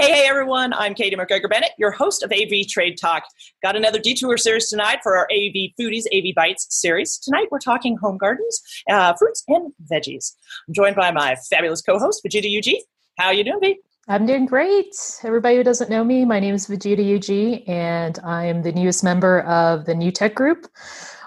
[0.00, 0.72] Hey, hey, everyone.
[0.74, 3.24] I'm Katie McGregor Bennett, your host of AV Trade Talk.
[3.64, 7.18] Got another detour series tonight for our AV Foodies, AV Bites series.
[7.18, 10.34] Tonight, we're talking home gardens, uh, fruits, and veggies.
[10.68, 12.80] I'm joined by my fabulous co host, Vegeta UG.
[13.18, 13.80] How are you doing, V?
[14.06, 14.94] I'm doing great.
[15.24, 19.40] Everybody who doesn't know me, my name is Vegeta UG, and I'm the newest member
[19.40, 20.68] of the New Tech Group,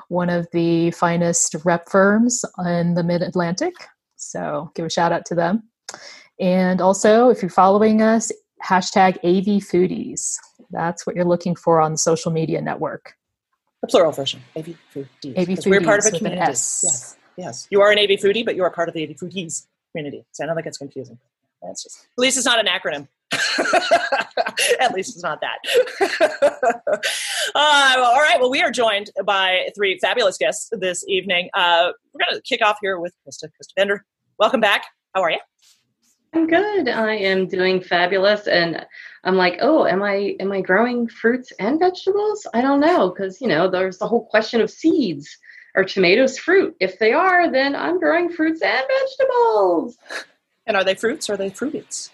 [0.07, 3.73] one of the finest rep firms in the Mid Atlantic.
[4.15, 5.63] So give a shout out to them.
[6.39, 8.31] And also, if you're following us,
[8.65, 10.35] hashtag AV Foodies.
[10.71, 13.13] That's what you're looking for on the social media network.
[13.81, 15.37] The plural version, AV Foodies.
[15.37, 15.69] AV Foodies.
[15.69, 16.41] We're part of a community.
[16.41, 17.67] Yes, yes.
[17.71, 20.25] You are an AV Foodie, but you are part of the AV Foodies community.
[20.31, 21.17] So I know that gets confusing.
[21.61, 23.07] That's just, at least it's not an acronym.
[24.79, 25.57] At least it's not that.
[27.55, 28.37] uh, all right.
[28.39, 31.49] Well, we are joined by three fabulous guests this evening.
[31.53, 33.45] Uh, we're going to kick off here with Krista.
[33.45, 34.05] Krista Bender.
[34.37, 34.85] Welcome back.
[35.15, 35.39] How are you?
[36.33, 36.87] I'm good.
[36.87, 38.85] I am doing fabulous, and
[39.23, 42.47] I'm like, oh, am I am I growing fruits and vegetables?
[42.53, 45.37] I don't know because you know there's the whole question of seeds.
[45.75, 46.75] Are tomatoes fruit?
[46.79, 49.97] If they are, then I'm growing fruits and vegetables.
[50.67, 52.11] And are they fruits or are they fruits?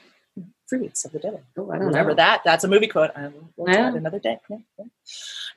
[0.67, 1.43] Fruits of the devil.
[1.57, 2.15] Oh, I don't Remember know.
[2.15, 2.41] that?
[2.45, 3.11] That's a movie quote.
[3.13, 3.93] I will Yeah.
[3.93, 4.39] another day.
[4.49, 4.85] Yeah, yeah.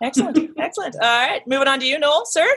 [0.02, 0.50] Excellent.
[0.58, 0.96] Excellent.
[0.96, 1.46] All right.
[1.46, 2.48] Moving on to you, Noel, sir.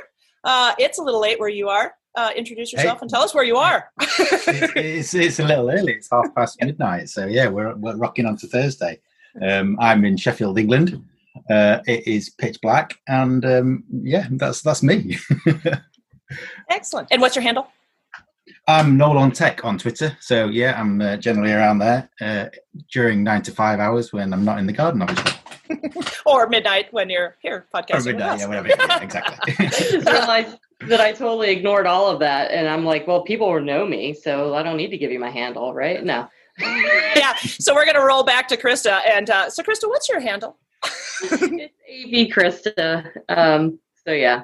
[0.44, 1.94] Uh, it's a little late where you are.
[2.16, 3.04] Uh, introduce yourself Hey.
[3.04, 3.90] and tell us where you are.
[4.00, 5.94] It- it's, it's a little early.
[5.94, 7.10] It's half past midnight.
[7.10, 9.00] So yeah, we're we're rocking on to Thursday.
[9.42, 11.04] Um, I'm in Sheffield, England.
[11.50, 15.18] Uh, it is pitch black, and um, yeah, that's that's me.
[16.70, 17.08] Excellent.
[17.12, 17.68] And what's your handle?
[18.68, 20.16] I'm Noel on Tech on Twitter.
[20.22, 22.46] So yeah, I'm uh, generally around there uh,
[22.92, 25.32] during nine to five hours when I'm not in the garden, obviously.
[26.26, 27.94] Or midnight when you're here podcasting.
[27.94, 28.40] Or with midnight, us.
[28.42, 28.68] yeah, whatever.
[28.70, 29.56] Yeah, exactly.
[29.60, 33.60] I just realized that I totally ignored all of that, and I'm like, well, people
[33.62, 36.04] know me, so I don't need to give you my handle, right?
[36.04, 36.28] No.
[36.60, 37.36] yeah.
[37.36, 39.02] So we're going to roll back to Krista.
[39.08, 40.58] And uh, so, Krista, what's your handle?
[41.22, 43.10] it's AV Krista.
[43.30, 44.44] Um, so yeah,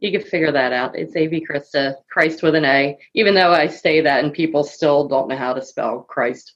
[0.00, 0.96] you can figure that out.
[0.96, 2.96] It's AV Krista, Christ with an A.
[3.14, 6.54] Even though I say that, and people still don't know how to spell Christ,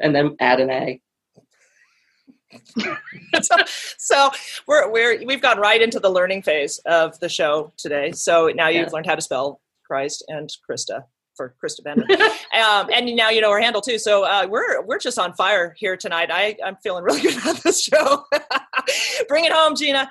[0.00, 1.00] and then add an A.
[3.42, 3.56] so,
[3.98, 4.30] so
[4.66, 8.12] we're we're we've gone right into the learning phase of the show today.
[8.12, 8.92] So now you've Yeah.
[8.92, 11.04] learned how to spell Christ and Krista
[11.36, 12.04] for Krista Bender,
[12.60, 13.98] um, and now you know her handle too.
[13.98, 16.30] So uh, we're we're just on fire here tonight.
[16.32, 18.24] I I'm feeling really good about this show.
[19.28, 20.08] Bring it home, Gina.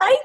[0.00, 0.16] I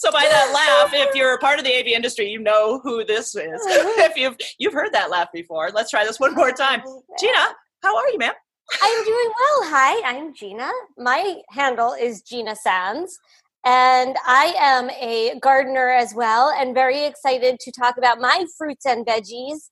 [0.00, 3.04] So by that laugh, if you're a part of the AV industry, you know who
[3.04, 3.34] this is.
[3.44, 6.80] if you've you've heard that laugh before, let's try this one more time.
[7.20, 7.48] Gina,
[7.82, 8.32] how are you, ma'am?
[8.82, 9.70] I'm doing well.
[9.70, 10.70] Hi, I'm Gina.
[10.96, 13.18] My handle is Gina Sands,
[13.66, 18.86] and I am a gardener as well, and very excited to talk about my fruits
[18.86, 19.68] and veggies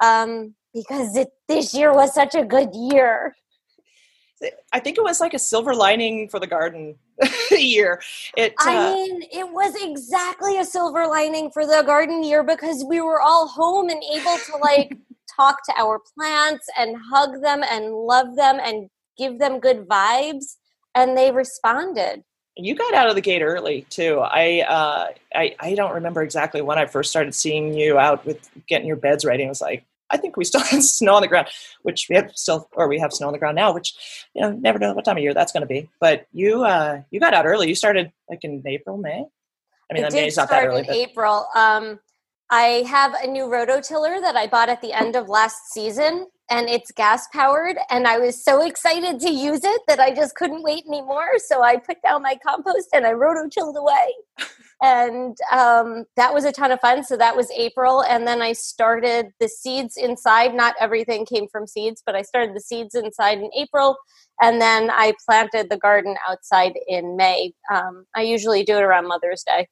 [0.00, 3.34] um, because it, this year was such a good year.
[4.72, 6.96] I think it was like a silver lining for the garden
[7.50, 8.02] year.
[8.36, 12.84] It uh, I mean, it was exactly a silver lining for the garden year because
[12.84, 14.96] we were all home and able to like
[15.36, 18.88] talk to our plants and hug them and love them and
[19.18, 20.56] give them good vibes,
[20.94, 22.24] and they responded.
[22.56, 24.18] you got out of the gate early too.
[24.20, 28.48] I, uh, I I don't remember exactly when I first started seeing you out with
[28.68, 29.44] getting your beds ready.
[29.44, 31.48] I was like I think we still had snow on the ground,
[31.82, 33.94] which we have still, or we have snow on the ground now, which
[34.34, 35.88] you know never know what time of year that's going to be.
[36.00, 37.68] But you uh, you got out early.
[37.68, 39.24] You started like in April, May.
[39.90, 41.46] I mean, that May's did not that early, in but April.
[41.54, 42.00] Um,
[42.52, 46.68] I have a new rototiller that I bought at the end of last season, and
[46.68, 47.78] it's gas powered.
[47.88, 51.38] And I was so excited to use it that I just couldn't wait anymore.
[51.38, 54.14] So I put down my compost and I rototilled away.
[54.84, 57.04] And um, that was a ton of fun.
[57.04, 58.02] So that was April.
[58.02, 60.56] And then I started the seeds inside.
[60.56, 63.96] Not everything came from seeds, but I started the seeds inside in April.
[64.40, 67.52] And then I planted the garden outside in May.
[67.72, 69.68] Um, I usually do it around Mother's Day.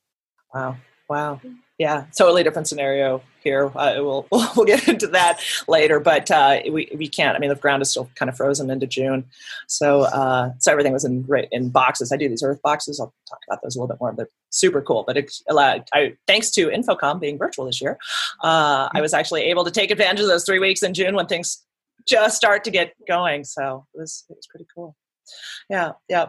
[0.54, 0.76] Wow.
[1.10, 1.40] Wow.
[1.76, 3.66] Yeah, totally different scenario here.
[3.74, 7.34] Uh, we'll we'll get into that later, but uh, we we can't.
[7.36, 9.24] I mean, the ground is still kind of frozen into June,
[9.66, 12.12] so uh, so everything was in in boxes.
[12.12, 13.00] I do these earth boxes.
[13.00, 14.14] I'll talk about those a little bit more.
[14.16, 15.02] They're super cool.
[15.04, 17.98] But it's allowed, I, thanks to InfoComm being virtual this year,
[18.44, 21.26] uh, I was actually able to take advantage of those three weeks in June when
[21.26, 21.64] things
[22.06, 23.42] just start to get going.
[23.42, 24.94] So it was it was pretty cool.
[25.68, 26.26] Yeah, yeah.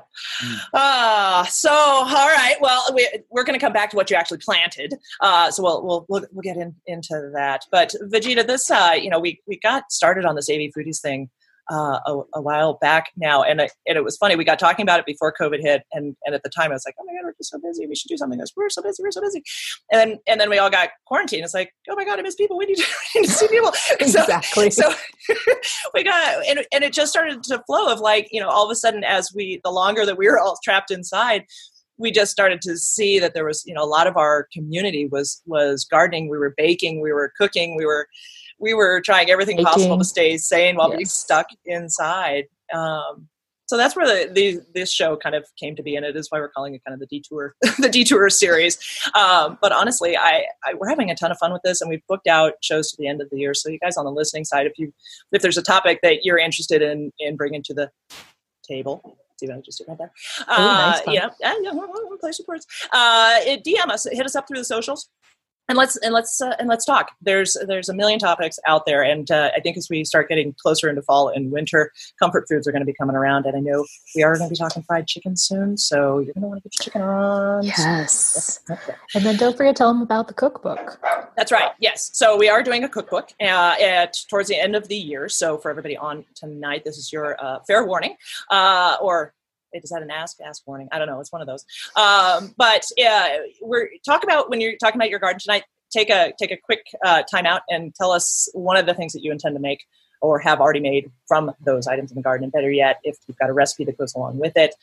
[0.73, 2.55] Uh, so all right.
[2.61, 4.93] Well, we, we're going to come back to what you actually planted.
[5.19, 7.65] Uh, so we'll we'll we'll, we'll get in, into that.
[7.71, 11.29] But Vegeta, this uh, you know, we we got started on this AV foodies thing
[11.71, 14.35] uh, a, a, while back now, and it, and it was funny.
[14.35, 16.83] We got talking about it before COVID hit, and and at the time I was
[16.85, 17.87] like, oh my god, we're just so busy.
[17.87, 18.37] We should do something.
[18.37, 19.01] This we're so busy.
[19.01, 19.41] We're so busy.
[19.89, 21.45] And then and then we all got quarantined.
[21.45, 22.57] It's like, oh my god, I miss people.
[22.57, 22.83] We need to,
[23.15, 23.71] we need to see people.
[24.01, 24.69] exactly.
[24.69, 25.33] So, so
[25.93, 28.71] we got and and it just started to flow of like you know all of
[28.71, 31.45] a sudden as we the longer that we were all trapped inside
[31.97, 35.07] we just started to see that there was you know a lot of our community
[35.07, 38.07] was was gardening we were baking we were cooking we were
[38.61, 39.71] we were trying everything baking.
[39.71, 40.97] possible to stay sane while yes.
[40.97, 43.27] being stuck inside um,
[43.67, 46.27] so that's where the, the, this show kind of came to be and it is
[46.29, 48.77] why we're calling it kind of the detour the detour series
[49.15, 52.05] um, but honestly I, I, we're having a ton of fun with this and we've
[52.07, 54.45] booked out shows to the end of the year so you guys on the listening
[54.45, 54.93] side if you
[55.31, 57.89] if there's a topic that you're interested in in bringing to the
[58.63, 60.11] table see what I just did right there.
[60.47, 61.71] Uh, nice yeah, yeah, yeah,
[62.19, 62.67] play supports.
[62.93, 65.09] Uh, DM us, hit us up through the socials
[65.71, 67.11] and let's and let's uh, and let's talk.
[67.21, 70.53] There's there's a million topics out there, and uh, I think as we start getting
[70.61, 73.45] closer into fall and winter, comfort foods are going to be coming around.
[73.45, 76.41] And I know we are going to be talking fried chicken soon, so you're going
[76.41, 77.63] to want to get your chicken on.
[77.63, 78.95] Yes, okay.
[79.15, 80.99] and then don't forget to tell them about the cookbook.
[81.37, 81.71] That's right.
[81.79, 85.29] Yes, so we are doing a cookbook uh, at towards the end of the year.
[85.29, 88.17] So for everybody on tonight, this is your uh, fair warning,
[88.49, 88.97] uh,
[89.73, 90.87] or is that an ask ask warning.
[90.91, 91.65] I don't know it's one of those.
[91.95, 96.33] Um, but yeah we're talk about when you're talking about your garden tonight take a
[96.39, 99.31] take a quick uh, time out and tell us one of the things that you
[99.31, 99.83] intend to make
[100.21, 102.43] or have already made from those items in the garden.
[102.43, 104.75] And better yet if you've got a recipe that goes along with it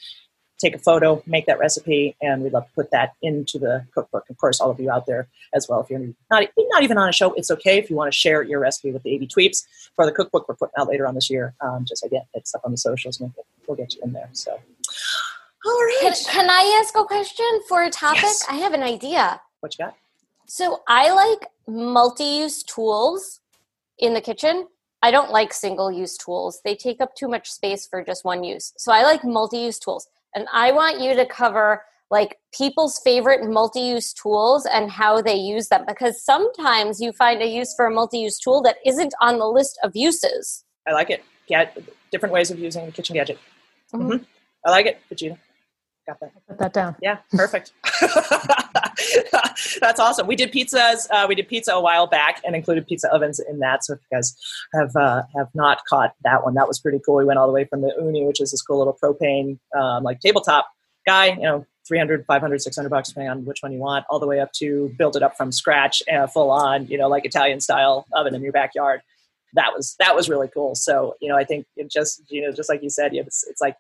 [0.58, 4.24] take a photo make that recipe and we'd love to put that into the cookbook.
[4.28, 6.00] Of course all of you out there as well if you're
[6.30, 8.90] not, not even on a show it's okay if you want to share your recipe
[8.90, 9.64] with the av tweeps
[9.94, 11.54] for the cookbook we're putting out later on this year.
[11.60, 13.32] Um, just again it's up on the socials and
[13.66, 14.58] we'll get you in there so
[15.64, 15.98] all right.
[16.00, 18.22] Can, can, I ask a question for a topic?
[18.22, 18.44] Yes.
[18.48, 19.40] I have an idea.
[19.60, 19.96] What you got?
[20.46, 23.40] So I like multi-use tools
[23.98, 24.66] in the kitchen.
[25.02, 26.60] I don't like single-use tools.
[26.64, 28.72] They take up too much space for just one use.
[28.76, 30.08] So I like multi-use tools.
[30.34, 35.68] And I want you to cover like people's favorite multi-use tools and how they use
[35.68, 39.46] them because sometimes you find a use for a multi-use tool that isn't on the
[39.46, 40.64] list of uses.
[40.86, 41.22] I like it.
[41.46, 41.76] Get
[42.10, 43.38] different ways of using the kitchen gadget.
[43.92, 44.12] Mm-hmm.
[44.12, 44.24] Mm-hmm.
[44.64, 45.38] I like it, Vegeta.
[46.06, 46.32] Got that.
[46.48, 46.96] Put that down.
[47.02, 47.72] Yeah, perfect.
[49.80, 50.26] That's awesome.
[50.26, 51.06] We did pizzas.
[51.10, 53.84] Uh, we did pizza a while back and included pizza ovens in that.
[53.84, 54.34] So if you guys
[54.72, 57.16] have uh, have not caught that one, that was pretty cool.
[57.16, 60.02] We went all the way from the Ooni, which is this cool little propane um,
[60.02, 60.66] like tabletop
[61.06, 61.26] guy.
[61.26, 64.40] You know, 300 500 600 bucks depending on which one you want all the way
[64.40, 68.06] up to build it up from scratch uh, full on you know like italian style
[68.12, 69.00] oven in your backyard
[69.54, 70.74] that was that was really cool.
[70.74, 73.60] So you know, I think it just you know, just like you said, it's, it's
[73.60, 73.76] like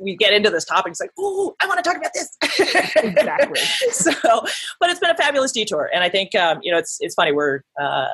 [0.00, 0.90] we get into this topic.
[0.90, 2.36] It's like, oh, I want to talk about this.
[2.96, 3.60] exactly.
[3.90, 4.12] so,
[4.80, 7.32] but it's been a fabulous detour, and I think um, you know, it's it's funny
[7.32, 7.62] we're.
[7.80, 8.08] Uh,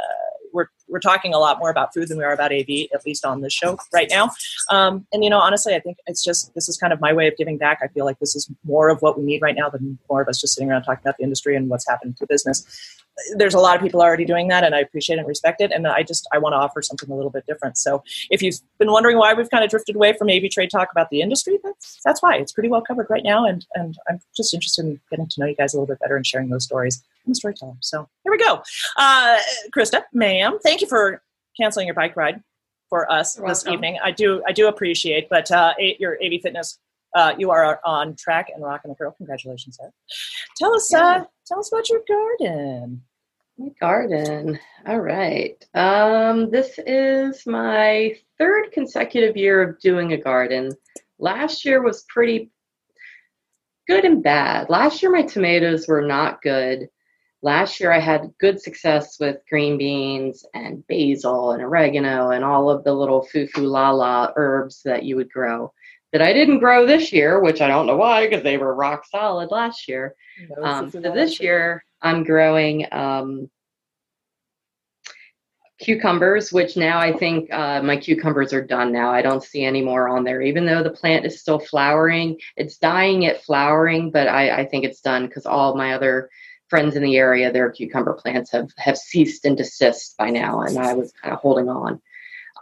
[0.53, 3.25] we're, we're talking a lot more about food than we are about AV, at least
[3.25, 4.31] on this show right now.
[4.71, 7.29] Um, and you know, honestly, I think it's just this is kind of my way
[7.29, 7.81] of giving back.
[7.83, 10.29] I feel like this is more of what we need right now than more of
[10.29, 12.65] us just sitting around talking about the industry and what's happened to business
[13.37, 15.87] there's a lot of people already doing that and i appreciate and respect it and
[15.87, 18.91] i just i want to offer something a little bit different so if you've been
[18.91, 22.01] wondering why we've kind of drifted away from av trade talk about the industry that's
[22.05, 25.27] that's why it's pretty well covered right now and and i'm just interested in getting
[25.27, 27.75] to know you guys a little bit better and sharing those stories i'm a storyteller
[27.81, 28.63] so we go
[28.97, 29.39] uh,
[29.75, 31.23] krista ma'am thank you for
[31.59, 32.43] canceling your bike ride
[32.89, 33.75] for us You're this welcome.
[33.75, 36.79] evening i do i do appreciate but uh, your av fitness
[37.15, 39.15] uh, you are on track and rocking the girl.
[39.17, 39.93] Congratulations, Sarah.
[40.57, 40.99] Tell us, yeah.
[40.99, 43.03] uh, tell us about your garden.
[43.57, 44.59] My garden.
[44.87, 45.65] All right.
[45.75, 50.71] Um, this is my third consecutive year of doing a garden.
[51.19, 52.51] Last year was pretty
[53.89, 54.71] good and bad.
[54.71, 56.89] Last year, my tomatoes were not good.
[57.41, 62.69] Last year, I had good success with green beans and basil and oregano and all
[62.69, 65.73] of the little foo foo la la herbs that you would grow
[66.13, 69.05] that I didn't grow this year, which I don't know why because they were rock
[69.07, 70.15] solid last year.
[70.63, 73.51] Um, so this year, I'm growing um,
[75.79, 79.11] cucumbers, which now I think uh, my cucumbers are done now.
[79.11, 82.39] I don't see any more on there, even though the plant is still flowering.
[82.57, 86.31] It's dying at flowering, but I, I think it's done because all my other
[86.69, 90.79] friends in the area, their cucumber plants have, have ceased and desist by now, and
[90.79, 92.01] I was kind of holding on.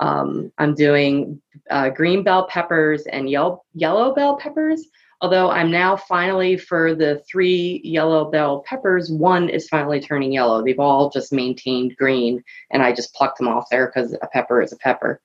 [0.01, 4.87] Um, I'm doing uh, green bell peppers and yellow, yellow bell peppers.
[5.23, 10.63] Although I'm now finally for the three yellow bell peppers, one is finally turning yellow.
[10.63, 14.61] They've all just maintained green, and I just plucked them off there because a pepper
[14.61, 15.23] is a pepper.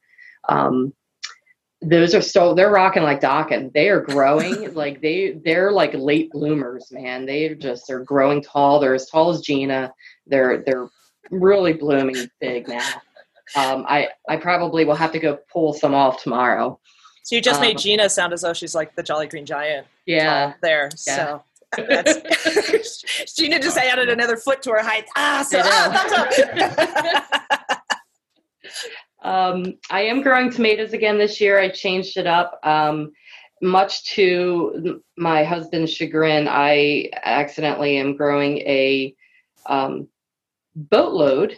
[0.48, 0.94] Um,
[1.82, 3.72] those are still they're rocking like docking.
[3.74, 7.26] They are growing like they they're like late bloomers, man.
[7.26, 8.80] They just are growing tall.
[8.80, 9.92] They're as tall as Gina.
[10.28, 10.88] They're they're
[11.32, 12.88] really blooming big now.
[13.56, 16.80] Um, I I probably will have to go pull some off tomorrow.
[17.24, 19.86] So you just Um, made Gina sound as though she's like the Jolly Green Giant
[20.06, 20.48] Yeah.
[20.48, 20.90] uh, there.
[21.08, 21.16] Yeah.
[21.16, 21.44] So
[23.36, 25.06] Gina just added another foot to her height.
[25.16, 26.14] Ah, so ah, thumbs
[27.24, 27.78] up.
[29.22, 31.60] Um, I am growing tomatoes again this year.
[31.60, 32.60] I changed it up.
[32.64, 33.12] Um,
[33.62, 39.16] much to my husband's chagrin, I accidentally am growing a
[39.68, 40.08] um,
[40.76, 41.56] boatload,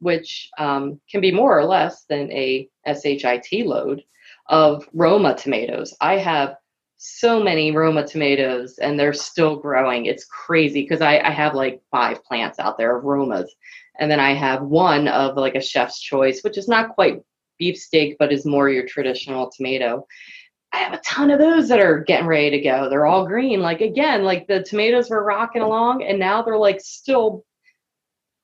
[0.00, 4.02] which um, can be more or less than a SHIT load
[4.48, 5.94] of Roma tomatoes.
[6.00, 6.56] I have
[6.96, 10.06] so many Roma tomatoes and they're still growing.
[10.06, 13.48] It's crazy because I, I have like five plants out there of Romas.
[13.98, 17.20] And then I have one of like a chef's choice, which is not quite
[17.58, 20.06] beefsteak, but is more your traditional tomato.
[20.72, 22.88] I have a ton of those that are getting ready to go.
[22.88, 23.60] They're all green.
[23.60, 27.44] Like again, like the tomatoes were rocking along and now they're like still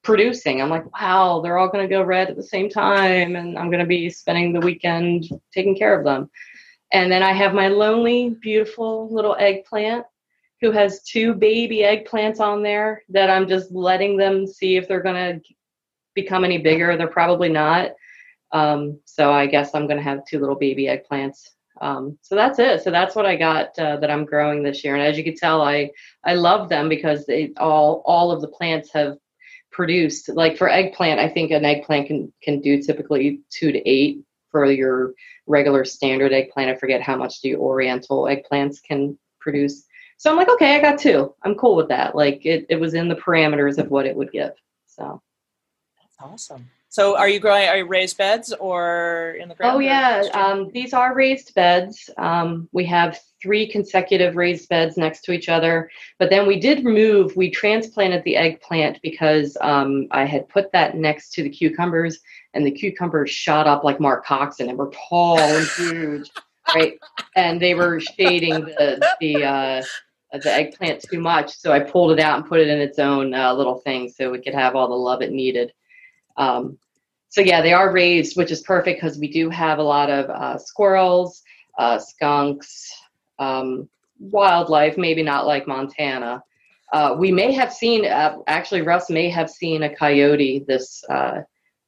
[0.03, 0.61] producing.
[0.61, 3.37] I'm like, wow, they're all going to go red at the same time.
[3.37, 6.31] And I'm going to be spending the weekend taking care of them.
[6.93, 10.05] And then I have my lonely, beautiful little eggplant
[10.63, 15.03] who has two baby eggplants on there that I'm just letting them see if they're
[15.03, 15.55] going to
[16.15, 16.97] become any bigger.
[16.97, 17.91] They're probably not.
[18.53, 21.49] Um, so I guess I'm going to have two little baby eggplants.
[21.81, 22.83] Um, so that's it.
[22.83, 24.95] So that's what I got uh, that I'm growing this year.
[24.95, 25.91] And as you can tell, I
[26.25, 29.17] I love them because they all all of the plants have
[29.73, 30.29] produced.
[30.29, 34.71] Like for eggplant, I think an eggplant can can do typically two to eight for
[34.71, 35.15] your
[35.47, 36.71] regular standard eggplant.
[36.71, 39.85] I forget how much the Oriental eggplants can produce.
[40.23, 41.35] So I'm like, okay, I got two.
[41.43, 42.15] I'm cool with that.
[42.15, 44.53] Like it, it was in the parameters of what it would give.
[44.87, 45.21] So
[46.01, 46.71] That's awesome.
[46.91, 49.75] So are you growing, are you raised beds or in the ground?
[49.75, 52.09] Oh yeah, um, these are raised beds.
[52.19, 55.91] Um, we have three consecutive raised beds next to each other.
[56.21, 57.35] But then we did move.
[57.35, 62.21] We transplanted the eggplant because um, I had put that next to the cucumbers,
[62.55, 66.31] and the cucumbers shot up like Mark Coxon and were tall and huge,
[66.73, 66.97] right?
[67.35, 69.83] And they were shading the the uh,
[70.41, 73.35] the eggplant too much, so I pulled it out and put it in its own
[73.35, 75.73] uh, little thing so it could have all the love it needed.
[76.37, 76.79] Um,
[77.29, 80.31] so yeah, they are raised, which is perfect because we do have a lot of
[80.31, 81.43] uh, squirrels,
[81.79, 82.91] uh, skunks,
[83.39, 84.97] um, wildlife.
[84.97, 86.43] Maybe not like Montana.
[86.93, 88.07] Uh, we may have seen.
[88.07, 91.41] Uh, actually, Russ may have seen a coyote this uh,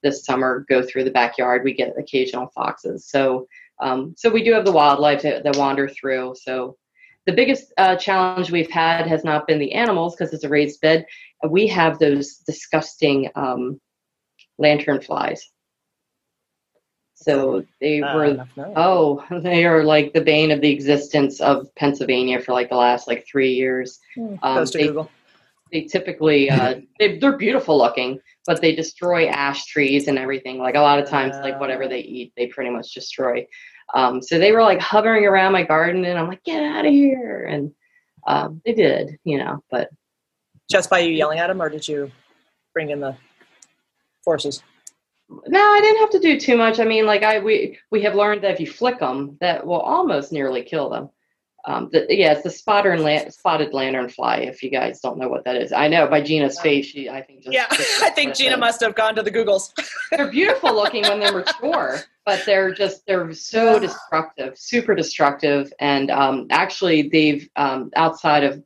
[0.02, 1.62] this summer go through the backyard.
[1.62, 3.06] We get occasional foxes.
[3.06, 3.46] So
[3.80, 6.34] um, so we do have the wildlife that, that wander through.
[6.40, 6.76] So
[7.26, 10.80] the biggest uh, challenge we've had has not been the animals because it's a raised
[10.80, 11.06] bed.
[11.48, 13.80] We have those disgusting um,
[14.58, 15.48] lantern flies.
[17.14, 22.40] So they Uh, were oh they are like the bane of the existence of Pennsylvania
[22.40, 23.98] for like the last like three years.
[24.42, 25.10] Um, Goes they, Google.
[25.72, 30.58] they typically uh, they, they're beautiful looking, but they destroy ash trees and everything.
[30.58, 33.46] Like a lot of times, like whatever they eat, they pretty much destroy.
[33.92, 36.92] Um, so they were like hovering around my garden, and I'm like, get out of
[36.92, 37.44] here!
[37.48, 37.72] And
[38.26, 39.62] um, they did, you know.
[39.70, 39.90] But
[40.70, 42.10] Just by you yelling at them, or did you
[42.72, 43.16] bring in the
[44.24, 44.62] forces?
[45.46, 46.80] No, I didn't have to do too much.
[46.80, 49.80] I mean, like I we we have learned that if you flick them, that will
[49.80, 51.10] almost nearly kill them.
[51.66, 54.46] Um, the, yeah, it's the spotter and la- spotted lanternfly.
[54.46, 57.22] If you guys don't know what that is, I know by Gina's face, she I
[57.22, 59.72] think just Yeah, I think Gina must have gone to the Googles.
[60.10, 65.72] They're beautiful looking when they're mature, but they're just they're so destructive, super destructive.
[65.78, 68.62] And um, actually, they've um, outside of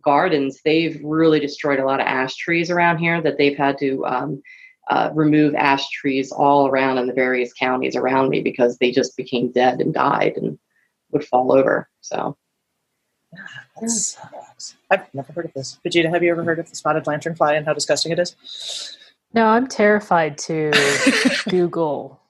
[0.00, 3.20] gardens, they've really destroyed a lot of ash trees around here.
[3.20, 4.42] That they've had to um,
[4.88, 9.16] uh, remove ash trees all around in the various counties around me because they just
[9.16, 10.58] became dead and died and
[11.10, 11.88] would fall over.
[12.00, 12.36] So
[13.80, 14.76] That sucks.
[14.90, 15.78] I've never heard of this.
[15.84, 18.96] Vegeta, have you ever heard of the spotted lanternfly and how disgusting it is?
[19.34, 20.72] No, I'm terrified to
[21.48, 22.21] Google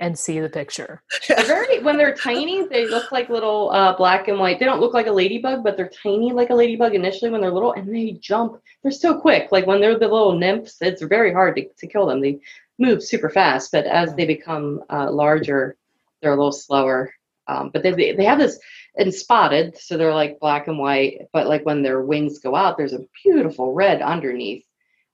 [0.00, 1.02] and see the picture.
[1.28, 4.58] they're very when they're tiny, they look like little uh, black and white.
[4.58, 7.52] They don't look like a ladybug, but they're tiny like a ladybug initially when they're
[7.52, 8.60] little, and they jump.
[8.82, 9.52] They're so quick.
[9.52, 12.20] Like when they're the little nymphs, it's very hard to, to kill them.
[12.20, 12.40] They
[12.78, 15.76] move super fast, but as they become uh, larger,
[16.20, 17.14] they're a little slower.
[17.46, 18.58] Um, but they, they they have this
[18.96, 21.28] and spotted, so they're like black and white.
[21.32, 24.64] But like when their wings go out, there's a beautiful red underneath.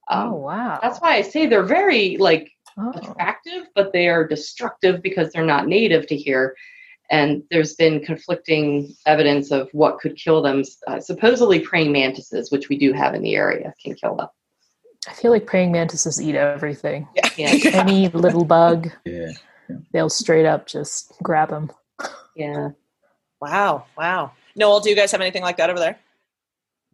[0.08, 0.78] Um, oh wow.
[0.80, 2.90] That's why I say they're very like Oh.
[2.94, 6.54] attractive, but they are destructive because they're not native to here.
[7.10, 10.62] And there's been conflicting evidence of what could kill them.
[10.86, 14.26] Uh, supposedly, praying mantises, which we do have in the area, can kill them.
[15.08, 17.06] I feel like praying mantises eat everything.
[17.36, 17.48] Yeah.
[17.72, 19.30] Any little bug, Yeah.
[19.92, 21.70] they'll straight up just grab them.
[22.34, 22.70] Yeah.
[23.40, 24.32] Wow, wow.
[24.56, 25.98] Noel, do you guys have anything like that over there?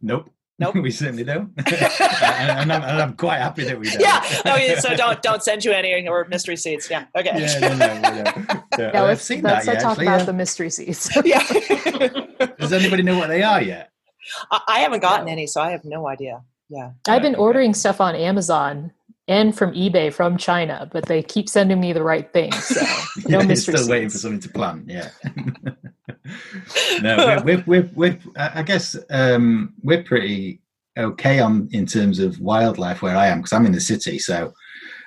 [0.01, 0.29] Nope.
[0.59, 0.75] Nope.
[0.81, 1.51] we certainly don't.
[1.57, 4.01] and, I'm, and, I'm, quite happy that we don't.
[4.01, 4.21] Yeah.
[4.45, 6.89] Oh, so don't don't send you any or mystery seeds.
[6.89, 7.05] Yeah.
[7.15, 7.31] Okay.
[7.35, 7.59] Yeah.
[7.59, 10.25] No, no, no, yeah, yeah let's, seen let's that, talk about yeah.
[10.25, 11.09] the mystery seeds.
[11.25, 11.43] yeah.
[12.59, 13.91] Does anybody know what they are yet?
[14.51, 16.41] I, I haven't gotten any, so I have no idea.
[16.69, 16.91] Yeah.
[17.07, 18.91] I've been ordering stuff on Amazon
[19.27, 22.51] and from eBay from China, but they keep sending me the right thing.
[22.51, 22.81] So
[23.27, 23.77] no yeah, mystery.
[23.77, 24.89] Still waiting for something to plant.
[24.89, 25.09] Yeah.
[27.01, 30.61] no, we're, we're, we're, I guess um, we're pretty
[30.97, 34.19] okay on in terms of wildlife where I am because I'm in the city.
[34.19, 34.53] So,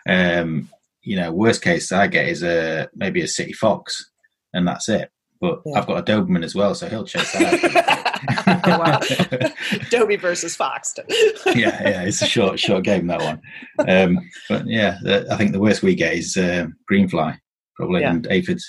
[0.09, 0.71] um,
[1.03, 4.11] you know, worst case I get is a maybe a city fox,
[4.55, 5.11] and that's it.
[5.41, 5.79] But yeah.
[5.79, 8.63] I've got a Doberman as well, so he'll chase that.
[8.65, 9.51] oh, wow.
[9.91, 10.95] Dobie versus Fox.
[11.47, 13.41] yeah, yeah, it's a short, short game that one.
[13.89, 14.99] Um, but yeah,
[15.31, 17.39] I think the worst we get is uh, greenfly,
[17.77, 18.11] probably, yeah.
[18.13, 18.67] and aphids.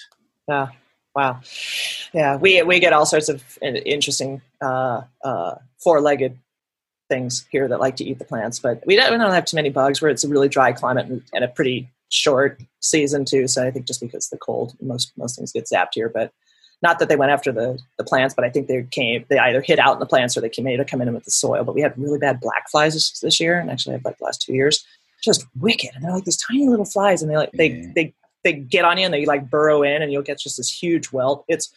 [0.48, 0.68] Yeah,
[1.18, 1.42] Wow.
[2.14, 6.38] Yeah, we we get all sorts of interesting uh, uh, four-legged
[7.10, 9.56] things here that like to eat the plants, but we don't, we don't have too
[9.56, 10.00] many bugs.
[10.00, 13.48] Where it's a really dry climate and, and a pretty short season too.
[13.48, 16.08] So I think just because the cold, most most things get zapped here.
[16.08, 16.32] But
[16.82, 19.26] not that they went after the, the plants, but I think they came.
[19.30, 21.32] They either hit out in the plants or they came to come in with the
[21.32, 21.64] soil.
[21.64, 24.26] But we had really bad black flies this, this year, and actually, I've like the
[24.26, 24.86] last two years,
[25.24, 25.92] just wicked.
[25.96, 27.92] And they're like these tiny little flies, and they like they yeah.
[27.96, 30.72] they they get on you and they like burrow in and you'll get just this
[30.72, 31.44] huge welt.
[31.48, 31.74] It's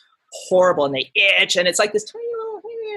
[0.49, 2.51] horrible and they itch and it's like this tiny little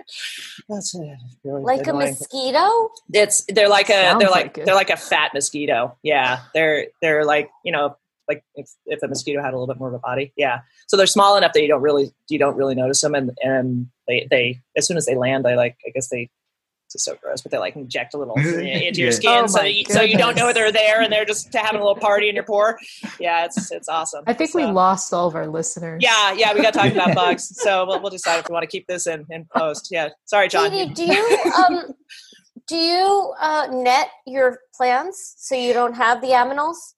[0.70, 2.08] that's really like annoying.
[2.08, 2.90] a mosquito.
[3.12, 5.96] It's they're like a Sounds they're like, like they're like a fat mosquito.
[6.04, 7.96] Yeah, they're they're like you know
[8.28, 10.34] like if, if a mosquito had a little bit more of a body.
[10.36, 13.32] Yeah, so they're small enough that you don't really you don't really notice them, and
[13.42, 16.30] and they they as soon as they land, they like I guess they
[16.96, 19.84] it's so gross, but they like inject a little into your skin oh so, you,
[19.86, 22.44] so you don't know they're there and they're just having a little party in your
[22.44, 22.80] pore.
[23.20, 24.24] Yeah, it's it's awesome.
[24.28, 26.02] I think so, we lost all of our listeners.
[26.04, 28.68] Yeah, yeah, we got talking about bugs, so we'll, we'll decide if we want to
[28.68, 29.90] keep this in, in post.
[29.92, 30.72] Yeah, sorry, John.
[30.94, 31.94] do you um
[32.74, 36.96] do you uh, net your plants so you don't have the aminals?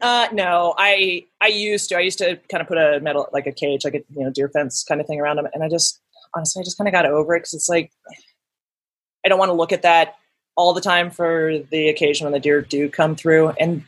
[0.00, 1.98] Uh, no, I I used to.
[1.98, 4.30] I used to kind of put a metal like a cage, like a you know
[4.30, 6.00] deer fence kind of thing around them, and I just
[6.34, 7.92] honestly I just kind of got over it because it's like
[9.22, 10.14] I don't want to look at that
[10.56, 13.50] all the time for the occasion when the deer do come through.
[13.60, 13.84] And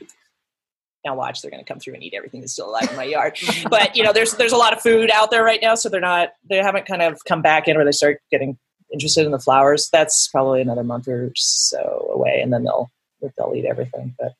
[1.07, 3.05] now watch, they're going to come through and eat everything that's still alive in my
[3.05, 3.39] yard.
[3.71, 6.01] but you know, there's there's a lot of food out there right now, so they're
[6.01, 8.59] not they haven't kind of come back in where they start getting
[8.93, 9.89] interested in the flowers.
[9.93, 12.91] That's probably another month or so away, and then they'll
[13.37, 14.15] they'll eat everything.
[14.19, 14.35] But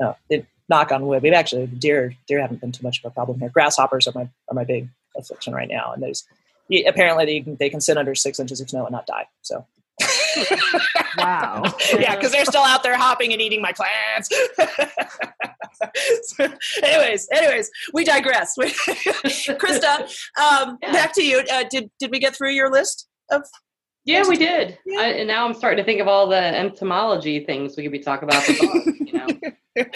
[0.00, 1.22] no, it, knock on wood.
[1.22, 3.50] We've actually deer deer haven't been too much of a problem here.
[3.50, 6.24] Grasshoppers are my are my big affliction right now, and there's
[6.86, 9.26] apparently they can, they can sit under six inches of snow and not die.
[9.42, 9.66] So
[11.18, 11.62] wow.
[11.98, 14.28] yeah, because they're still out there hopping and eating my plants.
[16.22, 16.48] so,
[16.82, 18.56] anyways, anyways, we digress.
[18.56, 20.00] Krista,
[20.40, 20.92] um, yeah.
[20.92, 21.42] back to you.
[21.52, 23.42] Uh, did did we get through your list of?
[24.10, 24.78] Yeah, we did.
[24.84, 25.00] Yeah.
[25.00, 28.00] I, and now I'm starting to think of all the entomology things we could be
[28.00, 28.48] talking about.
[28.48, 29.26] you know.
[29.78, 29.88] okay,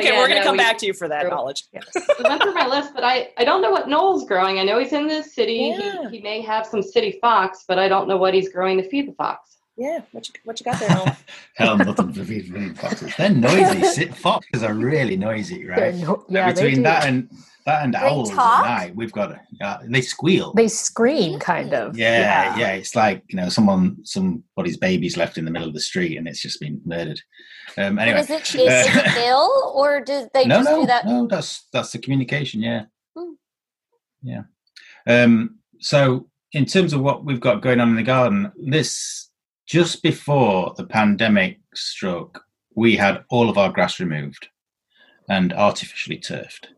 [0.00, 1.64] yeah, we're going to no, come we, back to you for that knowledge.
[1.72, 1.84] Yes.
[1.92, 4.60] so that's on my list, but I, I don't know what Noel's growing.
[4.60, 5.74] I know he's in the city.
[5.76, 6.08] Yeah.
[6.08, 8.88] He, he may have some city fox, but I don't know what he's growing to
[8.88, 9.58] feed the fox.
[9.76, 11.16] Yeah, what you, what you got there, Noel?
[11.54, 13.14] Hell, nothing to feed, feed foxes.
[13.16, 14.06] They're noisy.
[14.06, 15.94] Foxes are really noisy, right?
[15.94, 17.30] No, yeah, Between that and
[17.68, 18.64] that and owls talk?
[18.64, 20.52] at night, we've got uh, they squeal.
[20.54, 21.96] They scream, kind of.
[21.96, 25.74] Yeah, yeah, yeah, It's like you know, someone, somebody's baby's left in the middle of
[25.74, 27.20] the street, and it's just been murdered.
[27.76, 31.06] Um, anyway, is it chasing uh, Bill, or do they no, just no, do that?
[31.06, 32.62] No, that's that's the communication.
[32.62, 33.32] Yeah, hmm.
[34.22, 34.42] yeah.
[35.06, 39.30] Um, so, in terms of what we've got going on in the garden, this
[39.66, 42.42] just before the pandemic struck,
[42.74, 44.48] we had all of our grass removed
[45.28, 46.68] and artificially turfed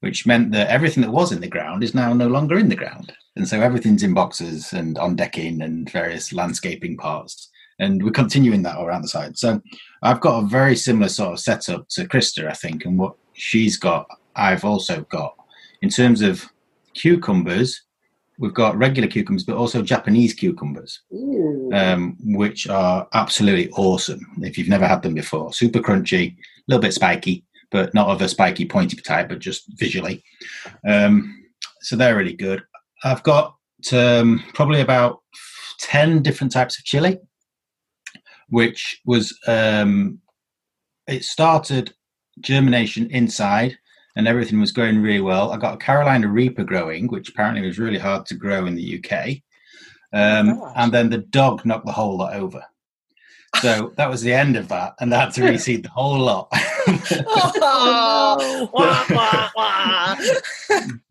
[0.00, 2.76] which meant that everything that was in the ground is now no longer in the
[2.76, 3.12] ground.
[3.36, 7.50] And so everything's in boxes and on decking and various landscaping parts.
[7.78, 9.38] And we're continuing that around the side.
[9.38, 9.60] So
[10.02, 13.76] I've got a very similar sort of setup to Krista, I think, and what she's
[13.76, 15.34] got, I've also got.
[15.82, 16.44] In terms of
[16.94, 17.82] cucumbers,
[18.38, 21.00] we've got regular cucumbers, but also Japanese cucumbers,
[21.72, 24.20] um, which are absolutely awesome.
[24.40, 28.22] If you've never had them before, super crunchy, a little bit spiky, but not of
[28.22, 30.22] a spiky, pointy type, but just visually.
[30.86, 31.44] Um,
[31.80, 32.62] so they're really good.
[33.04, 33.56] I've got
[33.92, 35.20] um, probably about
[35.80, 37.18] 10 different types of chili,
[38.48, 40.20] which was, um,
[41.06, 41.94] it started
[42.40, 43.76] germination inside
[44.16, 45.52] and everything was going really well.
[45.52, 48.98] I got a Carolina Reaper growing, which apparently was really hard to grow in the
[48.98, 49.36] UK.
[50.12, 52.64] Um, oh and then the dog knocked the whole lot over.
[53.56, 56.48] So that was the end of that, and I had to reseed the whole lot.
[57.30, 60.16] Oh, wah, wah, wah.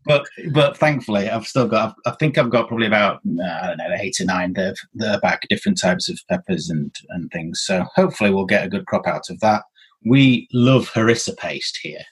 [0.06, 1.96] but but thankfully, I've still got.
[2.06, 5.20] I think I've got probably about uh, I don't know eight or nine that are
[5.20, 7.62] back, different types of peppers and and things.
[7.62, 9.64] So hopefully, we'll get a good crop out of that.
[10.06, 12.04] We love harissa paste here.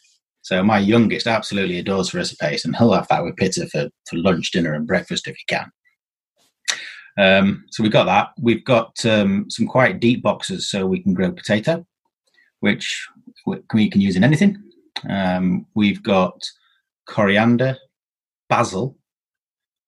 [0.41, 4.17] So my youngest absolutely adores harissa paste, and he'll have that with pizza for, for
[4.17, 5.71] lunch, dinner, and breakfast if he can.
[7.17, 8.33] Um, so we've got that.
[8.39, 11.85] We've got um, some quite deep boxes so we can grow potato,
[12.59, 13.07] which
[13.73, 14.61] we can use in anything.
[15.09, 16.41] Um, we've got
[17.07, 17.77] coriander,
[18.49, 18.97] basil,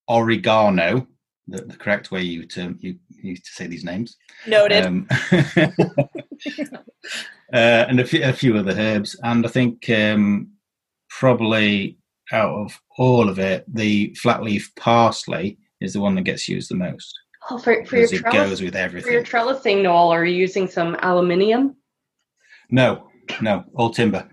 [0.07, 1.07] oregano,
[1.47, 2.45] the, the correct way you
[2.79, 4.17] you, you to say these names.
[4.45, 4.85] Noted.
[4.85, 5.07] Um,
[7.53, 9.19] uh, and a few, a few other herbs.
[9.23, 10.51] And I think um,
[11.09, 11.97] probably
[12.31, 16.69] out of all of it, the flat leaf parsley is the one that gets used
[16.71, 17.13] the most
[17.49, 19.07] Oh, for, for your because it trellis, goes with everything.
[19.07, 21.75] for your trellising, Noel, are you using some aluminium?
[22.69, 23.09] No,
[23.41, 24.27] no, all timber,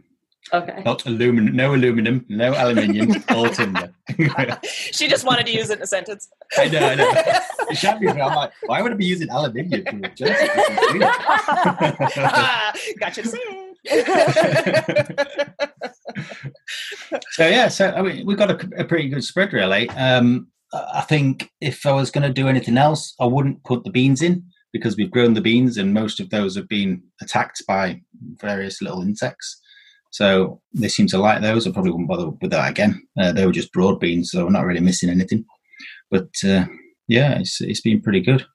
[0.53, 0.83] Okay.
[0.85, 1.55] not aluminum.
[1.55, 3.93] No aluminum, no aluminium, all timber.
[4.65, 6.29] she just wanted to use it in a sentence.
[6.59, 7.13] I know, I know.
[7.71, 8.09] It shan't be.
[8.09, 10.33] I'm like, why would I be using aluminium for a jersey?
[10.55, 11.01] This is weird.
[13.01, 13.39] Got you to say
[13.85, 14.65] it.
[17.31, 19.89] so yeah, so I mean, we've got a, a pretty good spread really.
[19.91, 23.91] Um, I think if I was going to do anything else, I wouldn't put the
[23.91, 28.01] beans in because we've grown the beans and most of those have been attacked by
[28.41, 29.61] various little insects.
[30.11, 31.67] So they seem to like those.
[31.67, 33.03] I probably wouldn't bother with that again.
[33.19, 35.45] Uh, they were just broad beans, so we're not really missing anything.
[36.11, 36.67] But uh,
[37.09, 38.47] yeah, it's it's been pretty good.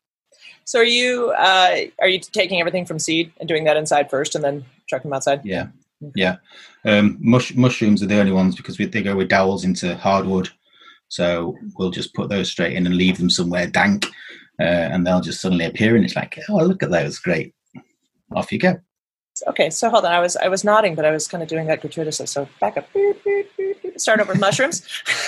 [0.63, 4.35] so, are you uh, are you taking everything from seed and doing that inside first,
[4.35, 5.41] and then chucking them outside?
[5.43, 5.67] Yeah,
[6.15, 6.37] yeah.
[6.85, 10.49] Um, mush, mushrooms are the only ones because we, they go with dowels into hardwood.
[11.09, 14.05] So we'll just put those straight in and leave them somewhere dank,
[14.59, 17.53] uh, and they'll just suddenly appear, and it's like, oh, look at those, great.
[18.35, 18.79] Off you go.
[19.47, 20.11] Okay, so hold on.
[20.11, 22.27] I was I was nodding, but I was kind of doing that gratuitously.
[22.27, 22.87] So back up.
[23.97, 24.85] Start over with mushrooms.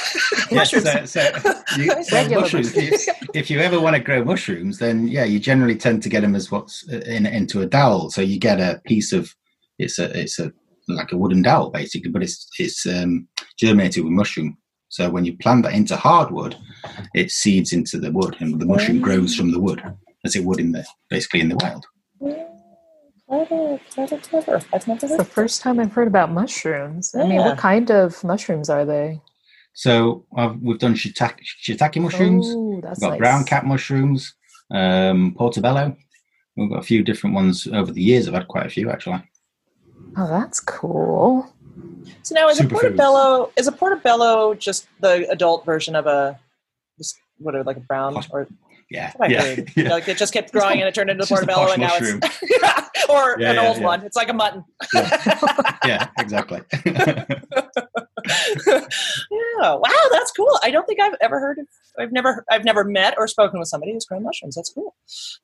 [0.51, 0.85] mushrooms.
[0.85, 5.07] Yeah, so, so you, so mushrooms, if, if you ever want to grow mushrooms, then
[5.07, 8.09] yeah, you generally tend to get them as what's in, into a dowel.
[8.11, 9.33] So you get a piece of
[9.77, 10.51] it's a it's a
[10.87, 14.57] like a wooden dowel basically, but it's it's um, germinated with mushroom.
[14.91, 16.57] So when you plant that into hardwood,
[17.15, 19.81] it seeds into the wood, and the mushroom grows from the wood
[20.25, 21.85] as it would in the basically in the wild.
[23.25, 24.61] Clever, clever, clever.
[24.73, 27.15] I've never the first time I've heard about mushrooms.
[27.15, 29.21] I mean, what kind of mushrooms are they?
[29.73, 32.47] So uh, we've done shiitake, shiitake mushrooms.
[32.49, 33.17] Oh, We've got nice.
[33.17, 34.33] brown cap mushrooms,
[34.71, 35.95] um, portobello.
[36.57, 38.27] We've got a few different ones over the years.
[38.27, 39.23] I've had quite a few actually.
[40.17, 41.55] Oh, that's cool.
[42.23, 42.69] So now is a Superfoods.
[42.71, 46.39] portobello is a portobello just the adult version of a
[46.97, 48.47] just what are like a brown Posh- or
[48.89, 49.71] Yeah, I yeah, heard.
[49.75, 49.89] yeah.
[49.89, 52.19] like it just kept growing and it turned into a It's portobello and now mushroom.
[52.23, 53.83] it's or Yeah, an yeah, old yeah.
[53.85, 54.03] one.
[54.05, 54.63] It's like a mutton.
[55.85, 56.61] yeah, exactly.
[56.85, 57.25] yeah.
[59.75, 60.59] Wow, that's cool.
[60.63, 61.67] I don't think I've ever heard of
[61.99, 64.55] I've never I've never met or spoken with somebody who's grown mushrooms.
[64.55, 64.95] That's cool.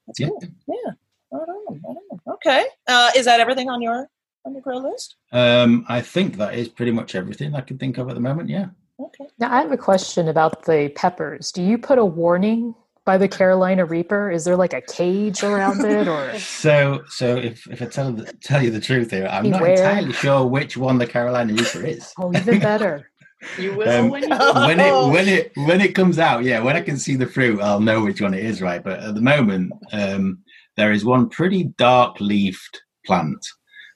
[0.08, 0.28] That's Yeah.
[0.30, 0.44] cool.
[0.68, 0.92] Yeah.
[1.32, 2.20] Right on, right on.
[2.36, 2.66] Okay.
[2.88, 4.08] Uh, is that everything on your
[4.46, 5.16] on the grow list?
[5.32, 8.50] um, I think that is pretty much everything I can think of at the moment.
[8.50, 8.68] Yeah.
[9.00, 9.28] Okay.
[9.38, 11.52] Now, I have a question about the peppers.
[11.52, 12.74] Do you put a warning
[13.06, 14.32] by the Carolina Reaper?
[14.32, 18.32] Is there like a cage around it, or So, so if, if I tell the,
[18.44, 22.14] tell you the truth here, I'm not entirely sure which one the Carolina Reaper is.
[22.20, 23.10] oh, even better?
[23.60, 26.76] You will Um, when you when it when it when it comes out, yeah, when
[26.76, 28.84] I can see the fruit, I'll know which one it is, right?
[28.84, 30.40] But at the moment, um,
[30.76, 33.46] there is one pretty dark leafed plant,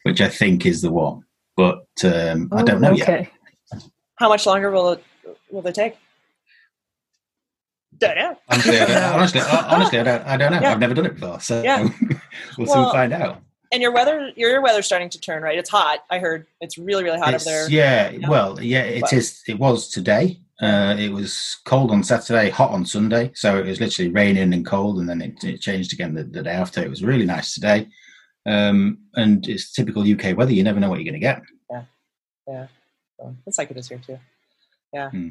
[0.04, 1.24] which I think is the one,
[1.56, 3.30] but um, I don't know yet.
[3.74, 3.80] Oh,
[4.16, 5.04] How much longer will it
[5.50, 5.96] will they take?
[7.98, 8.38] Don't know.
[8.50, 10.60] Honestly, I don't, honestly, uh, honestly, I don't, I don't know.
[10.62, 10.72] Yeah.
[10.72, 11.84] I've never done it before, so Yeah.
[12.58, 13.42] we'll Well, soon find out.
[13.74, 15.58] And your weather your weather's starting to turn, right?
[15.58, 16.00] It's hot.
[16.10, 17.70] I heard it's really, really hot It's- over there.
[17.70, 18.30] Yeah, Yeah.
[18.30, 19.42] well, yeah, it But- is.
[19.48, 20.40] It was today.
[20.62, 23.32] Uh, it was cold on Saturday, hot on Sunday.
[23.34, 26.44] So it was literally raining and cold, and then it, it changed again the, the
[26.44, 26.84] day after.
[26.84, 27.88] It was really nice today.
[28.46, 30.54] Um, and it's typical UK weather.
[30.54, 31.42] You never know what you're going to get.
[31.70, 31.84] Yeah.
[32.48, 32.68] Yeah.
[33.18, 34.20] So it's like it is here too.
[34.94, 35.10] Yeah.
[35.10, 35.30] Hmm.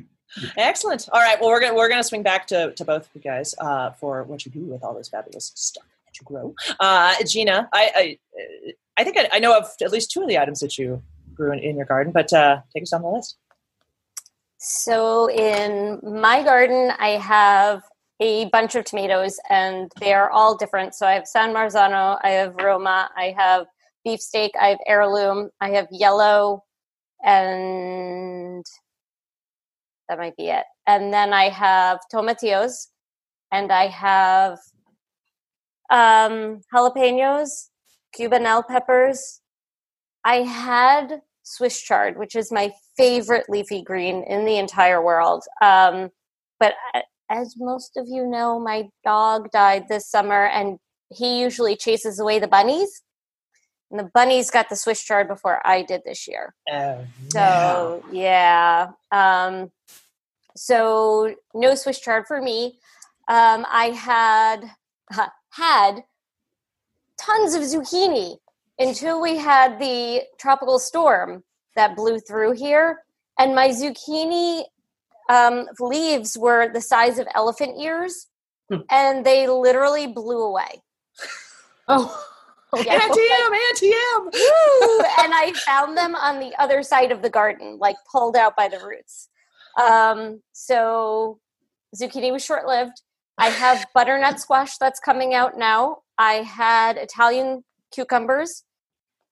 [0.57, 1.09] Excellent.
[1.13, 1.41] All right.
[1.41, 4.23] Well, we're gonna we're gonna swing back to, to both of you guys uh, for
[4.23, 6.55] what you do with all this fabulous stuff that you grow.
[6.79, 10.29] Uh, Gina, I I, uh, I think I, I know of at least two of
[10.29, 11.03] the items that you
[11.35, 13.39] grew in, in your garden, but uh, take us down the list.
[14.59, 17.83] So in my garden, I have
[18.21, 20.95] a bunch of tomatoes, and they are all different.
[20.95, 23.67] So I have San Marzano, I have Roma, I have
[24.05, 26.65] beefsteak, I have heirloom, I have yellow,
[27.25, 28.65] and
[30.09, 30.65] that might be it.
[30.87, 32.89] And then I have tomatillos,
[33.51, 34.59] and I have
[35.91, 37.69] um, jalapenos,
[38.19, 39.41] Cubanelle peppers.
[40.25, 45.45] I had Swiss chard, which is my favorite leafy green in the entire world.
[45.63, 46.11] Um,
[46.59, 46.75] but
[47.31, 50.79] as most of you know, my dog died this summer, and
[51.11, 53.03] he usually chases away the bunnies.
[53.91, 56.55] And the bunnies got the Swiss chard before I did this year.
[56.71, 58.91] Oh, So yeah.
[59.11, 59.71] Um,
[60.57, 62.79] so no Swiss chard for me.
[63.29, 64.71] Um, I had
[65.51, 66.05] had
[67.17, 68.37] tons of zucchini
[68.79, 71.45] until we had the tropical storm
[71.77, 72.99] that blew through here,
[73.39, 74.65] and my zucchini
[75.35, 78.27] um, leaves were the size of elephant ears,
[78.71, 78.83] Hmm.
[78.91, 80.83] and they literally blew away.
[81.89, 82.27] Oh,
[82.77, 82.95] Yeah.
[82.95, 84.31] Anti-M, anti-M.
[85.25, 88.69] And I found them on the other side of the garden, like pulled out by
[88.69, 89.29] the roots.
[89.81, 91.41] Um, so
[91.97, 93.03] zucchini was short lived.
[93.39, 95.99] I have butternut squash that's coming out now.
[96.17, 98.63] I had Italian cucumbers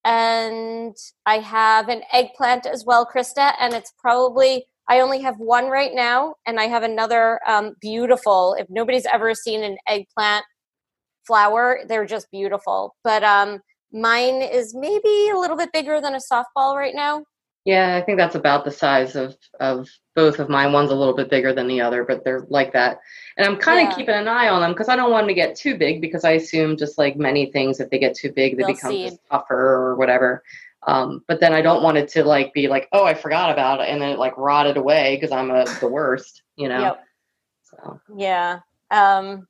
[0.05, 3.53] and I have an eggplant as well, Krista.
[3.61, 8.57] And it's probably, I only have one right now, and I have another um, beautiful.
[8.59, 10.45] If nobody's ever seen an eggplant
[11.27, 12.95] flower, they're just beautiful.
[13.05, 13.61] But um,
[13.93, 17.25] mine is maybe a little bit bigger than a softball right now.
[17.65, 20.73] Yeah, I think that's about the size of of both of mine.
[20.73, 22.99] One's a little bit bigger than the other, but they're like that.
[23.37, 23.95] And I'm kind of Yeah.
[23.97, 26.25] keeping an eye on them because I don't want them to get too big because
[26.25, 29.19] I assume just like many things, if they get too big, they They'll become just
[29.31, 30.43] tougher or whatever.
[30.89, 33.81] Um, but then I don't want it to like be like, oh, I forgot about
[33.81, 36.81] it, and then it like rotted away because I'm a, the worst, you know.
[36.81, 37.05] Yep.
[37.63, 38.61] So Yeah.
[38.91, 39.47] Um,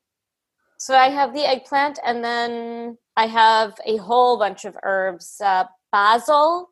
[0.79, 5.64] so I have the eggplant, and then I have a whole bunch of herbs: uh,
[5.92, 6.70] basil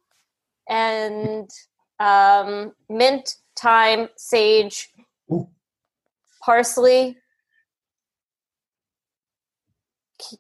[0.69, 1.49] and
[2.01, 4.89] um, mint, thyme, sage,
[5.33, 5.49] Ooh.
[6.45, 7.19] parsley,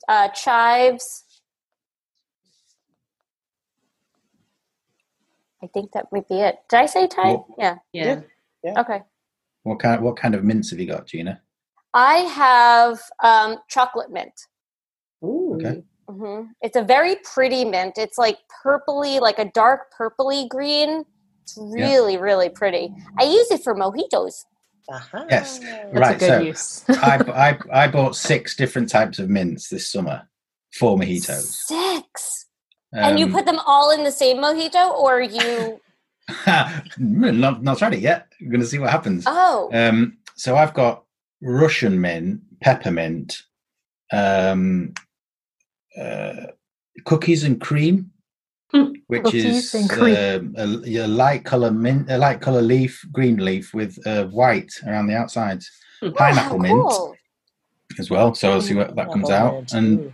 [0.08, 1.25] uh, chives.
[5.66, 6.58] I think that might be it.
[6.68, 7.26] Did I say thyme?
[7.26, 7.76] Well- Yeah.
[7.92, 8.22] yeah.
[8.80, 9.02] Okay.
[9.64, 10.00] What kind?
[10.00, 11.42] What kind of mints have you got, Gina?
[11.92, 14.32] I have um, chocolate mint.
[15.24, 15.54] Ooh.
[15.56, 15.82] Okay.
[16.08, 17.98] hmm It's a very pretty mint.
[17.98, 21.04] It's like purpley, like a dark purpley green.
[21.42, 22.92] It's really, really pretty.
[23.18, 24.44] I use it for mojitos.
[24.88, 25.24] Uh-huh.
[25.28, 25.58] Yes.
[25.58, 26.84] that's Right, a good so use.
[26.88, 30.28] I, I I bought six different types of mints this summer
[30.74, 31.42] for mojitos.
[31.66, 32.45] Six.
[32.92, 35.80] And you Um, put them all in the same mojito, or you?
[36.98, 38.26] not not tried it yet.
[38.40, 39.24] We're going to see what happens.
[39.26, 41.04] Oh, Um, so I've got
[41.40, 43.42] Russian mint, peppermint,
[44.12, 44.92] um,
[46.00, 46.46] uh,
[47.04, 48.10] cookies and cream,
[48.72, 48.94] Hmm.
[49.06, 50.16] which Cookies is cream.
[50.16, 54.72] um, a, a light color mint, a light color leaf, green leaf with uh, white
[54.86, 55.62] around the outside.
[56.00, 56.08] Hmm.
[56.08, 56.92] Oh, Pineapple mint
[58.00, 58.34] as well.
[58.34, 59.72] So I'll see what that comes out.
[59.72, 60.12] And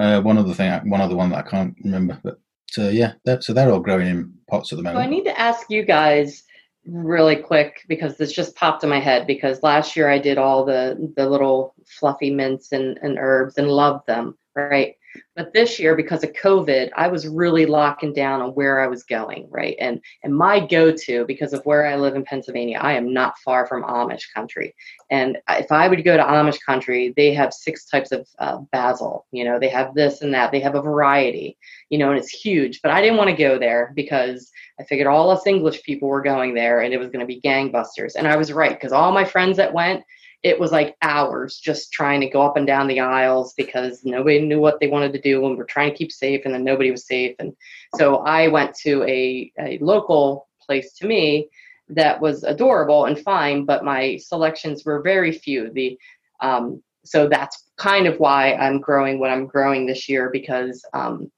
[0.00, 2.38] uh, one other thing, one other one that I can't remember, but
[2.78, 5.38] uh, yeah, they're, so they're all growing in pots at the So I need to
[5.38, 6.44] ask you guys
[6.86, 10.64] really quick because this just popped in my head because last year I did all
[10.64, 14.94] the the little fluffy mints and, and herbs and loved them, right?
[15.36, 19.04] But this year, because of COVID, I was really locking down on where I was
[19.04, 19.76] going, right?
[19.80, 23.66] And and my go-to, because of where I live in Pennsylvania, I am not far
[23.66, 24.74] from Amish country.
[25.10, 29.26] And if I would go to Amish country, they have six types of uh, basil.
[29.32, 30.52] You know, they have this and that.
[30.52, 31.56] They have a variety.
[31.88, 32.80] You know, and it's huge.
[32.82, 36.22] But I didn't want to go there because I figured all us English people were
[36.22, 38.14] going there, and it was going to be gangbusters.
[38.16, 40.02] And I was right because all my friends that went,
[40.42, 44.40] it was like hours just trying to go up and down the aisles because nobody
[44.40, 46.90] knew what they wanted to do and we're trying to keep safe and then nobody
[46.90, 47.36] was safe.
[47.38, 47.54] And
[47.96, 51.48] so i went to a, a local place to me
[51.88, 55.70] that was adorable and fine but my selections were very few.
[55.72, 55.98] The
[56.40, 61.30] um, so that's kind of why i'm growing what i'm growing this year because um,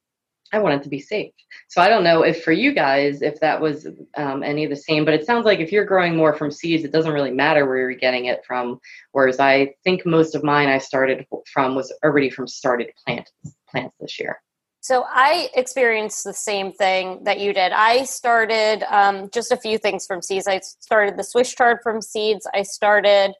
[0.53, 1.33] i wanted to be safe
[1.69, 3.87] so i don't know if for you guys if that was
[4.17, 6.85] um, any of the same but it sounds like if you're growing more from seeds
[6.85, 8.79] it doesn't really matter where you're getting it from
[9.13, 13.31] whereas i think most of mine i started from was already from started plant
[13.69, 14.41] plants this year
[14.85, 17.71] So I experienced the same thing that you did.
[17.71, 20.49] I started um, just a few things from seeds.
[20.49, 22.49] I started the Swiss chard from seeds.
[22.53, 23.33] I started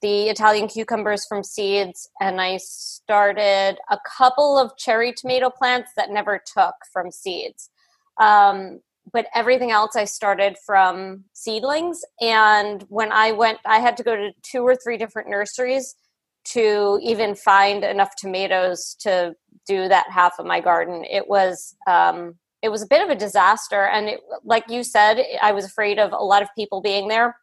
[0.00, 6.10] the Italian cucumbers from seeds, and I started a couple of cherry tomato plants that
[6.10, 7.70] never took from seeds.
[8.18, 8.80] Um,
[9.12, 12.02] but everything else I started from seedlings.
[12.20, 15.94] And when I went, I had to go to two or three different nurseries
[16.52, 19.34] to even find enough tomatoes to
[19.66, 21.04] do that half of my garden.
[21.10, 25.22] It was um, it was a bit of a disaster, and it, like you said,
[25.40, 27.36] I was afraid of a lot of people being there.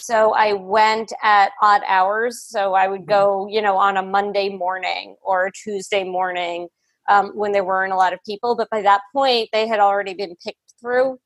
[0.00, 2.42] So I went at odd hours.
[2.42, 6.68] So I would go, you know, on a Monday morning or a Tuesday morning
[7.08, 8.56] um, when there weren't a lot of people.
[8.56, 11.18] But by that point, they had already been picked through.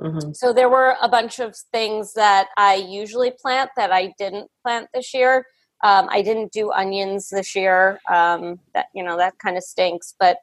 [0.00, 0.32] Mm-hmm.
[0.32, 4.88] So there were a bunch of things that I usually plant that I didn't plant
[4.92, 5.46] this year.
[5.84, 8.00] Um, I didn't do onions this year.
[8.10, 10.14] Um, that you know that kind of stinks.
[10.18, 10.38] But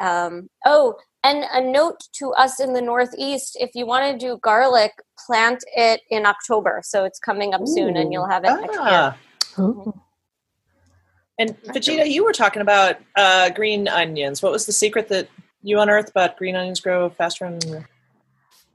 [0.00, 4.38] um, oh, and a note to us in the Northeast: if you want to do
[4.38, 4.92] garlic,
[5.26, 6.80] plant it in October.
[6.84, 8.80] So it's coming up soon, and you'll have it next year.
[8.82, 9.16] Ah.
[9.58, 10.00] Ooh.
[11.38, 14.42] And Vegeta, you were talking about uh, green onions.
[14.42, 15.28] What was the secret that
[15.62, 17.46] you unearthed about green onions grow faster?
[17.46, 17.86] And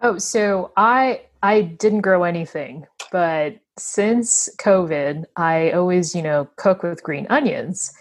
[0.01, 6.83] Oh, so I I didn't grow anything, but since COVID, I always, you know, cook
[6.83, 7.93] with green onions.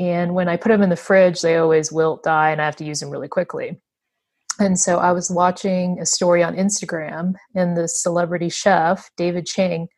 [0.00, 2.76] And when I put them in the fridge, they always wilt, die, and I have
[2.76, 3.78] to use them really quickly.
[4.58, 9.88] And so I was watching a story on Instagram, and the celebrity chef, David Chang,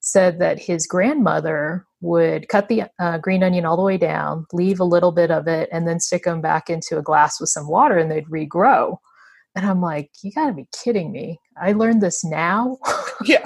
[0.00, 4.78] said that his grandmother would cut the uh, green onion all the way down, leave
[4.78, 7.66] a little bit of it, and then stick them back into a glass with some
[7.66, 8.98] water, and they'd regrow.
[9.56, 11.40] And I'm like, you gotta be kidding me.
[11.60, 12.76] I learned this now.
[13.24, 13.42] yeah,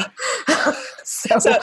[1.05, 1.57] so, So-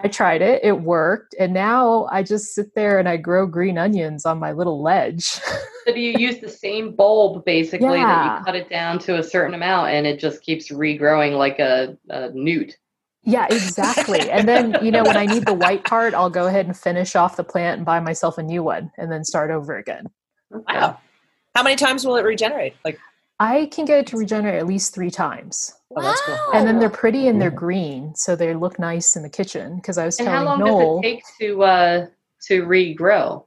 [0.00, 1.34] I tried it, it worked.
[1.38, 5.24] And now I just sit there and I grow green onions on my little ledge.
[5.86, 9.22] So do you use the same bulb basically that you cut it down to a
[9.22, 12.76] certain amount and it just keeps regrowing like a, a newt?
[13.24, 14.30] yeah, exactly.
[14.30, 17.16] and then, you know, when I need the white part, I'll go ahead and finish
[17.16, 20.06] off the plant and buy myself a new one and then start over again.
[20.50, 20.98] Wow.
[21.54, 22.74] How many times will it regenerate?
[22.84, 22.98] Like,
[23.40, 25.74] I can get it to regenerate at least three times.
[25.96, 26.36] Oh, that's cool.
[26.54, 29.76] And then they're pretty and they're green, so they look nice in the kitchen.
[29.76, 32.06] Because I was And how telling long Noel, does it take to uh,
[32.48, 33.46] to regrow?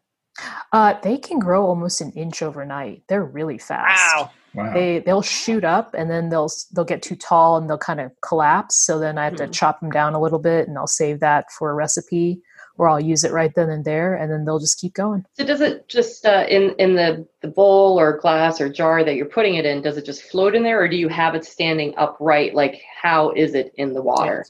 [0.71, 3.03] uh, they can grow almost an inch overnight.
[3.09, 4.15] They're really fast.
[4.15, 4.31] wow.
[4.53, 4.73] Wow.
[4.73, 8.11] They they'll shoot up and then they'll they'll get too tall and they'll kind of
[8.21, 8.75] collapse.
[8.85, 9.53] So then I have to Mhm.
[9.53, 12.41] chop them down a little bit and I'll save that for a recipe,
[12.77, 15.25] or I'll use it right then and there, and then they'll just keep going.
[15.33, 19.15] So does it just uh, in in the the bowl or glass or jar that
[19.15, 19.81] you're putting it in?
[19.81, 22.53] Does it just float in there, or do you have it standing upright?
[22.53, 24.45] Like how is it in the water?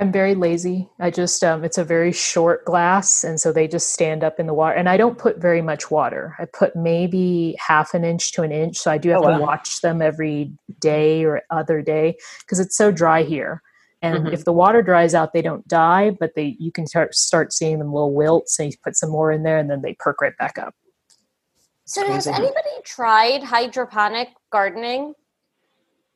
[0.00, 0.88] I'm very lazy.
[0.98, 4.46] I just um, it's a very short glass, and so they just stand up in
[4.46, 4.74] the water.
[4.74, 6.34] And I don't put very much water.
[6.38, 8.76] I put maybe half an inch to an inch.
[8.76, 12.76] So I do have Oh, to watch them every day or other day because it's
[12.76, 13.62] so dry here.
[14.04, 14.32] And Mhm.
[14.34, 17.78] if the water dries out, they don't die, but they you can start start seeing
[17.78, 18.58] them little wilts.
[18.58, 20.74] And you put some more in there, and then they perk right back up.
[21.86, 25.14] So has anybody tried hydroponic gardening?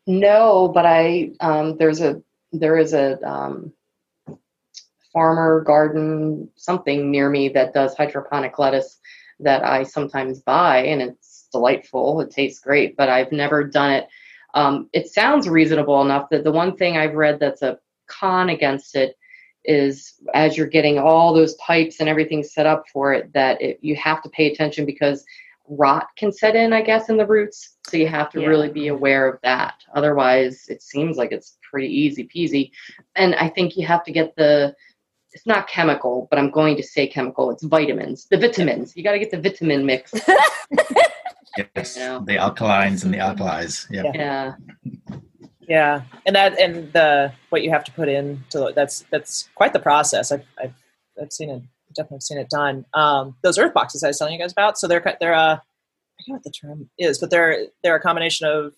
[0.07, 2.23] No, but I um, there's a
[2.53, 3.73] there is a um,
[5.11, 9.01] farmer garden something near me that does hydroponic lettuce
[9.41, 12.21] that I sometimes buy, and it's delightful.
[12.21, 14.09] It tastes great, but I've never done it.
[14.55, 18.97] Um, it sounds reasonable enough that the one thing I've read that's a con against
[18.97, 19.17] it
[19.65, 23.79] is as you're getting all those pipes and everything set up for it, that it,
[23.83, 25.25] you have to pay attention because
[25.69, 27.77] rot can set in, I guess, in the roots.
[27.87, 28.47] So you have to Yeah.
[28.49, 29.75] really be aware of that.
[29.95, 32.71] Otherwise, it seems like it's pretty easy peasy.
[33.17, 34.75] And I think you have to get the,
[35.33, 37.51] it's not chemical, but I'm going to say chemical.
[37.51, 38.97] It's vitamins, the vitamins.
[38.97, 40.15] You got to get the vitamin mix.
[41.75, 41.97] yes.
[41.97, 42.21] Yeah.
[42.25, 43.87] The alkalines and the alkalis.
[43.91, 44.03] Yeah.
[44.05, 44.13] Yeah.
[44.15, 44.55] Yeah.
[45.69, 49.75] Yeah, and that and the what you have to put in to that's that's quite
[49.75, 50.33] the process.
[50.33, 50.73] I've I've,
[51.21, 51.63] I've seen it
[51.95, 52.87] definitely seen it done.
[52.95, 54.79] Um, those earth boxes I was telling you guys about.
[54.79, 58.01] So they're ki- they're uh, I forget what the term is, but they're they're a
[58.01, 58.73] combination of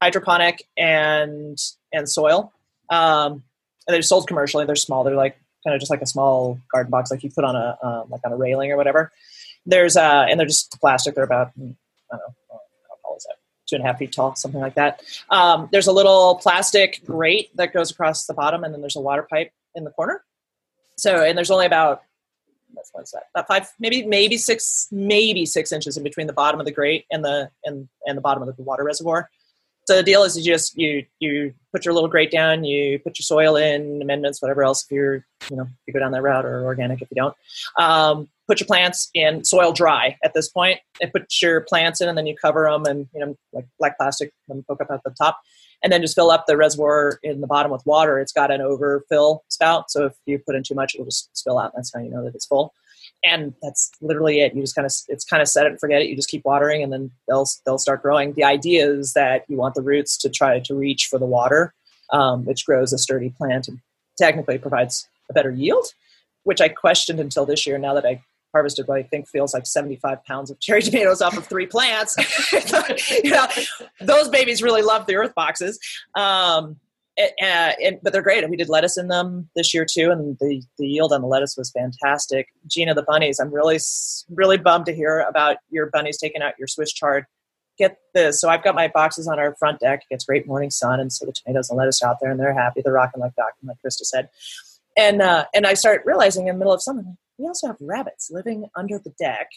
[0.00, 1.58] hydroponic and
[1.92, 2.52] and soil.
[2.88, 3.42] Um,
[3.86, 4.64] and they're sold commercially.
[4.64, 5.02] They're small.
[5.02, 7.76] They're like kind of just like a small garden box, like you put on a
[7.82, 9.10] um, like on a railing or whatever.
[9.66, 11.16] There's uh, and they're just plastic.
[11.16, 11.50] They're about
[12.12, 13.36] I don't know how tall is that?
[13.68, 15.02] Two and a half feet tall, something like that.
[15.30, 19.00] Um, there's a little plastic grate that goes across the bottom, and then there's a
[19.00, 20.24] water pipe in the corner.
[20.96, 22.02] So, and there's only about
[22.72, 23.24] what's, what's that?
[23.34, 27.04] About five, maybe maybe six, maybe six inches in between the bottom of the grate
[27.10, 29.28] and the and and the bottom of the water reservoir.
[29.88, 33.18] So the deal is you just you you put your little grate down, you put
[33.18, 36.44] your soil in, amendments, whatever else if you're you know you go down that route
[36.44, 37.34] or organic if you don't.
[37.78, 42.08] Um, put your plants in soil dry at this point, and put your plants in,
[42.10, 45.00] and then you cover them and you know like black plastic and poke up at
[45.04, 45.40] the top,
[45.82, 48.18] and then just fill up the reservoir in the bottom with water.
[48.18, 51.58] It's got an overfill spout, so if you put in too much, it'll just spill
[51.58, 51.72] out.
[51.74, 52.74] That's how you know that it's full
[53.24, 54.54] and that's literally it.
[54.54, 56.08] You just kind of it's kind of set it and forget it.
[56.08, 58.34] You just keep watering, and then they'll they'll start growing.
[58.34, 61.74] The idea is that you want the roots to try to reach for the water,
[62.12, 63.80] um, which grows a sturdy plant and
[64.16, 65.86] technically provides a better yield,
[66.44, 67.78] which I questioned until this year.
[67.78, 71.36] Now that I harvested what I think feels like 75 pounds of cherry tomatoes off
[71.36, 72.16] of three plants,
[73.22, 73.46] you know,
[74.00, 75.78] those babies really love the earth boxes.
[76.14, 76.76] Um,
[77.18, 78.44] uh, but they're great.
[78.44, 81.26] And we did lettuce in them this year too, and the, the yield on the
[81.26, 82.48] lettuce was fantastic.
[82.66, 83.78] Gina, the bunnies, I'm really
[84.30, 87.24] really bummed to hear about your bunnies taking out your Swiss chard.
[87.78, 88.40] Get this.
[88.40, 90.00] So I've got my boxes on our front deck.
[90.02, 92.38] It gets great morning sun, and so the tomatoes and lettuce are out there, and
[92.38, 92.82] they're happy.
[92.82, 94.28] They're rocking like Doc, like Krista said.
[94.96, 97.02] And uh, and I start realizing in the middle of summer,
[97.38, 99.48] we also have rabbits living under the deck.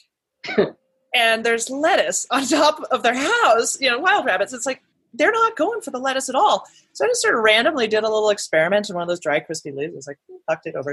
[1.15, 4.53] and there's lettuce on top of their house, you know, wild rabbits.
[4.53, 4.81] It's like
[5.13, 6.65] they're not going for the lettuce at all.
[6.93, 9.39] So I just sort of randomly did a little experiment in one of those dry,
[9.39, 9.93] crispy leaves.
[9.93, 10.91] I was like, hmm, tucked it over.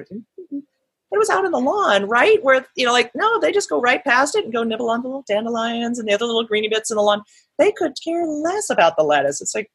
[1.11, 2.43] It was out in the lawn, right?
[2.45, 5.03] Where, you know, like, no, they just go right past it and go nibble on
[5.03, 7.23] the little dandelions and the other little greeny bits in the lawn.
[7.59, 9.41] They could care less about the lettuce.
[9.41, 9.71] It's like,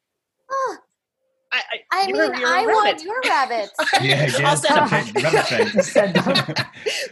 [0.48, 0.76] Huh.
[1.52, 3.72] I, I, I you're- mean, you're a I want your rabbits.
[4.02, 4.48] Yeah, yeah.
[4.48, 5.84] I'll send rabbit.
[5.84, 6.54] Send them.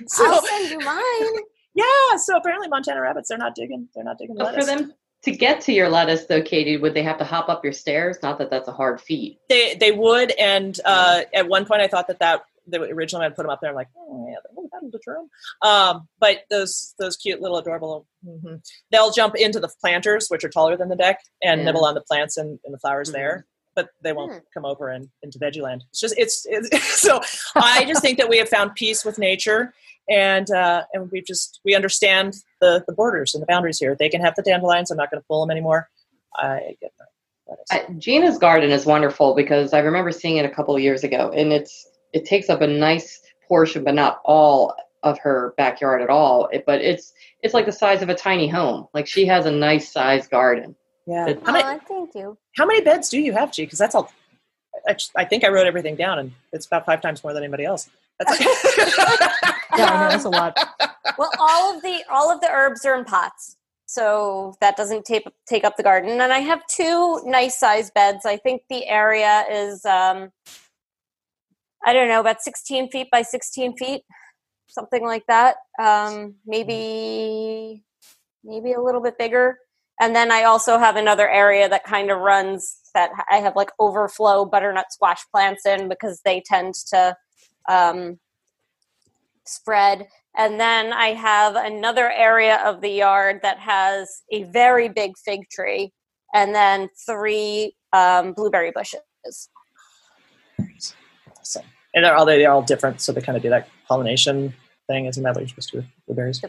[0.07, 1.43] so, I'll send you mine.
[1.74, 4.68] yeah, so apparently Montana rabbits, they're not digging, they're not digging So lettuce.
[4.68, 4.93] for them
[5.25, 8.18] to get to your lettuce, though, Katie, would they have to hop up your stairs?
[8.23, 9.39] Not that that's a hard feat.
[9.49, 13.27] They they would, and uh, at one point I thought that that they would- originally
[13.27, 13.70] I'd put them up there.
[13.70, 14.37] I'm like, oh yeah,
[14.73, 15.29] that'll deter them.
[15.68, 18.61] Um, but those those cute little adorable, mhm.
[18.91, 21.66] they'll jump into the planters, which are taller than the deck, and Yeah.
[21.66, 23.12] nibble on the plants and, and the flowers Mhm.
[23.14, 23.47] there.
[23.75, 24.39] But they won't Hmm.
[24.53, 25.85] come over and into veggie land.
[25.91, 26.68] It's just it's, it's
[27.01, 27.20] so.
[27.57, 29.73] I just think that we have found peace with nature,
[30.09, 33.96] and uh, and we just we understand the the borders and the boundaries here.
[33.98, 34.90] They can have the dandelions.
[34.90, 35.88] I'm not going to pull them anymore.
[36.36, 37.78] I get that.
[37.80, 37.96] lettuce.
[38.05, 41.53] Gina's garden is wonderful because I remember seeing it a couple of years ago, and
[41.53, 46.46] it's it takes up a nice portion, but not all of her backyard at all.
[46.53, 48.86] It, but it's it's like the size of a tiny home.
[48.94, 50.74] Like she has a nice sized garden.
[51.07, 51.26] yeah.
[51.28, 52.36] it- How many, Aw, thank you.
[52.57, 53.64] How many beds do you have, G?
[53.64, 54.12] Because that's all.
[54.88, 57.64] I, I think I wrote everything down, and it's about five times more than anybody
[57.64, 57.88] else.
[58.18, 58.38] That's
[59.77, 60.57] Yeah, I know that's a lot.
[61.18, 63.57] Well, all of the all of the herbs are in pots,
[63.87, 66.20] so that doesn't take take up the garden.
[66.20, 68.25] And I have two nice size beds.
[68.25, 70.31] I think the area is, um,
[71.85, 74.03] I don't know, about sixteen feet by sixteen feet,
[74.68, 75.57] something like that.
[75.79, 77.85] Um, maybe
[78.45, 79.59] maybe a little bit bigger.
[80.01, 83.70] And then I also have another area that kind of runs that I have like
[83.79, 87.16] overflow butternut squash plants in because they tend to
[87.68, 88.18] um,
[89.47, 90.09] spread.
[90.36, 95.49] And then I have another area of the yard that has a very big fig
[95.51, 95.93] tree
[96.34, 99.01] and then three um, blueberry bushes.
[101.38, 101.64] awesome.
[101.95, 104.55] And they're all they're all different, so they kind of do that pollination
[104.86, 105.07] thing.
[105.07, 106.43] Isn't that what you're supposed to do with blueberries?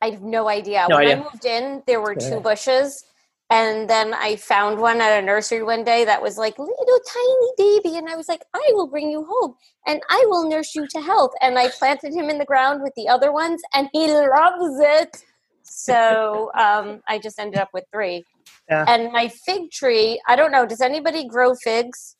[0.00, 0.86] I have no idea.
[0.88, 1.16] No when idea.
[1.16, 3.04] I moved in, there were two bushes.
[3.48, 7.52] And then I found one at a nursery one day that was like little tiny
[7.56, 9.54] baby, and I was like, "I will bring you home,
[9.86, 12.92] and I will nurse you to health." And I planted him in the ground with
[12.96, 15.24] the other ones, and he loves it.
[15.62, 18.24] So um, I just ended up with three.
[18.68, 18.84] Yeah.
[18.88, 20.66] And my fig tree, I don't know.
[20.66, 22.16] Does anybody grow figs?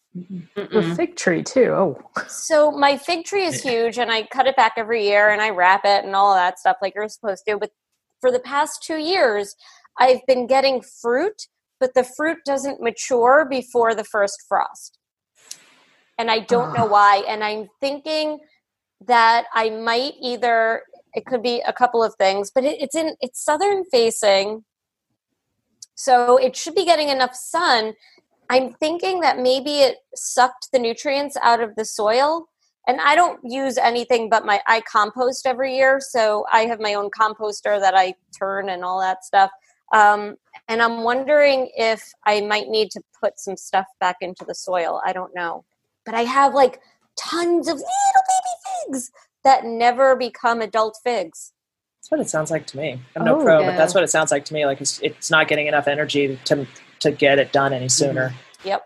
[0.55, 1.73] The fig tree too.
[1.73, 5.43] Oh, So my fig tree is huge, and I cut it back every year, and
[5.43, 7.59] I wrap it and all of that stuff like you're supposed to.
[7.59, 7.73] But
[8.21, 9.55] for the past two years,
[9.99, 11.49] I've been getting fruit,
[11.81, 14.99] but the fruit doesn't mature before the first frost,
[16.19, 16.91] and I don't know Ah.
[16.91, 17.17] why.
[17.29, 18.39] And I'm thinking
[19.07, 20.83] that I might either
[21.15, 24.65] it could be a couple of things, but it, it's in it's southern facing,
[25.95, 27.95] so it should be getting enough sun.
[28.49, 32.47] I'm thinking that maybe it sucked the nutrients out of the soil.
[32.89, 36.95] And I don't use anything but my I compost every year, so I have my
[36.95, 39.51] own composter that I turn and all that stuff.
[39.93, 40.37] Um,
[40.69, 45.01] and I'm wondering if I might need to put some stuff back into the soil.
[45.05, 45.65] I don't know,
[46.05, 46.81] but I have like
[47.17, 47.87] tons of little
[48.29, 49.11] baby figs
[49.45, 51.53] that never become adult figs.
[52.01, 53.01] That's what it sounds like to me.
[53.15, 53.45] I'm no Oh.
[53.45, 53.71] pro, Yeah.
[53.71, 54.67] but that's what it sounds like to me.
[54.67, 56.67] Like it's it's not getting enough energy to
[57.01, 58.33] to get it done any sooner.
[58.65, 58.83] Yep.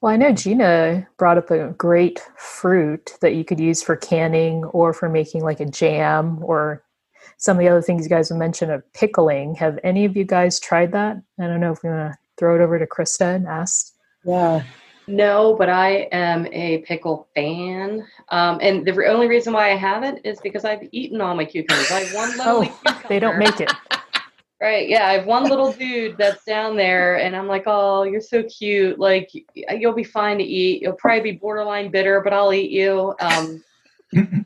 [0.00, 4.64] well, I know Gina brought up a great fruit that you could use for canning
[4.66, 6.82] or for making like a jam or
[7.38, 9.54] some of the other things you guys have mentioned of pickling.
[9.56, 11.16] Have any of you guys tried that?
[11.38, 13.92] I don't know if we're gonna throw it over to Krista and ask.
[14.24, 14.62] Yeah.
[15.06, 18.06] No, but I am a pickle fan.
[18.28, 21.44] Um, and the re- only reason why I haven't is because I've eaten all my
[21.44, 21.90] cucumbers.
[21.90, 23.72] I have one lonely Oh, they don't make it.
[24.62, 24.90] Right.
[24.90, 25.06] Yeah.
[25.06, 28.98] I have one little dude that's down there, and I'm like, oh, you're so cute.
[28.98, 30.82] Like, you'll be fine to eat.
[30.82, 33.14] You'll probably be borderline bitter, but I'll eat you.
[33.20, 33.64] Um,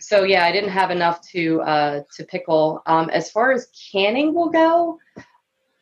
[0.00, 2.82] so yeah, I didn't have enough to uh, to pickle.
[2.86, 4.98] Um, as far as canning will go,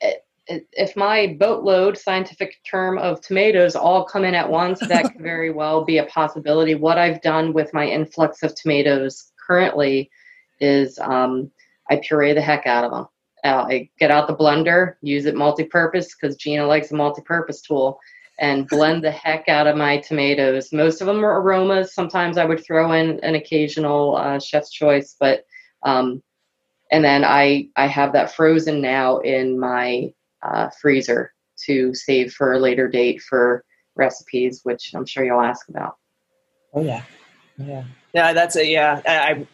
[0.00, 5.12] it, it, if my boatload scientific term of tomatoes all come in at once, that
[5.12, 6.74] could very well be a possibility.
[6.74, 10.10] What I've done with my influx of tomatoes currently
[10.60, 11.50] is um,
[11.90, 13.06] I puree the heck out of them.
[13.44, 18.00] Uh, I get out the blender, use it multi-purpose because Gina likes a multi-purpose tool,
[18.38, 20.72] and blend the heck out of my tomatoes.
[20.72, 21.94] Most of them are aromas.
[21.94, 25.44] Sometimes I would throw in an occasional uh, chef's choice, but
[25.84, 26.22] um,
[26.90, 30.12] and then I I have that frozen now in my
[30.42, 31.32] uh, freezer
[31.64, 33.64] to save for a later date for
[33.94, 35.96] recipes, which I'm sure you'll ask about.
[36.74, 37.02] Oh yeah,
[37.56, 38.32] yeah, yeah.
[38.34, 39.00] That's a yeah.
[39.06, 39.46] I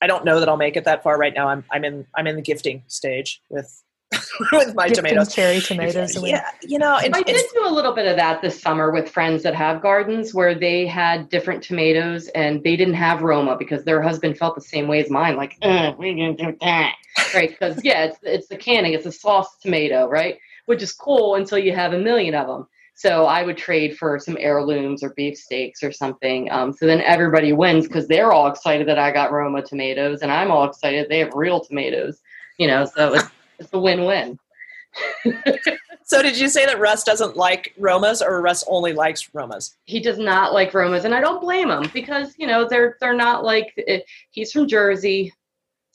[0.00, 1.48] I don't know that I'll make it that far right now.
[1.48, 3.82] I'm I'm in I'm in the gifting stage with
[4.52, 5.34] with my Gifting tomatoes.
[5.34, 6.16] cherry tomatoes.
[6.16, 6.30] away.
[6.30, 9.08] Yeah, you know, and, I did do a little bit of that this summer with
[9.08, 13.84] friends that have gardens where they had different tomatoes and they didn't have Roma because
[13.84, 15.36] their husband felt the same way as mine.
[15.36, 16.94] Like, "Ugh, we can do that,
[17.34, 17.50] right?
[17.50, 20.38] Because yeah, it's it's the canning, it's a sauce tomato, right?
[20.66, 22.66] Which is cool until you have a million of them.
[22.98, 26.50] So I would trade for some heirlooms or beefsteaks or something.
[26.50, 30.32] Um, so then everybody wins because they're all excited that I got Roma tomatoes and
[30.32, 32.20] I'm all excited they have real tomatoes.
[32.58, 33.28] You know, so it's,
[33.58, 34.38] it's a win-win.
[36.04, 39.74] so did you say that Russ doesn't like Romas, or Russ only likes Romas?
[39.84, 43.14] he does not like Romas, and I don't blame him because you know they're they're
[43.14, 44.00] not like eh,
[44.30, 45.32] he's from Jersey,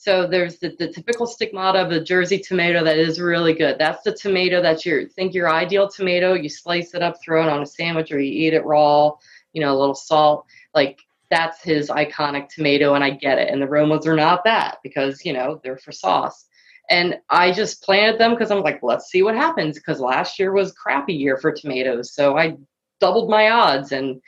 [0.04, 3.78] so there's the, the typical stigmata of a Jersey tomato that is really good.
[3.78, 6.34] That's the tomato that you think your ideal tomato.
[6.34, 9.12] You slice it up, throw it on a sandwich, or you eat it raw.
[9.54, 10.44] You know, a little salt.
[10.74, 11.00] Like
[11.30, 13.50] that's his iconic tomato, and I get it.
[13.50, 16.44] And the Romas are not that because you know they're for sauce.
[16.90, 19.76] And I just planted them because I'm like, let's see what happens.
[19.76, 22.56] Because last year was crappy year for tomatoes, so I
[23.00, 24.20] doubled my odds and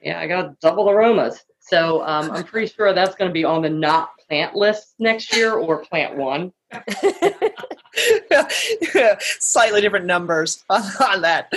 [0.00, 3.62] yeah i got double aromas so um, i'm pretty sure that's going to be on
[3.62, 6.52] the not plant list next year or plant one
[9.20, 11.52] Slightly different numbers on, that.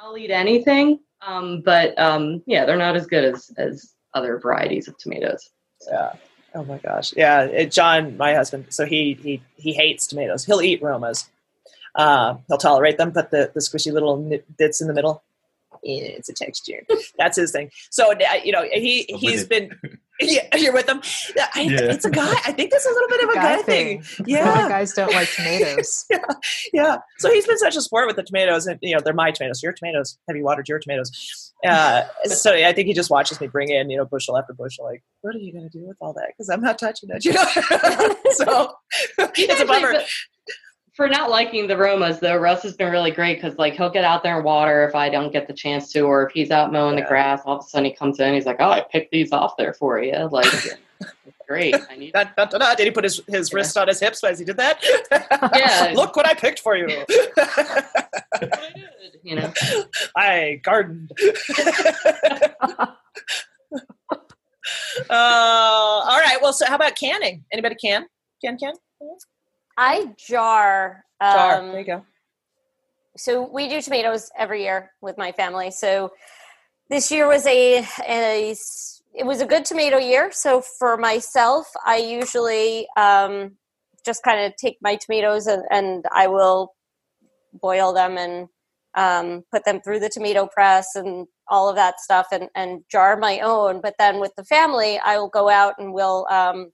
[0.00, 4.88] i'll eat anything um, but um, yeah they're not as good as, as other varieties
[4.88, 5.50] of tomatoes
[5.90, 6.12] Yeah.
[6.54, 7.12] Oh my gosh.
[7.16, 7.42] Yeah.
[7.44, 10.44] It, John, my husband, so he he he hates tomatoes.
[10.44, 11.28] He'll eat Romas.
[11.94, 14.16] Uh, he'll tolerate them, but the the squishy little
[14.56, 15.22] bits in the middle,
[15.82, 16.84] it's a texture.
[17.18, 17.70] That's his thing.
[17.90, 19.78] So uh, you know he he's been.
[20.34, 21.00] Yeah, you're with them.
[21.36, 21.92] Yeah, I, Yeah.
[21.92, 22.32] It's a guy.
[22.46, 23.86] I think this is a little bit of a guy, thing.
[23.88, 26.06] A lot of Yeah, guys don't like tomatoes.
[26.72, 26.96] yeah.
[27.18, 29.62] So he's been such a sport with the tomatoes, and you know they're my tomatoes.
[29.62, 30.18] Your tomatoes.
[30.28, 31.52] Have you watered your tomatoes?
[31.66, 34.52] Uh, so yeah, I think he just watches me bring in you know bushel after
[34.52, 34.84] bushel.
[34.84, 36.28] Like, what are you going to do with all that?
[36.28, 37.24] Because I'm not touching it.
[37.24, 37.44] You know.
[38.32, 38.72] so
[39.18, 40.00] it's a bummer.
[40.94, 44.04] For not liking the Romas though russ has been really great because like he'll get
[44.04, 46.72] out there and water if i don't get the chance to or if he's out
[46.72, 47.02] mowing Yeah.
[47.04, 49.32] the grass all of a sudden he comes in he's like oh i picked these
[49.32, 50.46] off there for you like
[51.48, 52.74] great i need that, da, da.
[52.76, 53.56] Did he put his, his Yeah.
[53.56, 54.82] wrist on his hips as he did that?
[55.56, 55.92] Yeah.
[55.96, 56.86] Look what I picked for you.
[56.88, 57.84] I
[58.40, 59.52] did, you know
[60.16, 61.10] I gardened.
[65.10, 66.38] uh, all right.
[66.40, 67.44] Well, so how about canning?
[67.52, 68.06] Anybody can?
[68.42, 68.74] Can can?
[69.76, 71.04] I jar.
[71.20, 71.58] Jar.
[71.58, 72.04] Um, there you go.
[73.16, 75.70] so we do tomatoes every year with my family.
[75.70, 76.12] So
[76.90, 77.84] this year was a
[79.14, 80.30] it was a good tomato year.
[80.32, 83.52] So for myself, I usually um,
[84.04, 86.74] just kind of take my tomatoes and, and I will
[87.52, 88.48] boil them and
[88.96, 93.16] um, put them through the tomato press and all of that stuff and, and jar
[93.16, 93.80] my own.
[93.80, 96.72] But then with the family, I will go out and we'll um,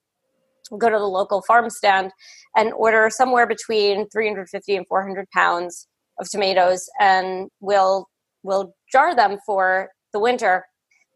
[0.77, 2.11] go to the local farm stand
[2.55, 5.87] and order somewhere between 350 and 400 pounds
[6.19, 8.07] of tomatoes and we'll
[8.43, 10.65] we'll jar them for the winter.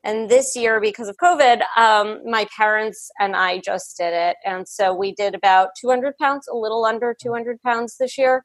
[0.03, 4.37] And this year because of covid um, my parents and i just did it.
[4.45, 8.43] And so we did about 200 pounds a little under 200 pounds this year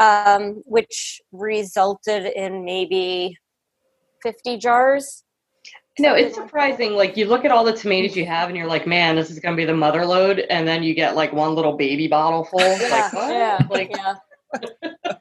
[0.00, 3.36] um, which resulted in maybe
[4.22, 5.24] 50 jars
[5.98, 6.94] No, it's surprising.
[6.94, 9.38] Like you look at all the tomatoes you have, and you're like, "Man, this is
[9.38, 12.60] gonna be the mother load," and then you get like one little baby bottle full.
[12.60, 13.30] yeah, like, what?
[13.30, 13.90] yeah, Like,
[14.74, 15.14] yeah.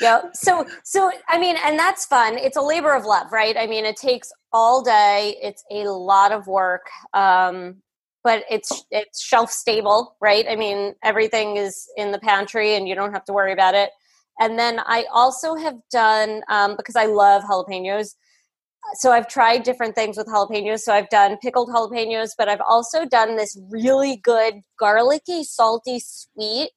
[0.00, 0.22] yeah.
[0.32, 2.38] So, so I mean, and that's fun.
[2.38, 3.56] It's a labor of love, right?
[3.56, 5.36] I mean, it takes all day.
[5.40, 7.76] It's a lot of work, um,
[8.24, 10.44] but it's it's shelf stable, right?
[10.48, 13.90] I mean, everything is in the pantry, and you don't have to worry about it.
[14.40, 18.16] And then I also have done um, because I love jalapenos.
[18.94, 20.80] So I've tried different things with jalapenos.
[20.80, 26.70] So I've done pickled jalapenos, but I've also done this really good garlicky, salty, sweet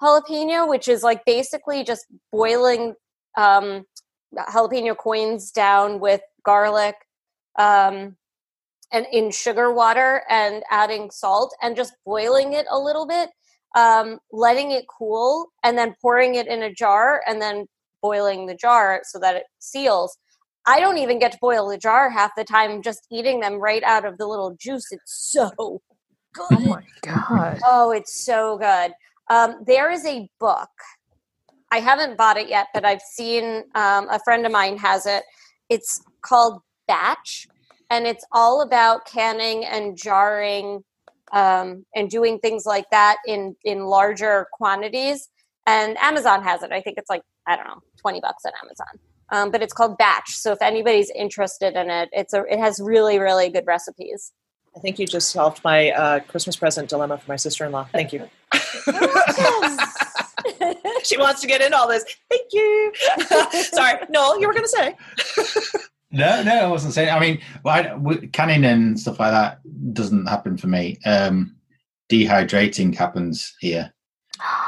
[0.00, 2.94] jalapeno, which is like basically just boiling
[3.36, 3.84] um,
[4.34, 6.96] jalapeno coins down with garlic
[7.58, 8.16] um,
[8.92, 13.30] and in sugar water and adding salt and just boiling it a little bit,
[13.74, 17.66] um, letting it cool, and then pouring it in a jar and then
[18.02, 20.16] boiling the jar so that it seals.
[20.66, 22.70] I don't even get to boil the jar half the time.
[22.70, 24.90] I'm just eating them right out of the little juice.
[24.90, 25.80] It's so
[26.34, 26.46] good.
[26.50, 26.66] Oh good.
[26.66, 27.60] my god.
[27.64, 28.92] Oh, it's so good.
[29.30, 30.68] Um, there is a book.
[31.70, 35.24] I haven't bought it yet, but I've seen um, a friend of mine has it.
[35.68, 37.46] It's called Batch,
[37.90, 40.84] and it's all about canning and jarring
[41.32, 45.28] um, and doing things like that in in larger quantities.
[45.66, 46.70] And Amazon has it.
[46.70, 49.00] I think it's like I don't know, twenty bucks on Amazon.
[49.30, 50.36] Um, but it's called Batch.
[50.36, 54.32] So if anybody's interested in it, it's a it has really really good recipes.
[54.76, 57.88] I think you just solved my uh, Christmas present dilemma for my sister-in-law.
[57.92, 58.28] Thank you.
[61.02, 62.04] she wants to get into all this.
[62.28, 62.92] Thank you.
[63.72, 64.94] Sorry, Noel, you were going to say.
[66.10, 67.10] No, no, I wasn't saying.
[67.10, 69.60] I mean, well, I, canning and stuff like that
[69.92, 70.98] doesn't happen for me.
[71.04, 71.56] Um,
[72.10, 73.92] dehydrating happens here,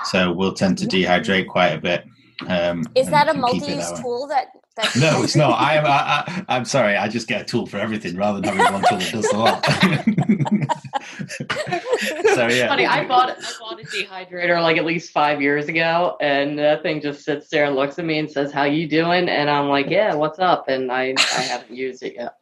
[0.05, 2.05] so we'll tend to dehydrate quite a bit.
[2.47, 4.47] Um, Is that a and keep it multi-use that tool that?
[4.77, 5.61] that No, it's not.
[5.61, 5.87] I am.
[5.87, 6.97] I, I, I'm sorry.
[6.97, 9.37] I just get a tool for everything rather than having one tool that does a
[9.37, 9.65] lot.
[12.35, 16.17] so yeah, Funny, I bought I bought a dehydrator like at least five years ago,
[16.21, 19.29] and that thing just sits there and looks at me and says, "How you doing?"
[19.29, 22.37] And I'm like, "Yeah, what's up?" And I I haven't used it yet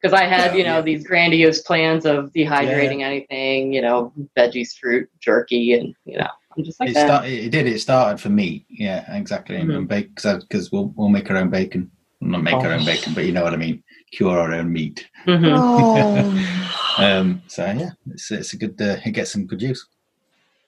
[0.00, 0.82] because I had you know yeah.
[0.82, 6.64] these grandiose plans of dehydrating anything, you know, veggies, fruit, jerky, and you know, I'm
[6.64, 7.06] just like it, that.
[7.06, 7.66] start, it did.
[7.66, 8.64] It started for me.
[8.68, 9.56] Yeah, exactly.
[9.56, 9.76] Mhm.
[9.76, 11.90] And bake because we'll we'll make our own bacon.
[12.20, 13.82] Well, not make our own bacon, but you know what I mean.
[14.12, 15.06] Cure our own meat.
[15.26, 15.52] Mhm.
[15.56, 16.60] Oh.
[16.96, 18.80] Um, so yeah, it's it's a good.
[18.80, 19.84] Uh, it gets some good use.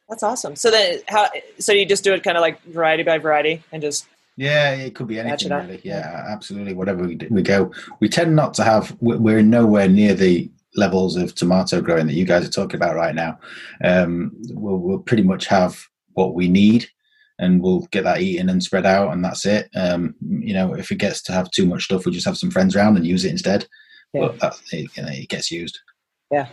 [0.08, 0.56] That's awesome.
[0.56, 1.28] So then, how?
[1.60, 4.96] So you just do it kind of like variety by variety, and just Yeah, it
[4.96, 5.80] could be Match anything really.
[5.84, 6.74] Yeah, absolutely.
[6.74, 7.70] Whatever we, do, we go,
[8.00, 8.96] we tend not to have.
[9.00, 12.94] we- We're nowhere near the levels of tomato growing that you guys are talking about
[12.94, 13.38] right now.
[13.82, 16.88] Um, we'll, we'll pretty much have what we need,
[17.38, 19.68] and we'll get that eaten and spread out, and that's it.
[19.74, 22.50] Um, you know, if it gets to have too much stuff, we just have some
[22.50, 23.66] friends around and use it instead.
[24.12, 24.28] Yeah.
[24.28, 25.78] But that, it, you know, it gets used.
[26.30, 26.48] Yeah.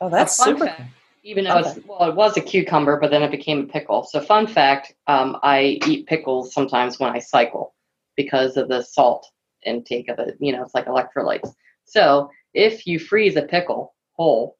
[0.00, 0.66] Oh, that's fun super.
[0.66, 0.82] fact,
[1.24, 4.04] Even though it's, well, it was a cucumber, but then it became a pickle.
[4.04, 7.74] So, fun fact: um, I eat pickles sometimes when I cycle
[8.16, 9.26] because of the salt
[9.66, 10.36] intake of it.
[10.40, 11.52] You know, it's like electrolytes.
[11.90, 14.56] So, if you freeze a pickle whole,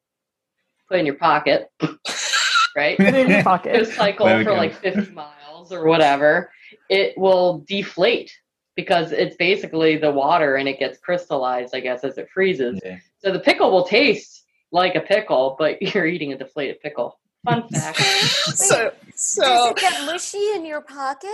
[0.89, 1.71] put it in your pocket,
[2.77, 2.97] right?
[2.97, 3.87] Put it in your Go pocket.
[3.89, 4.57] cycle There for go.
[4.57, 6.51] like 50 miles or whatever.
[6.89, 8.33] It will deflate
[8.75, 12.81] because it's basically the water and it gets crystallized, I guess, as it freezes.
[12.85, 12.99] Yeah.
[13.19, 17.19] So the pickle will taste like a pickle, but you're eating a deflated pickle.
[17.45, 17.99] Fun fact.
[17.99, 21.31] So, Does so it get mushy in your pocket?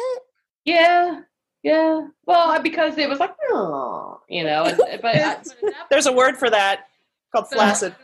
[0.65, 1.21] yeah.
[1.67, 2.07] Yeah.
[2.27, 5.37] Well, because it was like, "Oh," you know, and, but, I,
[5.91, 6.87] there's a word for that
[7.33, 7.95] called point, flaccid.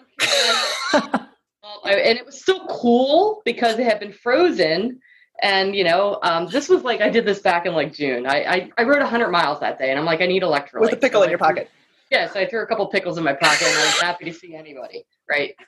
[1.84, 5.00] And it was still cool because it had been frozen.
[5.42, 8.26] And you know, um, this was like I did this back in like June.
[8.26, 10.80] I I, I rode 100 miles that day, and I'm like, I need electrolytes.
[10.80, 11.70] with a pickle So in I your threw- pocket.
[12.10, 14.56] Yes, I threw a couple pickles in my pocket, and I was happy to see
[14.56, 15.04] anybody.
[15.30, 15.54] Right.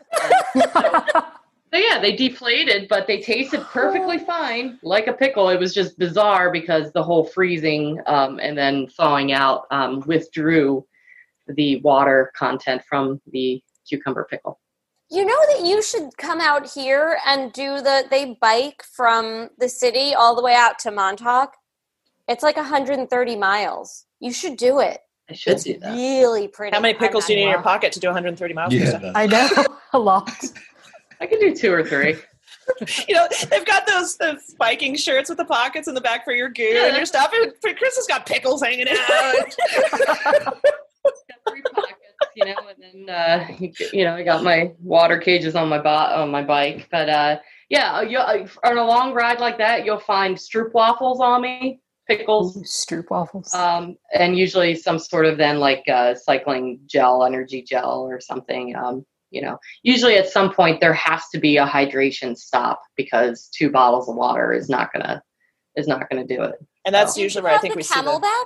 [0.54, 1.24] Um, so
[1.78, 5.48] yeah, they deflated, but they tasted perfectly fine, like a pickle.
[5.48, 10.86] It was just bizarre because the whole freezing um, and then thawing out um, withdrew
[11.48, 14.60] the water content from the cucumber pickle.
[15.10, 18.04] You know that you should come out here and do the.
[18.10, 21.54] They bike from the city all the way out to Montauk.
[22.26, 24.06] It's like 130 miles.
[24.20, 25.00] You should do it.
[25.28, 25.94] I should It's do that.
[25.94, 26.74] Really pretty.
[26.74, 28.74] How many pickles do you need in your pocket to do 130 miles?
[28.74, 29.48] Yeah, per I know
[29.92, 30.30] a lot.
[31.20, 32.16] I can do two or three.
[33.08, 36.32] you know, they've got those, those biking shirts with the pockets in the back for
[36.32, 37.30] your gear Yeah, and your stuff.
[37.34, 39.34] And Chris has got pickles hanging out.
[41.48, 41.98] three pockets,
[42.34, 43.46] you know, and then uh,
[43.92, 46.88] you know, I got my water cages on my bo- on my bike.
[46.90, 47.38] But uh,
[47.68, 52.56] yeah, you, on a long ride like that, you'll find stroop waffles on me, pickles,
[52.62, 53.52] Stroop waffles.
[53.54, 58.74] um, and usually some sort of then like uh, cycling gel, energy gel, or something.
[58.76, 59.04] Um,
[59.34, 63.70] you know, usually at some point there has to be a hydration stop because two
[63.70, 65.22] bottles of water is not gonna
[65.76, 66.54] is not gonna do it.
[66.86, 68.08] and that's Do you usually where I think the we see the.
[68.10, 68.44] CamelBak.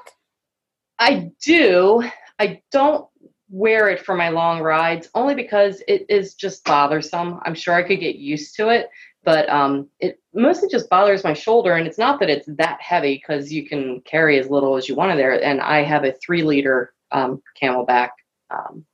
[0.99, 2.03] I do.
[2.39, 3.07] I don't
[3.51, 7.41] wear it for my long rides only because it is just bothersome.
[7.45, 8.89] I'm sure I could get used to it,
[9.24, 11.74] but um, it mostly just bothers my shoulder.
[11.74, 14.95] And it's not that it's that heavy because you can carry as little as you
[14.95, 15.43] want in there.
[15.43, 18.11] And I have a three liter um, CamelBak
[18.51, 18.84] um,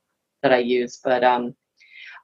[0.41, 1.55] that I use, but um,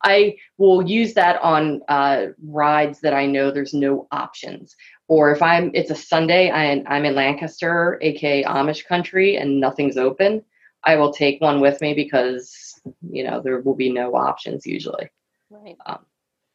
[0.04, 4.76] I will use that on uh, rides that I know there's no options.
[5.08, 9.98] Or if I'm, it's a Sunday, I, I'm in Lancaster, aka Amish country, and nothing's
[9.98, 10.44] open.
[10.84, 15.10] I will take one with me because you know there will be no options usually.
[15.50, 15.78] Right.
[15.86, 16.06] Um,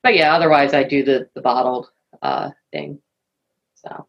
[0.02, 1.90] but yeah, otherwise I do the the bottled
[2.22, 3.00] uh, thing.
[3.74, 4.06] So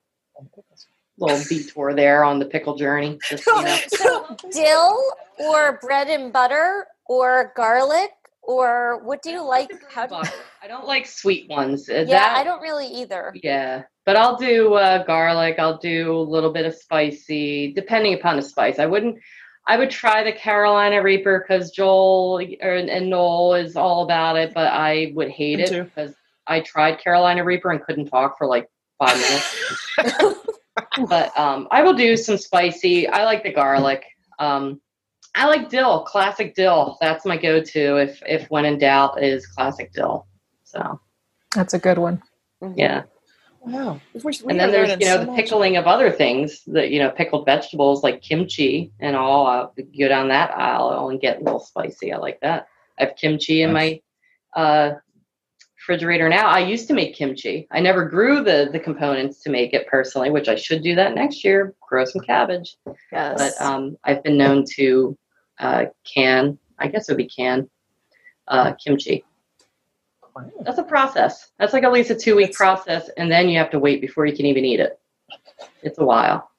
[1.20, 3.20] little detour there on the pickle journey.
[3.30, 3.78] Just you know.
[3.90, 4.98] So dill
[5.40, 8.12] or bread and butter or garlic
[8.48, 9.70] or what do you like?
[9.92, 10.32] How do Butter.
[10.64, 11.90] I don't like sweet ones.
[11.90, 13.34] Uh, Yeah, that- I don't really either.
[13.44, 15.58] Yeah, but I'll do uh, garlic.
[15.60, 18.80] I'll do a little bit of spicy, depending upon the spice.
[18.80, 19.18] I wouldn't.
[19.70, 24.54] I would try the Carolina Reaper because Joel or, and Noel is all about it,
[24.54, 25.84] but I would hate Me it too.
[25.84, 26.16] because
[26.48, 30.38] I tried Carolina Reaper and couldn't talk for like five minutes.
[31.10, 33.10] but um, I will do some spicy.
[33.10, 34.06] I like the garlic.
[34.40, 34.80] Um,
[35.36, 36.98] I like dill, classic dill.
[37.02, 40.26] That's my go-to if if when in doubt is classic dill.
[40.64, 41.00] So
[41.56, 42.22] That's a good one.
[42.76, 43.04] yeah.
[43.62, 44.00] Wow.
[44.14, 45.36] We- we and then there's you know so the much.
[45.36, 50.08] pickling of other things that you know pickled vegetables like kimchi and all I'll go
[50.08, 52.68] down that aisle and get a little spicy i like that
[52.98, 54.00] i have kimchi in my
[54.56, 54.92] uh
[55.88, 59.74] refrigerator now i used to make kimchi i never grew the the components to make
[59.74, 62.76] it personally which i should do that next year grow some cabbage
[63.12, 63.38] Yes.
[63.38, 65.18] but um i've been known to
[65.60, 67.70] uh can i guess it would be can
[68.50, 69.24] uh kimchi
[70.62, 73.72] that's a process that's like at least a two week process and then you have
[73.72, 75.00] to wait before you can even eat it
[75.84, 76.52] it's a while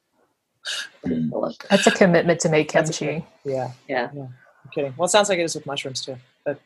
[0.64, 1.68] it's Mm.
[1.70, 3.26] That's a commitment to make That's a kimchi.
[3.44, 3.70] Yeah.
[3.88, 4.10] Yeah.
[4.14, 4.34] I'm
[4.74, 4.92] kidding.
[4.98, 6.60] Well, it sounds like it is with mushrooms too, but.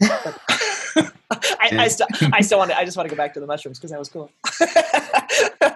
[0.00, 0.38] but
[1.30, 2.78] I, I still, I still want to.
[2.78, 4.30] I just want to go back to the mushrooms because that was cool.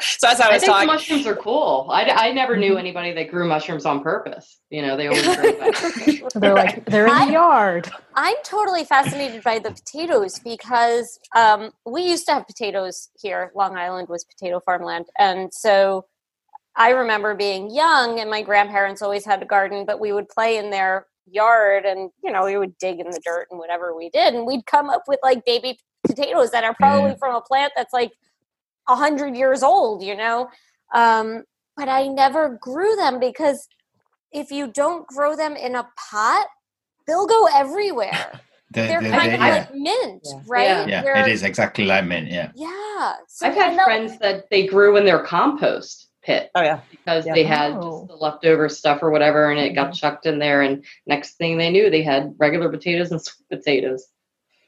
[0.00, 1.88] so as I I was think talking, mushrooms are cool.
[1.90, 4.58] I, I never knew anybody that grew mushrooms on purpose.
[4.70, 6.28] You know, they always grow.
[6.40, 7.90] They're like they're in I- the yard.
[8.14, 13.52] I'm totally fascinated by the potatoes because um, we used to have potatoes here.
[13.54, 15.06] Long Island was potato farmland.
[15.18, 16.06] And so
[16.76, 20.56] I remember being young, and my grandparents always had a garden, but we would play
[20.56, 24.10] in their yard and, you know, we would dig in the dirt and whatever we
[24.10, 24.34] did.
[24.34, 27.16] And we'd come up with like baby potatoes that are probably Yeah.
[27.16, 28.12] from a plant that's like
[28.88, 30.48] a 100 years old, you know?
[30.94, 31.44] Um,
[31.76, 33.68] but I never grew them because
[34.32, 36.46] if you don't grow them in a pot,
[37.06, 38.40] they'll go everywhere
[38.74, 40.40] They- they're they- kind they- of yeah, like mint, Yeah.
[40.46, 40.88] right?
[40.88, 41.02] Yeah.
[41.04, 42.28] yeah, it is exactly like mint.
[42.28, 43.14] Yeah, Yeah.
[43.28, 47.34] So I've had friends that they grew in their compost pit oh yeah, because Yeah.
[47.34, 48.00] they had Oh.
[48.00, 49.98] just the leftover stuff or whatever, and it got Mhm.
[50.00, 50.62] chucked in there.
[50.62, 54.06] And next thing they knew, they had regular potatoes and sweet potatoes.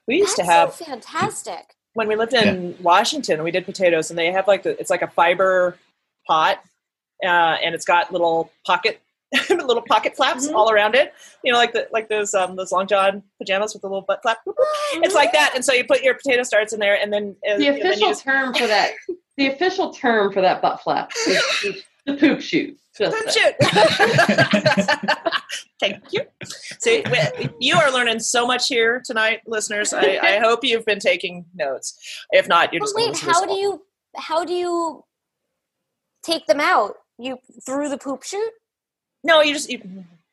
[0.06, 1.74] we used That's to have so fantastic.
[1.94, 3.42] when we lived in Washington.
[3.42, 5.78] We did potatoes, and they have like the, it's like a fiber
[6.26, 6.58] pot,
[7.24, 9.00] uh, and it's got little pocket.
[9.50, 10.54] little pocket flaps Mhm.
[10.54, 13.80] all around it, you know, like the like those um those long john pajamas with
[13.82, 14.38] the little butt flap.
[14.96, 17.56] It's like that, and so you put your potato starts in there, and then uh,
[17.58, 18.92] The and then you official just- term for that,
[19.36, 22.78] the official term for that butt flap is the poop chute.
[22.96, 23.54] Just Poop shoot.
[25.80, 26.20] Thank you.
[26.78, 29.92] See, we- you are learning so much here tonight, listeners.
[29.92, 31.98] I, I hope you've been taking notes.
[32.30, 33.82] If not, you're just going to wait, how do you
[34.16, 35.04] how do you
[36.22, 36.94] take them out?
[37.18, 38.52] You through the poop chute?
[39.24, 39.80] No, you just you,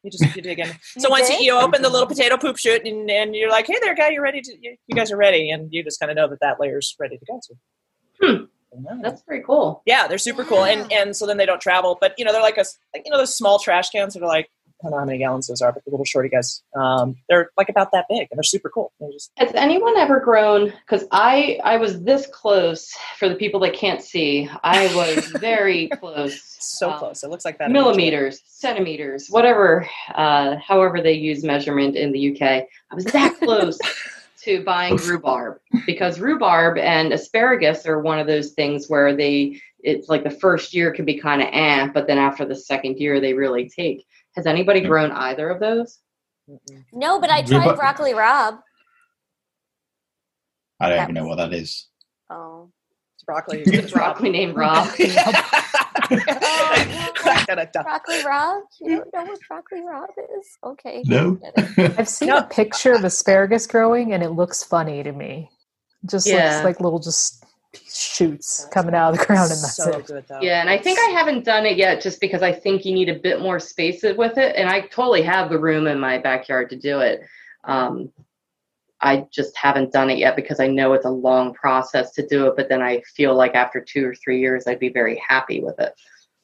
[0.04, 0.68] you just you dig in.
[1.00, 3.66] So You once you, you open the little potato poop chute, and, and you're like,
[3.68, 6.12] "Hey there, guy, you're ready to you, you guys are ready," and you just kind
[6.12, 7.40] of know that that layer's ready to go.
[7.42, 7.56] So.
[8.22, 8.44] Hmm.
[8.74, 8.98] Yeah.
[9.02, 9.82] That's pretty cool.
[9.86, 11.98] Yeah, they're super cool, and and so then they don't travel.
[12.00, 14.28] But you know, they're like a like, you know those small trash cans that are
[14.28, 14.50] like
[14.82, 17.52] I don't know how many gallons those are, but the little shorty guys, um, they're
[17.56, 18.92] like about that big, and they're super cool.
[19.00, 20.72] They're just Has anyone ever grown?
[20.72, 22.96] Because I I was this close.
[23.18, 26.42] For the people that can't see, I was very close.
[26.60, 27.24] so um, close.
[27.24, 32.42] It looks like that millimeters, centimeters, whatever, uh, however they use measurement in the UK.
[32.42, 33.78] I was that close
[34.44, 40.10] to buying rhubarb because rhubarb and asparagus are one of those things where they, it's
[40.10, 43.20] like the first year can be kind of eh, but then after the second year
[43.20, 44.06] they really take.
[44.36, 46.00] Has anybody grown either of those?
[46.94, 48.60] No, but I tried Rhubarb- broccoli rob.
[50.80, 51.88] I don't That even know what that is.
[52.30, 52.72] Oh.
[53.22, 53.62] It's broccoli.
[53.68, 54.88] It's broccoli named Rob.
[57.72, 58.64] Broccoli rob?
[58.82, 60.10] You don't know what broccoli rob
[60.40, 60.58] is?
[60.64, 61.04] Okay.
[61.06, 61.40] No.
[61.78, 62.38] I've seen No.
[62.38, 65.50] a picture of asparagus growing and it looks funny to me.
[66.06, 66.54] Just Yeah.
[66.56, 67.44] looks like little just
[67.88, 70.06] shoots coming out of the ground and that's so it.
[70.08, 70.26] good.
[70.42, 73.10] Yeah, and I think I haven't done it yet just because I think you need
[73.10, 74.56] a bit more space with it.
[74.56, 77.22] And I totally have the room in my backyard to do it.
[77.66, 78.12] Um,
[79.02, 82.48] I just haven't done it yet because I know it's a long process to do
[82.48, 82.56] it.
[82.56, 85.80] But then I feel like after two or three years, I'd be very happy with
[85.80, 85.94] it.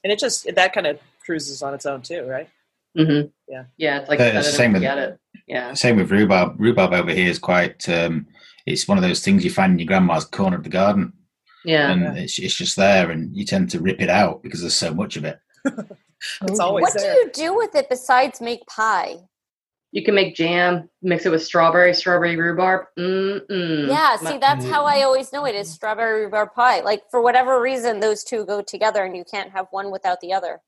[0.04, 2.48] and it just that kind of cruises on its own too, right?
[2.96, 3.66] hmm Yeah.
[3.78, 5.20] Yeah, it's like Yeah, set it's it the same with- forget it.
[5.48, 5.74] Yeah.
[5.74, 6.56] Same with rhubarb.
[6.60, 7.88] Rhubarb over here is quite.
[7.90, 8.28] Um,
[8.66, 11.14] it's one of those things you find in your grandma's corner of the garden,
[11.64, 11.90] Yeah.
[11.92, 12.24] and Yeah.
[12.24, 15.16] it's, it's just there, and you tend to rip it out because there's so much
[15.18, 15.40] of it.
[16.42, 19.18] It's always What do you do with it besides make pie?
[19.92, 22.88] You can make jam, mix it with strawberry, strawberry rhubarb.
[23.00, 23.88] Mm-mm.
[23.88, 25.06] Yeah, see, that's how I mm.
[25.06, 26.82] always know it is strawberry rhubarb pie.
[26.82, 30.34] Like for whatever reason, those two go together, and you can't have one without the
[30.34, 30.60] other.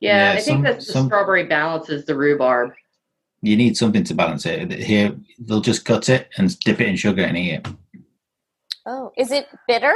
[0.00, 2.72] Yeah, Yeah, I think that the some- strawberry balances the rhubarb.
[3.42, 4.72] You need something to balance it.
[4.72, 7.68] Here, they'll just cut it and dip it in sugar and eat it.
[8.86, 9.94] Oh, is it bitter?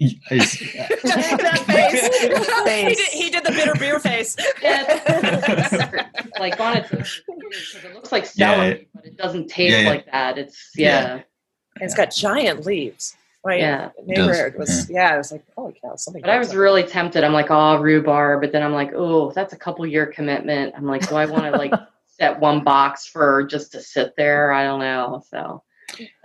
[0.00, 0.58] It's-
[1.02, 2.08] that face.
[2.64, 2.88] Face.
[2.88, 4.36] he, did, he did the bitter beer face.
[4.62, 6.06] Yeah,
[6.40, 8.84] like on its it looks like celery, Yeah.
[8.94, 9.88] but it doesn't taste Yeah, yeah.
[9.90, 10.38] like that.
[10.38, 11.22] It's yeah, Yeah.
[11.80, 13.16] It's got giant leaves.
[13.44, 13.90] My Yeah.
[14.04, 15.14] neighbor does, was yeah.
[15.14, 16.20] I was like, holy cow, something.
[16.22, 17.22] But I was looks really tempted.
[17.24, 18.40] I'm like, oh, rhubarb.
[18.40, 20.74] But then I'm like, oh, that's a couple year commitment.
[20.76, 21.72] I'm like, do I want to like
[22.06, 24.52] set one box for just to sit there?
[24.52, 25.22] I don't know.
[25.30, 25.62] So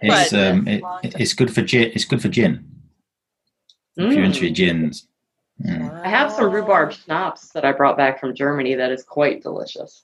[0.01, 0.81] It's But- um, it,
[1.19, 1.91] it's good for gin.
[1.93, 2.65] It's good for gin.
[3.97, 4.53] If you're into Mm.
[4.55, 5.07] gins.
[5.63, 6.03] Mm.
[6.03, 10.03] I have some rhubarb schnapps that I brought back from Germany that is quite delicious.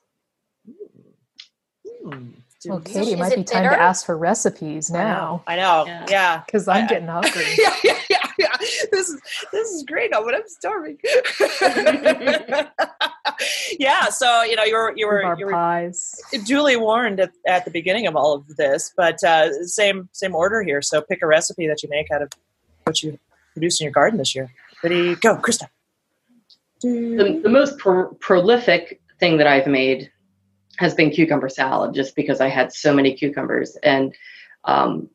[2.04, 2.30] Hmm.
[2.66, 3.76] Well, Dude, Katie, it Is might it be time bitter?
[3.76, 5.04] to ask for recipes I know.
[5.04, 5.84] now I know.
[5.88, 6.06] Yeah.
[6.10, 6.44] Yeah.
[6.46, 7.46] because I'm I- getting hungry.
[7.58, 8.48] yeah, yeah, yeah, yeah.
[8.92, 9.20] This is
[9.54, 10.12] this is great.
[10.12, 10.98] Now, but I'm starving.
[13.80, 14.06] yeah.
[14.10, 16.20] So you know, you were you were you were pies.
[16.46, 20.62] duly warned at, at the beginning of all of this, but uh, same same order
[20.62, 20.82] here.
[20.82, 22.30] So pick a recipe that you make out of
[22.84, 23.18] what you
[23.54, 24.52] produce in your garden this year.
[24.84, 25.16] Ready?
[25.16, 25.70] Go, Krista.
[26.82, 30.12] The, the most pro- prolific thing that I've made
[30.78, 34.16] has been cucumber salad, just because I had so many cucumbers, and
[34.64, 35.10] um,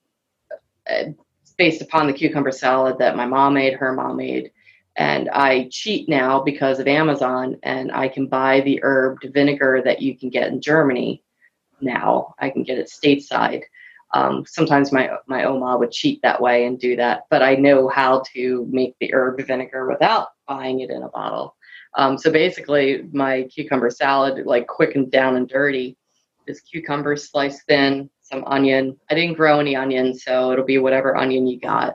[0.87, 4.53] it's based upon the cucumber salad that my mom made, her mom made,
[4.97, 10.03] and I cheat now because of Amazon, and I can buy the herbed vinegar that
[10.03, 11.23] you can get in Germany.
[11.81, 13.63] Now I can get it stateside.
[14.15, 17.89] Um, sometimes my my oma would cheat that way and do that, but I know
[17.89, 21.57] how to make the herb vinegar without buying it in a bottle.
[21.97, 25.97] Um, so basically, my cucumber salad, like quick and down and dirty,
[26.47, 28.97] is cucumber sliced thin, some onion.
[29.11, 31.95] I didn't grow any onion, so it'll be whatever onion you got.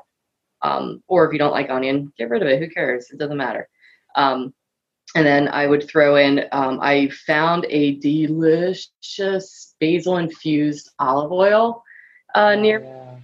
[0.62, 2.60] Um, or if you don't like onion, get rid of it.
[2.60, 3.10] Who cares?
[3.12, 3.70] It doesn't matter.
[4.16, 4.54] Um,
[5.16, 6.46] and then I would throw in.
[6.52, 11.84] Um, I found a delicious basil infused olive oil
[12.36, 13.18] uh, near Yeah.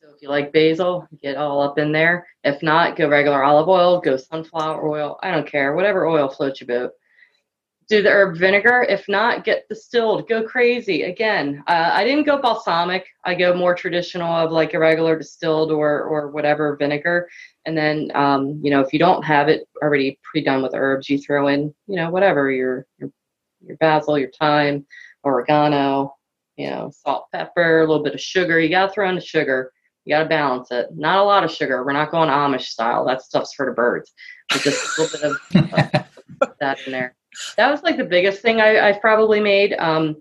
[0.00, 2.26] so if you like basil, get all up in there.
[2.44, 5.18] If not, go regular olive oil, go sunflower oil.
[5.22, 6.92] I don't care, whatever oil floats your boat.
[7.88, 8.82] Do the herb vinegar.
[8.88, 10.28] If not, get distilled.
[10.28, 11.04] Go crazy.
[11.04, 13.06] Again, uh, I didn't go balsamic.
[13.24, 17.28] I go more traditional of like a regular distilled or or whatever vinegar.
[17.64, 21.18] And then, um, you know, if you don't have it already pre-done with herbs, you
[21.18, 23.10] throw in, you know, whatever your your,
[23.66, 24.86] your basil, your thyme,
[25.24, 26.14] oregano,
[26.58, 28.58] you know, salt, pepper, a little bit of sugar.
[28.60, 29.72] You got to throw in the sugar.
[30.04, 30.88] You got to balance it.
[30.94, 31.84] Not a lot of sugar.
[31.84, 33.06] We're not going Amish style.
[33.06, 34.12] That stuff's for the birds.
[34.50, 36.04] But just a little bit of
[36.40, 37.14] of that in there.
[37.56, 39.74] That was like the biggest thing I, I've probably made.
[39.74, 40.16] Um,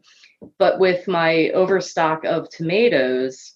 [0.60, 3.56] but with my overstock of tomatoes,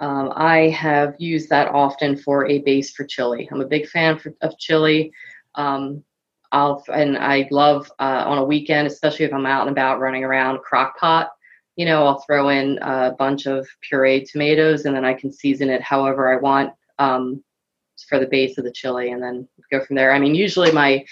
[0.00, 3.48] um, I have used that often for a base for chili.
[3.50, 5.10] I'm a big fan for, of chili.
[5.54, 6.04] Um,
[6.52, 10.24] I'll and I love uh, on a weekend, especially if I'm out and about running
[10.24, 11.30] around, crock pot.
[11.76, 15.70] You know, I'll throw in a bunch of pureed tomatoes, and then I can season
[15.70, 17.44] it however I want um,
[18.08, 20.12] for the base of the chili, and then go from there.
[20.12, 21.04] I mean, usually my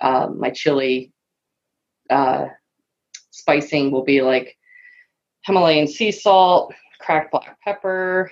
[0.00, 1.12] uh, my chili
[2.10, 2.46] uh,
[3.30, 4.56] spicing will be like
[5.46, 8.30] Himalayan sea salt, cracked black pepper,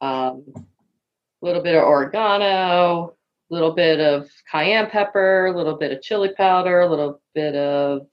[0.00, 3.16] um, a little bit of oregano,
[3.50, 7.54] a little bit of cayenne pepper, a little bit of chili powder, a little bit
[7.54, 8.06] of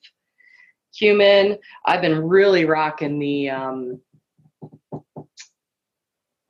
[0.98, 1.58] cumin.
[1.86, 4.02] I've been really rocking the um,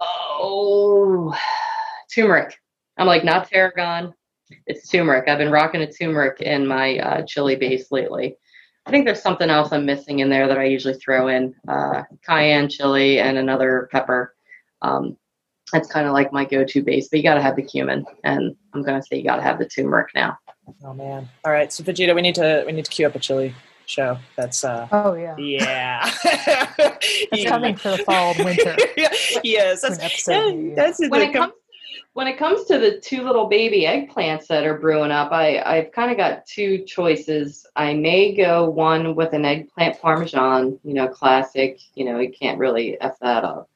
[0.01, 1.37] oh
[2.13, 2.55] turmeric.
[2.97, 4.13] I'm like not tarragon,
[4.65, 5.27] it's turmeric.
[5.27, 8.37] I've been rocking a turmeric in my uh, chili base lately.
[8.85, 12.03] I think there's something else I'm missing in there that I usually throw in uh,
[12.25, 14.33] cayenne chili and another pepper.
[14.81, 15.17] Um,
[15.73, 18.55] that's kind of like my go-to base, but you got to have the cumin, and
[18.73, 20.37] I'm gonna say you got to have the turmeric now.
[20.85, 21.27] Oh man.
[21.43, 21.71] All right.
[21.73, 23.53] So Vegeta, we need to we need to queue up a chili
[23.89, 24.17] show.
[24.35, 26.11] That's uh Oh yeah, yeah.
[26.23, 28.75] it's coming for the fall and winter.
[29.43, 30.75] yes, An that's episode, yeah.
[30.75, 31.53] that's when it comes
[32.13, 35.91] when it comes to the two little baby eggplants that are brewing up, I I've
[35.91, 37.65] kind of got two choices.
[37.75, 41.79] I may go one with an eggplant parmesan, you know, classic.
[41.93, 43.69] You know, you can't really f that up.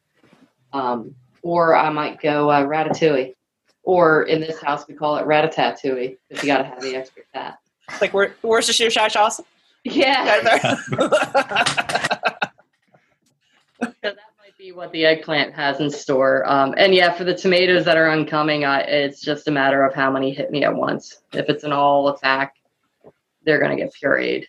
[0.74, 3.36] Um, or I might go uh, ratatouille,
[3.84, 7.24] or in this house we call it ratatatouille because you got to have the extra
[7.34, 7.60] fat.
[8.00, 9.40] like where where's wor- Worcestershire sauce.
[9.84, 10.76] Yeah,
[13.82, 16.48] So that might be what the eggplant has in store.
[16.48, 19.96] Um, and yeah, for the tomatoes that are oncoming, I, it's just a matter of
[19.96, 21.22] how many hit me at once.
[21.34, 22.56] If it's an all attack,
[23.44, 24.46] they're going to get pureed.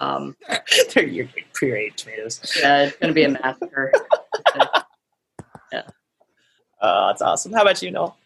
[0.00, 0.36] Um,
[0.94, 1.26] They're your
[1.60, 2.40] pureed tomatoes.
[2.60, 3.92] yeah, it's going to be a massacre.
[5.72, 5.82] Yeah.
[6.80, 7.52] Oh, that's awesome.
[7.52, 8.16] How about you, Noel?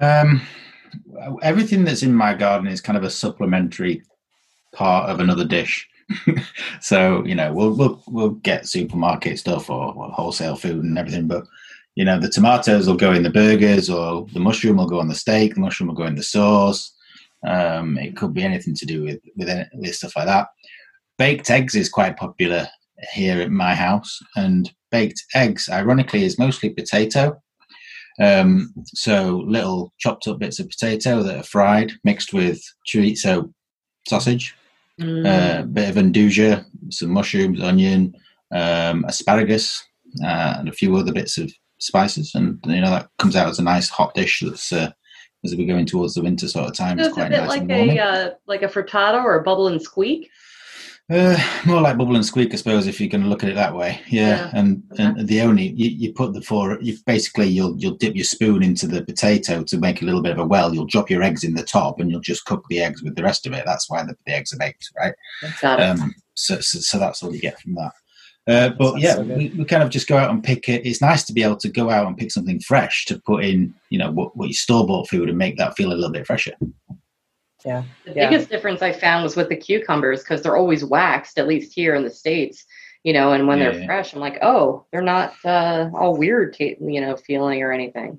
[0.00, 0.40] Um,
[1.42, 4.02] everything that's in my garden is kind of a supplementary
[4.74, 5.88] part of another dish.
[6.80, 11.26] so you know, we'll we'll we'll get supermarket stuff or, or wholesale food and everything,
[11.26, 11.44] but
[11.94, 15.08] you know, the tomatoes will go in the burgers, or the mushroom will go on
[15.08, 15.54] the steak.
[15.54, 16.92] The mushroom will go in the sauce.
[17.46, 20.48] Um, it could be anything to do with with, any, with stuff like that.
[21.18, 22.68] Baked eggs is quite popular
[23.12, 27.40] here at my house, and baked eggs, ironically, is mostly potato.
[28.20, 33.52] Um, so little chopped up bits of potato that are fried, mixed with chorizo
[34.08, 34.54] sausage,
[35.00, 35.26] Mm.
[35.26, 38.14] uh, a bit of 'nduja, some mushrooms, onion,
[38.52, 39.82] um, asparagus,
[40.22, 43.58] uh, and a few other bits of spices, and you know that comes out as
[43.58, 44.40] a nice hot dish.
[44.44, 44.90] That's uh,
[45.44, 47.40] as we're going towards the winter sort of time, So it's it's a quite bit
[47.40, 47.98] nice like in the morning.
[47.98, 50.30] a uh, like a frittata or a bubble and squeak.
[51.10, 51.36] Uh,
[51.66, 53.74] more like bubble and squeak, I suppose, if you're going to look at it that
[53.74, 54.00] way.
[54.08, 55.04] Yeah, Yeah, and okay.
[55.04, 56.78] and the only you, you put the four.
[56.80, 60.32] You basically you'll you'll dip your spoon into the potato to make a little bit
[60.32, 60.74] of a well.
[60.74, 63.22] You'll drop your eggs in the top, and you'll just cook the eggs with the
[63.22, 63.64] rest of it.
[63.66, 65.14] That's why the, the eggs are baked, right?
[65.60, 65.82] Got it.
[65.82, 67.92] Um, so, so so that's all you get from that.
[68.46, 70.86] Uh, but yeah, so we, we kind of just go out and pick it.
[70.86, 73.74] It's nice to be able to go out and pick something fresh to put in,
[73.88, 76.26] you know, what, what your store bought food and make that feel a little bit
[76.26, 76.52] fresher.
[77.64, 78.28] The Yeah.
[78.30, 81.94] biggest difference I found was with the cucumbers because they're always waxed, at least here
[81.94, 82.64] in the states.
[83.02, 83.86] You know, and when Yeah, they're yeah.
[83.86, 88.18] fresh, I'm like, oh, they're not uh, all weird, ta- you know, feeling or anything.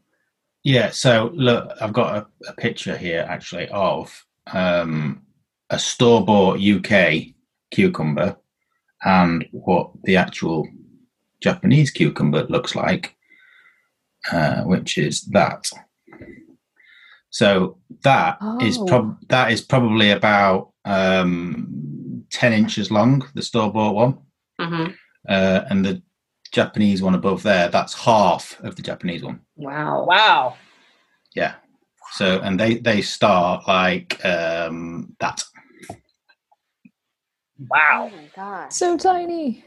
[0.63, 5.23] Yeah, so look, I've got a, a picture here actually of um,
[5.69, 7.33] a store bought UK
[7.71, 8.37] cucumber
[9.03, 10.67] and what the actual
[11.41, 13.15] Japanese cucumber looks like,
[14.31, 15.69] uh, which is that.
[17.35, 18.85] So that is Oh.
[18.85, 23.29] prob that is probably about um, ten inches long.
[23.33, 24.17] The store bought one,
[24.57, 24.91] hmm
[25.27, 26.01] uh, and the
[26.53, 29.41] Japanese one above there that's half of the Japanese one.
[29.57, 30.05] Wow.
[30.05, 30.55] Wow.
[31.35, 31.55] Yeah.
[32.13, 35.43] So and they they start like um that.
[37.69, 38.09] Wow.
[38.13, 38.71] Oh my gosh.
[38.73, 39.65] So tiny.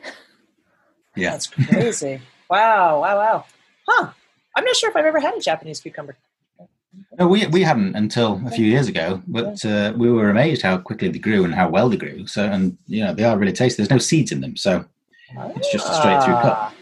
[1.17, 1.33] Yeah.
[1.33, 2.23] That's crazy.
[2.49, 3.03] wow.
[3.03, 3.17] Wow.
[3.19, 3.45] Wow.
[3.87, 4.11] Huh.
[4.57, 6.17] I'm not sure if I've ever had a Japanese cucumber.
[7.19, 10.79] No, we we hadn't until a few years ago, but uh, we were amazed how
[10.79, 12.27] quickly they grew and how well they grew.
[12.27, 13.83] So and you know they are really tasty.
[13.83, 14.85] There's no seeds in them, so
[15.57, 16.73] It's just a straight through cut.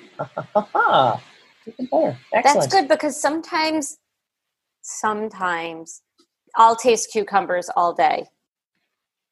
[0.75, 1.21] Ah.
[1.67, 2.19] Even better.
[2.33, 2.61] Excellent.
[2.61, 3.99] That's good because sometimes,
[4.83, 6.03] sometimes
[6.55, 8.27] I'll taste cucumbers all day.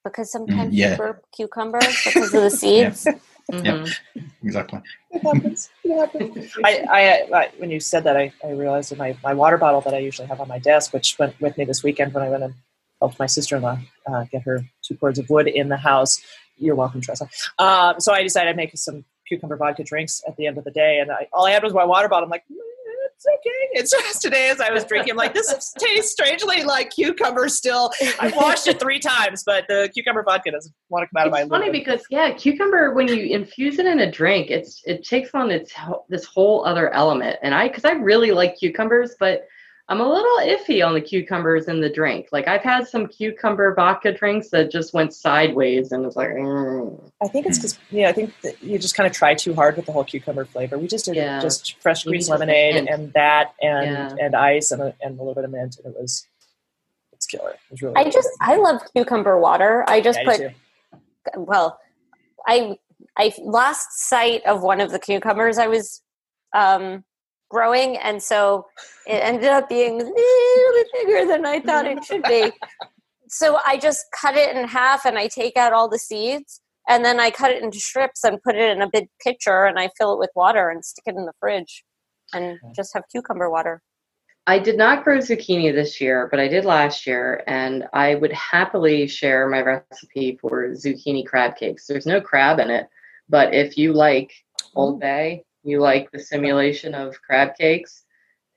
[0.04, 0.92] Because sometimes yeah.
[0.92, 3.06] you burp cucumber because of the seeds.
[3.52, 3.94] Mhm.
[4.42, 4.80] exactly.
[5.10, 5.70] It happens.
[5.84, 6.56] It happens.
[6.64, 9.80] I, I, I, when you said that, I, I realized that my, my water bottle
[9.82, 12.28] that I usually have on my desk, which went with me this weekend when I
[12.30, 12.54] went and
[13.00, 16.20] helped my sister-in-law uh, get her two cords of wood in the house.
[16.56, 17.28] You're welcome, Tressa.
[17.58, 20.70] Um, so I decided to make some cucumber vodka drinks at the end of the
[20.70, 22.24] day, and I, all I had was my water bottle.
[22.24, 22.73] I'm like, "Mm, it's
[23.26, 23.80] okay.
[23.80, 27.90] It's just today as I was drinking, I'm like, this tastes strangely like cucumber still.
[28.20, 31.32] I washed it three times, but the cucumber vodka doesn't want to come out of
[31.32, 35.04] my It's funny because yeah, cucumber when you infuse it in a drink, it's it
[35.04, 35.72] takes on its
[36.08, 37.38] this whole other element.
[37.42, 39.46] And I because I really like cucumbers, but
[39.88, 42.28] I'm a little iffy on the cucumbers in the drink.
[42.32, 47.10] Like I've had some cucumber vodka drinks that just went sideways, and it's like, mm.
[47.22, 49.76] I think it's because yeah, I think that you just kind of try too hard
[49.76, 50.78] with the whole cucumber flavor.
[50.78, 51.38] We just did Yeah.
[51.40, 52.88] just fresh You squeezed just lemonade hint.
[52.88, 54.16] and that and Yeah.
[54.24, 56.26] and ice and a, and a little bit of mint, and it was
[57.12, 57.50] it's killer.
[57.50, 57.96] It was really.
[57.96, 58.52] I just, good.
[58.52, 59.84] I love cucumber water.
[59.86, 60.54] I just Yeah, put
[61.36, 61.78] well
[62.46, 62.76] i
[63.16, 66.02] i lost sight of one of the cucumbers i was
[66.54, 67.02] um
[67.54, 68.66] growing and so
[69.06, 72.50] it ended up being a little bit bigger than i thought it should be.
[73.28, 77.04] So i just cut it in half and i take out all the seeds and
[77.04, 79.88] then i cut it into strips and put it in a big pitcher and i
[79.96, 81.84] fill it with water and stick it in the fridge
[82.32, 83.82] and just have cucumber water.
[84.46, 88.32] I did not grow zucchini this year, but I did last year, and I would
[88.32, 91.86] happily share my recipe for zucchini crab cakes.
[91.86, 92.86] There's no crab in it,
[93.28, 94.32] but if you like
[94.74, 95.00] Old mm.
[95.00, 98.04] Bay, you like the simulation of crab cakes,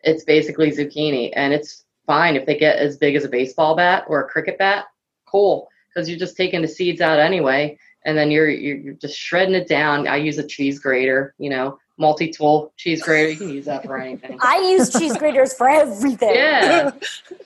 [0.02, 4.06] it's basically zucchini, and it's fine if they get as big as a baseball bat
[4.08, 4.86] or a cricket bat.
[5.26, 9.56] Cool, because you're just taking the seeds out anyway, and then you're you're just shredding
[9.56, 10.08] it down.
[10.08, 13.32] I use a cheese grater, you know, multi-tool cheese grater.
[13.32, 14.38] You can use that for anything.
[14.42, 16.92] i use cheese graters for everything Yeah.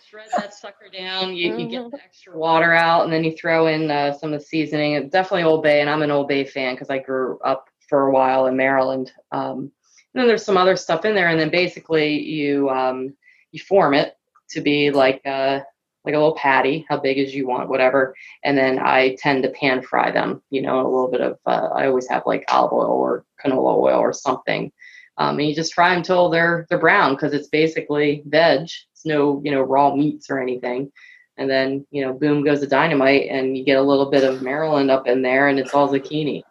[0.09, 1.34] Shred that sucker down.
[1.34, 4.41] You, you get the extra water out, and then you throw in uh, some of
[4.41, 4.93] the seasoning.
[4.93, 8.08] It's definitely Old Bay, and I'm an Old Bay fan because I grew up for
[8.08, 9.12] a while in Maryland.
[9.32, 9.72] Um,
[10.14, 13.14] and then there's some other stuff in there, and then basically you um,
[13.52, 14.18] you form it
[14.50, 15.64] to be like a
[16.04, 18.16] like a little patty, how big as you want, whatever.
[18.44, 20.42] And then I tend to pan fry them.
[20.50, 23.78] You know, a little bit of uh, I always have like olive oil or canola
[23.78, 24.72] oil or something
[25.18, 28.64] um, and you just fry them until they're they're brown because it's basically veg.
[28.64, 30.92] It's no you know raw meats or anything.
[31.38, 34.42] And then you know, boom goes the dynamite, and you get a little bit of
[34.42, 36.44] Maryland up in there, and it's all zucchini.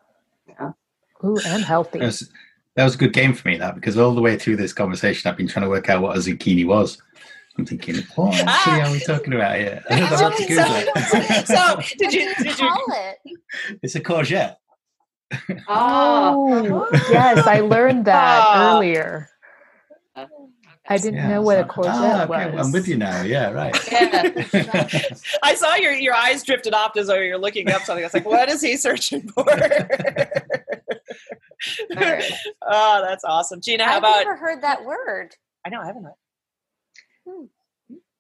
[1.25, 1.99] Ooh, and healthy.
[1.99, 2.29] That's,
[2.77, 3.57] that was a good game for me.
[3.57, 6.17] That because all the way through this conversation, I've been trying to work out what
[6.17, 7.01] a zucchini was.
[7.59, 9.83] I'm thinking, what actually are we talking about here?
[9.91, 11.47] I had to Google it.
[11.47, 13.19] so did you What do did you call it?
[13.83, 14.57] it's a courgette.
[15.69, 18.75] Oh, Oh, yes, I learned that Ah.
[18.75, 19.29] earlier.
[20.89, 22.67] I didn't Yeah, know what a courgette Ah, okay, was.
[22.67, 23.23] I'm with you now.
[23.23, 23.77] Yeah, right.
[23.93, 24.89] Yeah.
[25.43, 28.03] I saw your your eyes drifted off as though you're looking up something.
[28.03, 29.45] I was like, what is he searching for?
[31.97, 32.33] All right.
[32.63, 33.61] oh, that's awesome.
[33.61, 34.15] Gina, how about?
[34.15, 35.35] I've never heard that word.
[35.65, 36.07] I know I haven't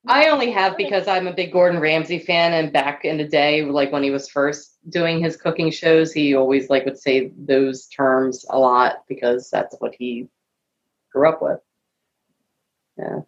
[0.07, 3.64] I only have because I'm a big Gordon Ramsay fan, and back in the day,
[3.64, 7.86] like when he was first doing his cooking shows, he always like would say those
[7.86, 10.28] terms a lot because that's what he
[11.12, 11.61] grew up with.
[12.97, 13.20] Yeah.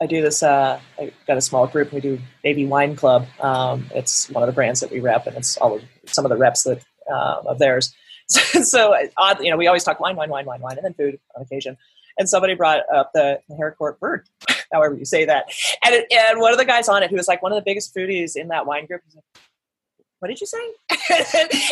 [0.00, 0.42] I do this.
[0.42, 1.92] Uh, I got a small group.
[1.92, 3.26] We do Baby Wine Club.
[3.40, 6.28] Um, it's one of the brands that we rep, and it's all of, some of
[6.28, 7.94] the reps that uh, of theirs.
[8.26, 10.94] So, so odd, you know, we always talk wine, wine, wine, wine, wine, and then
[10.94, 11.76] food on occasion.
[12.18, 14.28] And somebody brought up the, the haricot vert,
[14.72, 15.52] however you say that.
[15.84, 17.62] And it, and one of the guys on it, who was like one of the
[17.62, 19.24] biggest foodies in that wine group, like,
[20.20, 20.58] "What did you say?"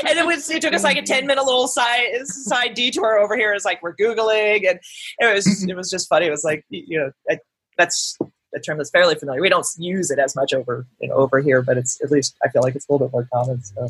[0.07, 3.37] and it was it took us like a ten minute little side side detour over
[3.37, 3.55] here.
[3.55, 4.79] It's like we're googling, and
[5.19, 6.27] it was it was just funny.
[6.27, 7.39] It was like you know I,
[7.79, 8.19] that's
[8.55, 9.41] a term that's fairly familiar.
[9.41, 12.37] We don't use it as much over you know over here, but it's at least
[12.45, 13.63] I feel like it's a little bit more common.
[13.63, 13.85] So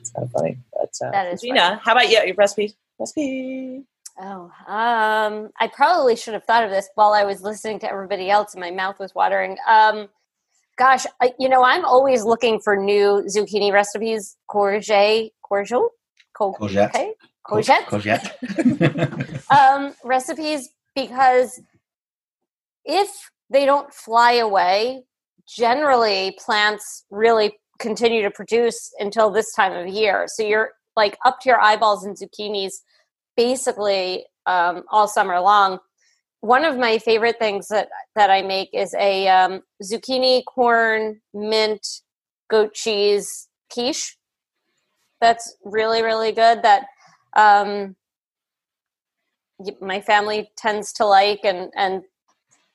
[0.00, 0.58] it's kind of funny.
[0.72, 2.20] But uh, That is Gina, how about you?
[2.24, 3.84] Your recipe, recipe.
[4.22, 8.28] Oh, um, I probably should have thought of this while I was listening to everybody
[8.28, 9.56] else, and my mouth was watering.
[9.66, 10.08] Um,
[10.76, 14.36] gosh, I, you know, I'm always looking for new zucchini recipes.
[14.50, 15.88] Courgette, courgette,
[16.36, 16.88] Courgette.
[16.88, 17.14] okay,
[17.48, 19.50] courgette, Courgette.
[19.50, 21.60] um, recipes because
[22.84, 25.02] if they don't fly away,
[25.46, 30.26] generally plants really continue to produce until this time of year.
[30.28, 32.74] So you're like up to your eyeballs in zucchinis
[33.36, 35.78] basically um, all summer long.
[36.40, 41.86] One of my favorite things that, that I make is a um, zucchini, corn, mint,
[42.48, 44.16] goat cheese quiche.
[45.20, 46.62] That's really, really good.
[46.62, 46.86] That
[47.36, 47.96] um,
[49.80, 52.02] my family tends to like and and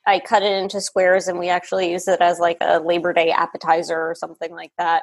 [0.06, 3.30] I cut it into squares and we actually use it as like a Labor Day
[3.30, 5.02] appetizer or something like that.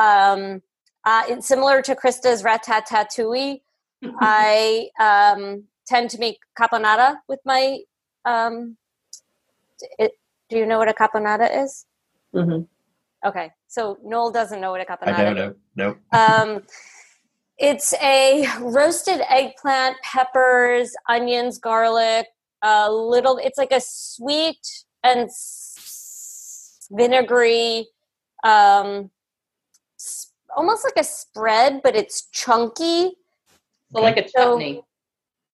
[0.00, 0.62] Um,
[1.04, 3.60] uh, it's similar to Krista's ratatouille.
[4.20, 7.78] I um, tend to make caponata with my.
[8.24, 8.76] Um,
[9.98, 10.12] it,
[10.48, 11.86] do you know what a caponata is?
[12.32, 12.60] hmm
[13.26, 15.34] Okay, so Noel doesn't know what a caponata I is.
[15.34, 15.54] don't know.
[15.76, 15.96] No.
[16.12, 16.62] Um,
[17.56, 22.26] it's a roasted eggplant, peppers, onions, garlic,
[22.64, 23.36] a little.
[23.38, 24.58] It's like a sweet
[25.04, 25.28] and
[26.90, 27.86] vinegary,
[28.42, 29.10] um,
[30.56, 33.16] almost like a spread, but it's chunky,
[33.94, 34.82] So like a So- chutney.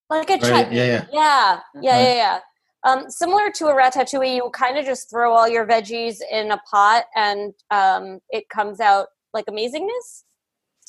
[0.09, 0.77] like a Right, chutney.
[0.77, 1.05] yeah, yeah.
[1.11, 2.03] yeah, yeah, Right.
[2.03, 2.13] yeah.
[2.15, 2.39] yeah.
[2.83, 6.57] Um, similar to a ratatouille, you kind of just throw all your veggies in a
[6.69, 10.23] pot, and um, it comes out like amazingness.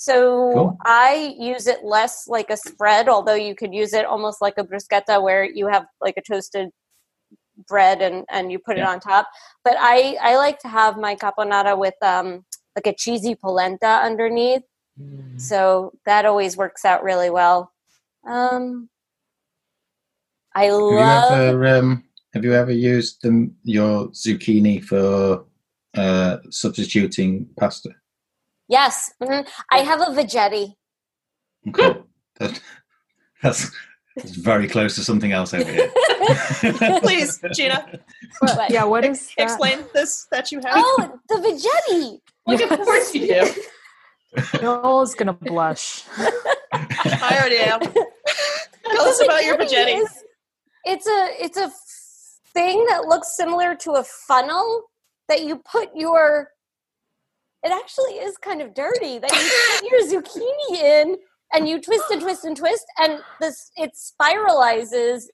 [0.02, 0.78] So Cool.
[0.84, 4.64] I use it less like a spread, although you could use it almost like a
[4.64, 6.70] bruschetta, where you have like a toasted
[7.68, 9.28] bread and and you put it on top.
[9.62, 12.44] But I I like to have my caponata with um
[12.74, 14.62] like a cheesy polenta underneath.
[15.36, 17.70] So that always works out really well.
[18.26, 18.88] Um,
[20.52, 21.30] I Have love.
[21.30, 25.44] you ever um, have you ever used them your zucchini for
[25.94, 28.01] uh, substituting pasta?
[28.68, 29.46] Yes, mhm.
[29.70, 30.74] I have a veggetti.
[31.68, 32.00] Okay.
[32.38, 32.60] that,
[33.42, 33.70] that's
[34.16, 35.90] that's very close to something else over here.
[37.00, 38.00] Please, Gina,
[38.40, 38.70] What?
[38.70, 39.44] Yeah, what is that?
[39.44, 40.74] explain this that you have.
[40.76, 42.18] Oh, the veggetti.
[42.46, 43.54] Like, of course you do.
[44.62, 46.04] Noel's gonna blush.
[46.72, 47.80] I already am.
[47.80, 50.02] Tell us about your veggetti veggetti.
[50.04, 50.24] is-
[50.84, 51.70] It's a it's a
[52.54, 54.90] thing that looks similar to a funnel
[55.28, 56.48] that you put your.
[57.64, 61.16] It actually is kind of dirty that you put your zucchini in
[61.54, 65.24] and you twist and twist and twist and this it spiralizes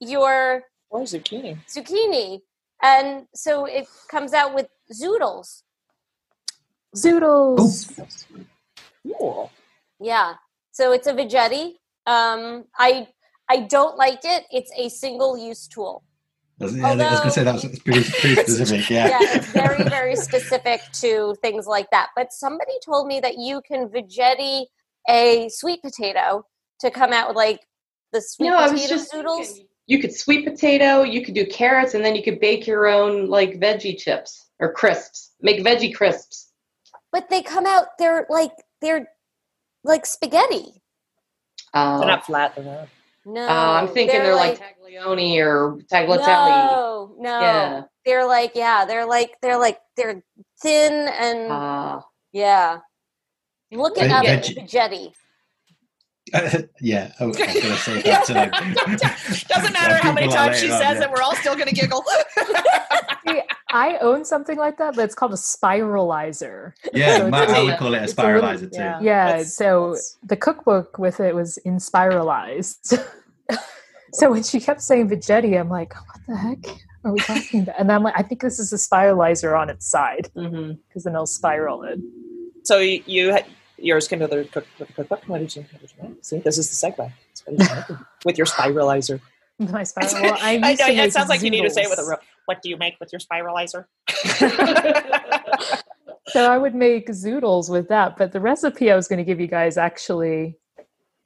[0.00, 1.58] your Or zucchini.
[1.68, 2.40] zucchini
[2.82, 5.62] and so it comes out with zoodles.
[6.96, 7.90] Zoodles.
[9.18, 9.50] Cool.
[10.00, 10.34] Yeah.
[10.72, 11.74] So it's a veggetti.
[12.06, 13.08] Um, I
[13.48, 14.44] I don't like it.
[14.50, 16.02] It's a single use tool.
[16.58, 18.90] That's- yeah, I was going to say that's that's pretty, pretty specific.
[18.90, 19.08] Yeah.
[19.08, 22.08] Yeah, it's very very specific to things like that.
[22.16, 24.64] But somebody told me that you can veggetti
[25.08, 26.44] a sweet potato
[26.80, 27.60] to come out with like
[28.12, 29.46] the sweet No, potato just zoodles.
[29.46, 32.86] thinking, you could sweet potato, you could do carrots, and then you could bake your
[32.88, 35.32] own like veggie chips or crisps.
[35.40, 36.50] Make veggie crisps.
[37.12, 37.86] But they come out.
[37.98, 38.52] They're like
[38.82, 39.08] they're
[39.84, 40.82] like spaghetti.
[41.72, 42.54] Uh, They're not flat.
[42.56, 42.88] They're not.
[43.28, 46.24] No, Uh, I'm thinking they're, like, taglioni or tagliatelle.
[46.24, 47.40] no, no.
[47.40, 47.82] Yeah.
[48.06, 50.22] They're like yeah, they're like they're like they're
[50.62, 52.00] thin and Uh,
[52.32, 52.78] yeah.
[53.70, 54.70] Look it Veg- up, veg-
[56.32, 56.68] Jetty.
[56.80, 58.50] yeah, oh, I was going to say that tonight.
[59.48, 61.04] Doesn't matter how many times she on, says yeah.
[61.04, 62.04] it, we're all still going to giggle.
[63.26, 63.40] See,
[63.70, 66.72] I own something like that, but it's called a spiralizer.
[66.94, 68.78] Yeah, So my, it's would call it a it's a little- spiralizer too.
[68.78, 69.00] yeah.
[69.00, 72.98] Yeah, That's- so that's- the cookbook with it was in spiralized.
[74.12, 76.66] so when she kept saying Veggetti, I'm like, what the heck
[77.04, 77.78] are we talking about?
[77.78, 80.78] And I'm like, I think this is a spiralizer on its side mhm.
[80.88, 81.98] because then it'll spiral it.
[82.64, 83.46] So you, you had,
[83.78, 85.22] yours came to the cook, the cookbook.
[85.26, 86.24] What did you, what did you make?
[86.24, 86.96] See, this is the segue.
[86.96, 89.20] That's what did you with your spiralizer.
[89.58, 90.22] My spiral.
[90.22, 92.18] Well, I, I know, it sounds like you need to say it with a real.
[92.44, 93.86] What do you make with your spiralizer?
[96.30, 99.40] So I would make zoodles with that, but the recipe I was going to give
[99.40, 100.58] you guys actually,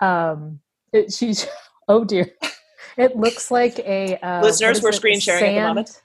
[0.00, 0.60] um,
[0.92, 1.46] it, she's
[1.88, 2.32] oh dear,
[2.96, 6.02] it looks like a uh, Listeners, is we're it, screen sharing at the moment.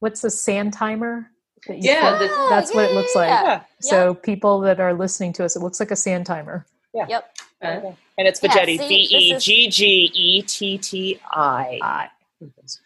[0.00, 1.30] What's the sand timer?
[1.68, 3.28] That Yeah, put- the- that's what it looks like.
[3.28, 3.44] yeah.
[3.44, 3.60] Yeah.
[3.80, 6.66] So people that are listening to us, it looks like a sand timer.
[6.94, 7.06] Yeah.
[7.08, 7.36] Yep.
[7.62, 7.96] Uh, okay.
[8.18, 8.78] And it's Yeah, Veggetti.
[8.78, 11.78] see, V E this is- G G E T T I.
[11.82, 12.08] I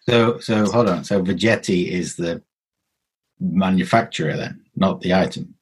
[0.06, 1.04] So, so hold on.
[1.04, 2.42] So Veggetti is the
[3.40, 5.54] manufacturer then, not the item.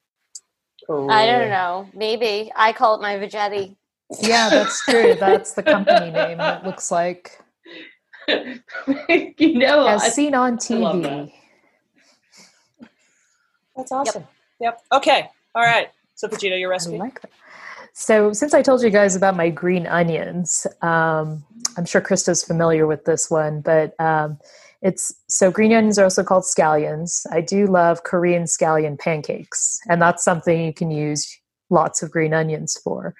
[0.89, 1.89] I don't know.
[1.93, 3.75] Maybe I call it my Veggetti.
[4.19, 5.15] yeah, that's true.
[5.15, 6.39] That's the company name.
[6.39, 7.39] It looks like
[8.27, 11.11] you know, as I- seen on I love that.
[11.27, 11.33] TV.
[13.75, 14.27] That's awesome.
[14.59, 14.81] Yep.
[14.93, 15.29] Okay.
[15.53, 15.89] All right.
[16.15, 16.97] So, Vegeta, your I recipe.
[16.97, 17.31] like that.
[17.93, 21.43] So, since I told you guys about my green onions, um,
[21.77, 24.37] I'm sure Krista's familiar with this one, but um,
[24.81, 27.25] it's so green onions are also called scallions.
[27.31, 31.37] I do love Korean scallion pancakes, and that's something you can use
[31.69, 33.15] lots of green onions for.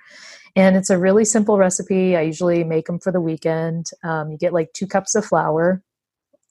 [0.55, 2.15] And it's a really simple recipe.
[2.15, 3.87] I usually make them for the weekend.
[4.03, 5.83] Um, you get like two cups of flour,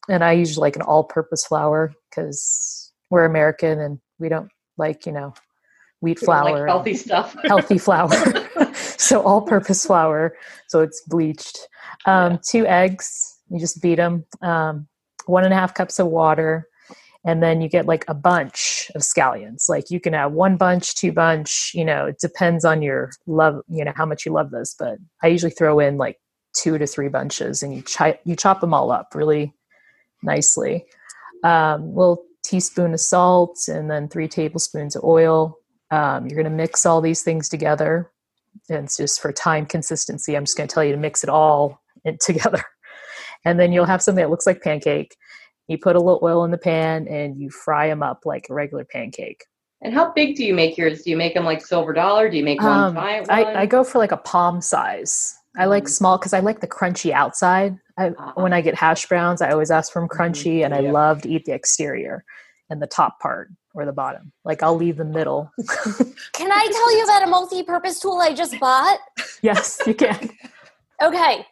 [0.09, 2.84] and I usually like an all purpose flour because
[3.15, 5.33] we're American and we don't like, you know,
[6.01, 6.67] wheat know, like flour.
[6.67, 7.37] healthy stuff.
[7.45, 8.11] healthy flour.
[8.75, 10.37] so all purpose flour.
[10.67, 11.61] So it's bleached.
[12.07, 12.39] Um, Yeah.
[12.45, 13.39] Two eggs.
[13.51, 14.25] You just beat them.
[14.43, 14.89] Um,
[15.27, 16.67] one and a half cups of water.
[17.25, 19.69] And then you get like a bunch of scallions.
[19.69, 23.61] Like you can have one bunch, two bunch, you know, it depends on your love,
[23.69, 24.75] you know, how much you love this.
[24.77, 26.19] But I usually throw in like
[26.53, 29.55] two to three bunches and you, chi- you chop them all up really
[30.23, 30.85] nicely.
[31.45, 35.59] Um, little teaspoon of salt and then three tablespoons of oil.
[35.91, 38.11] Um, you're going to mix all these things together.
[38.69, 40.37] And it's just for time consistency.
[40.37, 42.63] I'm just going to tell you to mix it all in, together.
[43.45, 45.17] And then you'll have something that looks like pancake.
[45.69, 48.55] You put a little oil in the pan and you fry them up like a
[48.55, 49.45] regular pancake.
[49.83, 51.03] And how big do you make yours?
[51.03, 52.31] Do you make them like silver dollar?
[52.31, 53.39] Do you make one Um, giant one?
[53.39, 55.35] I, I go for like a palm size.
[55.57, 55.89] I like Mhm.
[55.91, 57.79] small because I like the crunchy outside.
[57.97, 58.33] I, Uh-huh.
[58.35, 60.17] When I get hash browns, I always ask for them Mhm.
[60.17, 60.93] crunchy, and I Yeah.
[60.93, 62.25] love to eat the exterior
[62.71, 64.33] and the top part or the bottom.
[64.45, 65.51] Like I'll leave the middle.
[66.33, 68.99] Can I tell you about a multi-purpose tool I just bought?
[69.43, 70.31] yes, you can.
[71.03, 71.47] Okay.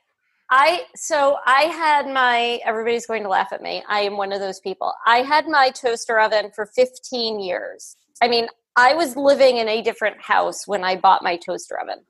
[0.50, 3.82] I so I had my everybody's going to laugh at me.
[3.88, 4.92] I am one of those people.
[5.06, 7.96] I had my toaster oven for 15 years.
[8.20, 12.04] I mean, I was living in a different house when I bought my toaster oven.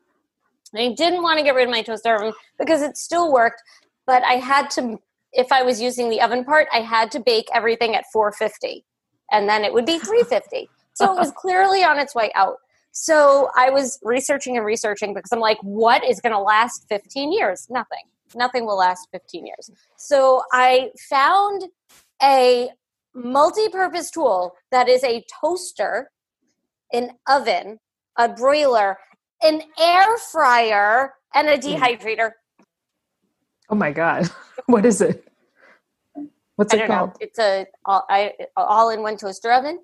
[0.73, 3.63] And I didn't want to get rid of my toaster oven because it still worked,
[4.07, 4.99] but I had to
[5.33, 8.85] if I was using the oven part, I had to bake everything at 450
[9.31, 10.69] and then it would be 350.
[10.95, 12.59] So it was clearly on its way out.
[12.91, 17.33] So I was researching and researching because I'm like, what is going to last 15
[17.33, 17.67] years?
[17.71, 18.05] Nothing.
[18.35, 19.71] Nothing will last 15 years.
[19.97, 21.65] So I found
[22.23, 22.69] a
[23.15, 26.11] multi purpose tool that is a toaster,
[26.93, 27.79] an oven,
[28.19, 28.99] a broiler,
[29.43, 32.33] an air fryer, and a dehydrator.
[33.69, 34.31] Oh my god,
[34.67, 35.27] what is it?
[36.57, 37.11] What's I it called?
[37.11, 37.17] know.
[37.21, 39.81] It's a all, I, all in one toaster oven.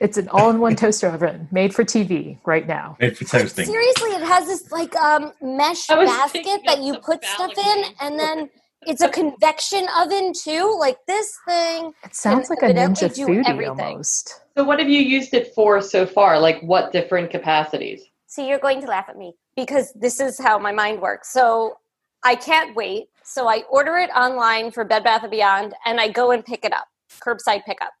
[0.00, 2.96] It's an all-in-one toaster oven made for TV right now.
[3.00, 3.64] Made for toasting.
[3.64, 8.50] Seriously, it has this like um mesh basket that you put stuff in, and then
[8.82, 10.76] it's a convection oven too.
[10.78, 11.92] Like this thing.
[12.04, 13.80] It sounds like a evidently ninja do foodie everything.
[13.80, 14.40] almost.
[14.56, 16.38] so what have you used it for so far?
[16.38, 18.02] Like what different capacities?
[18.32, 21.30] So you're going to laugh at me because this is how my mind works.
[21.30, 21.76] So
[22.24, 23.08] I can't wait.
[23.22, 26.64] So I order it online for Bed Bath and Beyond, and I go and pick
[26.64, 26.86] it up,
[27.20, 27.92] curbside pickup.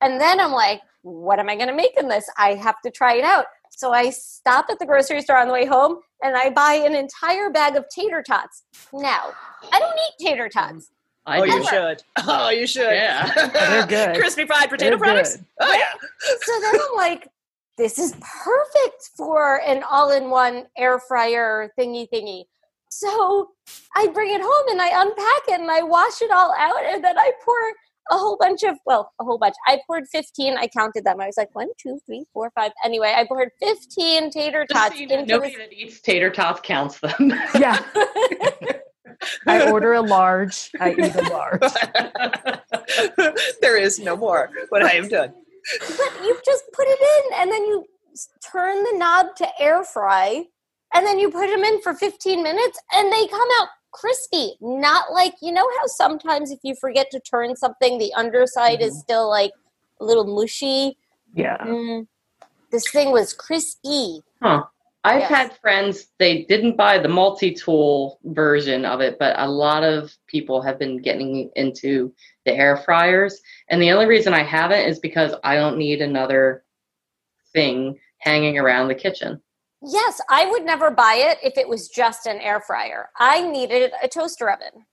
[0.00, 2.28] And then I'm like, what am I going to make in this?
[2.36, 3.44] I have to try it out.
[3.70, 6.96] So I stop at the grocery store on the way home and I buy an
[6.96, 8.64] entire bag of tater tots.
[8.92, 9.30] Now,
[9.72, 10.90] I don't eat tater um, tots.
[11.24, 12.02] I oh, you should.
[12.26, 12.90] Oh, you should.
[12.90, 13.32] Yeah.
[13.52, 14.16] They're good.
[14.18, 15.36] Crispy fried potato They're products.
[15.36, 15.46] good.
[15.60, 16.08] Oh yeah.
[16.40, 17.28] So then I'm like,
[17.78, 22.44] this is perfect for an all in one air fryer thingy thingy.
[22.90, 23.50] So
[23.94, 27.02] I bring it home and I unpack it and I wash it all out and
[27.04, 27.56] then I pour
[28.10, 29.54] a whole bunch of well, a whole bunch.
[29.66, 30.56] I poured fifteen.
[30.56, 31.20] I counted them.
[31.20, 32.72] I was like one, two, three, four, five.
[32.84, 36.60] Anyway, I poured fifteen tater tots so you know, into nobody that eats tater tots
[36.62, 37.32] counts them.
[37.58, 37.82] Yeah.
[39.46, 40.70] I order a large.
[40.80, 41.60] I eat a large.
[43.60, 45.34] there is no more when I am done.
[45.80, 47.84] But you just put it in and then you
[48.50, 50.44] turn the knob to air fry
[50.94, 54.54] and then you put them in for 15 minutes and they come out crispy.
[54.60, 58.98] Not like you know how sometimes if you forget to turn something the underside is
[58.98, 59.52] still like
[60.00, 60.96] a little mushy?
[61.34, 61.58] Yeah.
[61.58, 62.06] mm,
[62.70, 64.22] this thing was crispy.
[64.42, 64.64] Huh.
[65.08, 65.30] I've Yes.
[65.30, 70.14] had friends, they didn't buy the multi tool version of it, but a lot of
[70.26, 72.12] people have been getting into
[72.44, 73.40] the air fryers.
[73.68, 76.64] And the only reason I haven't is because I don't need another
[77.52, 79.40] thing hanging around the kitchen.
[79.80, 83.92] yes i would never buy it if it was just an air fryer i needed
[84.02, 84.84] a toaster oven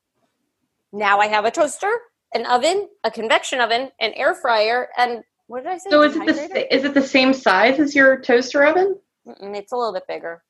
[0.94, 1.92] now i have a toaster
[2.36, 6.16] an oven a convection oven an air fryer and what did i say So is
[6.16, 8.96] it the is it the same size as your toaster oven?
[9.28, 10.44] Mm-mm, it's a little bit bigger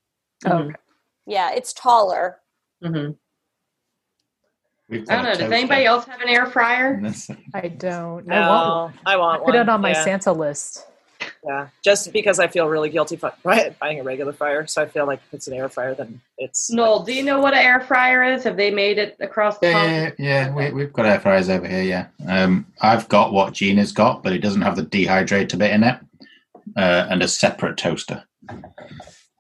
[0.45, 0.76] Okay.
[1.26, 2.38] Yeah, it's taller.
[2.84, 3.14] Mm-hmm.
[4.91, 5.31] I don't got a know.
[5.34, 5.88] Does anybody toaster.
[5.88, 7.02] else have an air fryer?
[7.56, 8.27] I don't.
[8.27, 8.99] No, I want one.
[9.06, 9.61] I want Put one.
[9.61, 10.03] it on my yeah.
[10.03, 10.85] Santa list.
[11.43, 15.07] Yeah, just because I feel really guilty for buying a regular fryer, so I feel
[15.07, 17.80] like if it's an air fryer, then it's Noel, do you know what an air
[17.80, 18.43] fryer is?
[18.43, 20.15] Have they made it across the Yeah, pond?
[20.19, 20.53] yeah, yeah.
[20.53, 21.84] We, we've got air fryers over here.
[21.84, 25.84] Yeah, um, I've got what Gina's got, but it doesn't have the dehydrator bit in
[25.84, 25.99] it,
[26.76, 28.23] uh, and a separate toaster.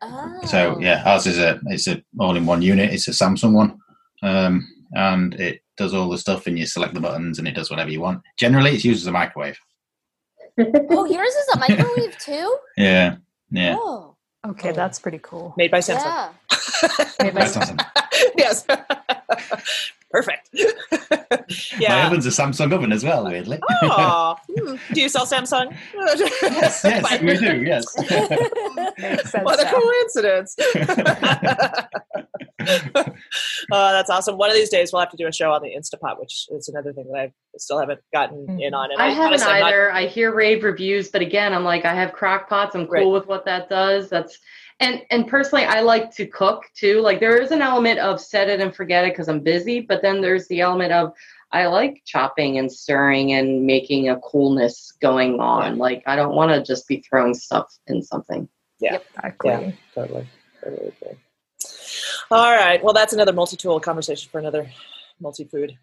[0.01, 0.39] Oh.
[0.45, 2.91] So yeah, ours is a it's a all in one unit.
[2.93, 3.79] It's a Samsung one,
[4.21, 7.69] um, and it does all the stuff, and you select the buttons, and it does
[7.69, 8.21] whatever you want.
[8.37, 9.57] Generally, it's used as a microwave.
[10.89, 12.57] Oh, yours is a microwave too?
[12.77, 13.17] Yeah,
[13.51, 13.75] yeah.
[13.77, 14.15] Oh,
[14.47, 15.53] Okay, that's pretty cool.
[15.57, 16.05] made by Samsung.
[16.05, 16.29] yeah.
[17.23, 17.77] Made by That's awesome.
[18.37, 18.65] yes,
[20.15, 20.49] perfect.
[21.19, 22.07] My yeah.
[22.07, 23.25] oven's a Samsung oven as well.
[23.25, 23.59] Weirdly.
[23.83, 24.35] Aw.
[24.57, 24.75] Hmm.
[24.93, 25.75] Do you sell Samsung?
[25.93, 27.61] yes, yes, we do.
[27.63, 27.85] Yes.
[29.43, 30.55] What a coincidence.
[32.59, 34.37] uh, that's awesome.
[34.37, 36.69] One of these days, we'll have to do a show on the Instapot, which is
[36.69, 38.91] another thing that I still haven't gotten in on.
[38.91, 39.91] And I haven't honestly, I'm not- either.
[39.91, 42.75] I hear rave reviews, but again, I'm like, I have crock pots.
[42.75, 43.07] I'm cool Right.
[43.07, 44.09] with what that does.
[44.09, 44.39] That's
[44.79, 47.01] and and personally, I like to cook too.
[47.01, 50.01] Like there is an element of set it and forget it because I'm busy, but
[50.01, 51.13] then there's the element of
[51.51, 55.77] I like chopping and stirring and making a coolness going on.
[55.77, 58.49] Like I don't want to just be throwing stuff in something.
[58.81, 59.51] Exactly.
[59.51, 59.71] Yeah.
[59.93, 60.27] totally,
[60.61, 61.17] totally agree.
[62.31, 62.83] All right.
[62.83, 64.69] Well, that's another multi-tool conversation for another
[65.19, 65.77] multi-food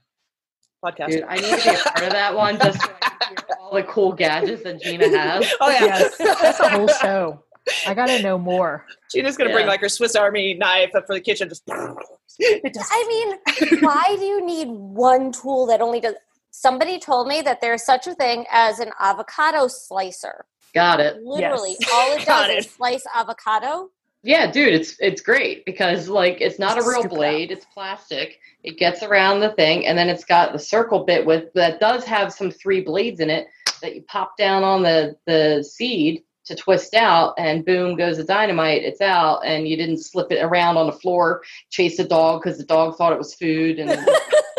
[0.84, 1.12] podcast.
[1.12, 3.56] Dude, I need to be a part of that one just so I can hear
[3.60, 5.50] all the cool gadgets that Gina has.
[5.60, 7.42] oh yeah, Yes, that's a whole show.
[7.86, 8.86] I gotta know more.
[9.10, 11.48] Gina's gonna bring like her Swiss Army knife up for the kitchen.
[11.48, 16.14] Just just I mean, why do you need one tool that only does?
[16.50, 20.44] Somebody told me that there's such a thing as an avocado slicer.
[20.74, 21.22] Got it.
[21.22, 21.90] Literally, Yes.
[21.92, 23.90] all it does is slice avocado.
[24.24, 27.66] Yeah, dude, it's it's great because like it's not a real scoop it blade, it's
[27.66, 28.38] plastic.
[28.62, 32.04] It gets around the thing and then it's got the circle bit with that does
[32.04, 33.48] have some three blades in it
[33.80, 38.24] that you pop down on the the seed to twist out and boom goes the
[38.24, 38.82] dynamite.
[38.82, 42.58] It's out and you didn't slip it around on the floor, chase a dog because
[42.58, 43.90] the dog thought it was food and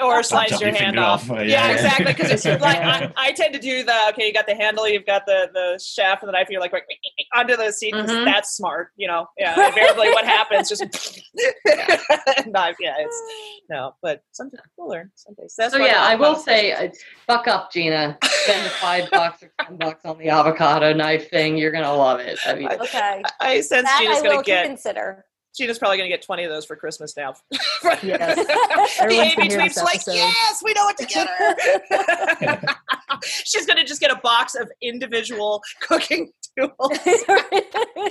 [0.00, 1.30] or, or slice your your hand off.
[1.30, 1.36] off.
[1.38, 1.72] Yeah, yeah, yeah.
[1.72, 2.04] exactly.
[2.12, 4.26] Because it's like I, I tend to do the okay.
[4.26, 6.46] You got the handle, you've got the the shaft and the knife.
[6.48, 6.86] And you're like, like
[7.34, 7.92] onto the seat.
[7.92, 8.24] 'cause Mhm.
[8.24, 9.26] That's smart, you know.
[9.36, 10.82] Yeah, invariably, what happens just
[12.46, 12.76] knife.
[12.80, 13.22] Yeah, it's
[13.68, 15.10] no, but sometimes we'll learn.
[15.16, 15.54] Some days.
[15.56, 16.98] That's So why yeah, the I will say, slices.
[17.28, 18.16] uh, buck up, Gina.
[18.24, 21.56] Spend the five bucks or ten bucks on the avocado knife thing.
[21.56, 22.38] You're gonna love it.
[22.46, 24.64] I mean, Okay, I sense that Gina's I going will to get.
[24.66, 25.24] consider.
[25.56, 27.34] Gina's probably going to get twenty of those for Christmas now.
[28.02, 28.36] Yes.
[28.46, 32.74] the Everyone's Amy tweets like, yes, we know what to get her.
[33.22, 36.98] She's going to just get a box of individual cooking tools.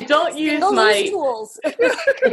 [0.08, 1.60] don't use Single-use my tools.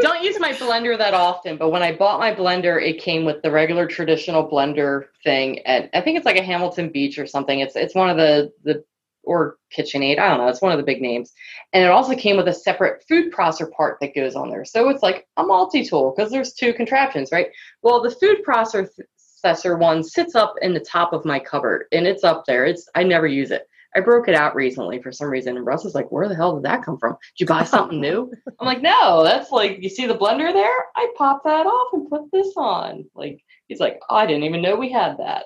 [0.01, 3.43] Don't use my blender that often, but when I bought my blender, it came with
[3.43, 7.61] the regular traditional blender thing, and I think it's like a Hamilton Beach or something.
[7.61, 8.85] It's it's one of the the
[9.25, 10.49] or KitchenAid, I don't know.
[10.49, 11.33] It's one of the big names,
[11.73, 14.65] and it also came with a separate food processor part that goes on there.
[14.65, 17.49] So it's like a multi tool because there's two contraptions, right?
[17.83, 22.25] Well, the food processor one sits up in the top of my cupboard, and it's
[22.25, 22.65] up there.
[22.65, 23.69] It's I never use it.
[23.95, 26.55] I broke it out recently for some reason, and Russ is like, "Where the hell
[26.55, 27.13] did that come from?
[27.13, 30.87] Did you buy something new?" I'm like, "No, that's like you see the blender there.
[30.97, 34.63] I pop that off and put this on." Like he's like, oh, "I didn't even
[34.63, 35.45] know we had that."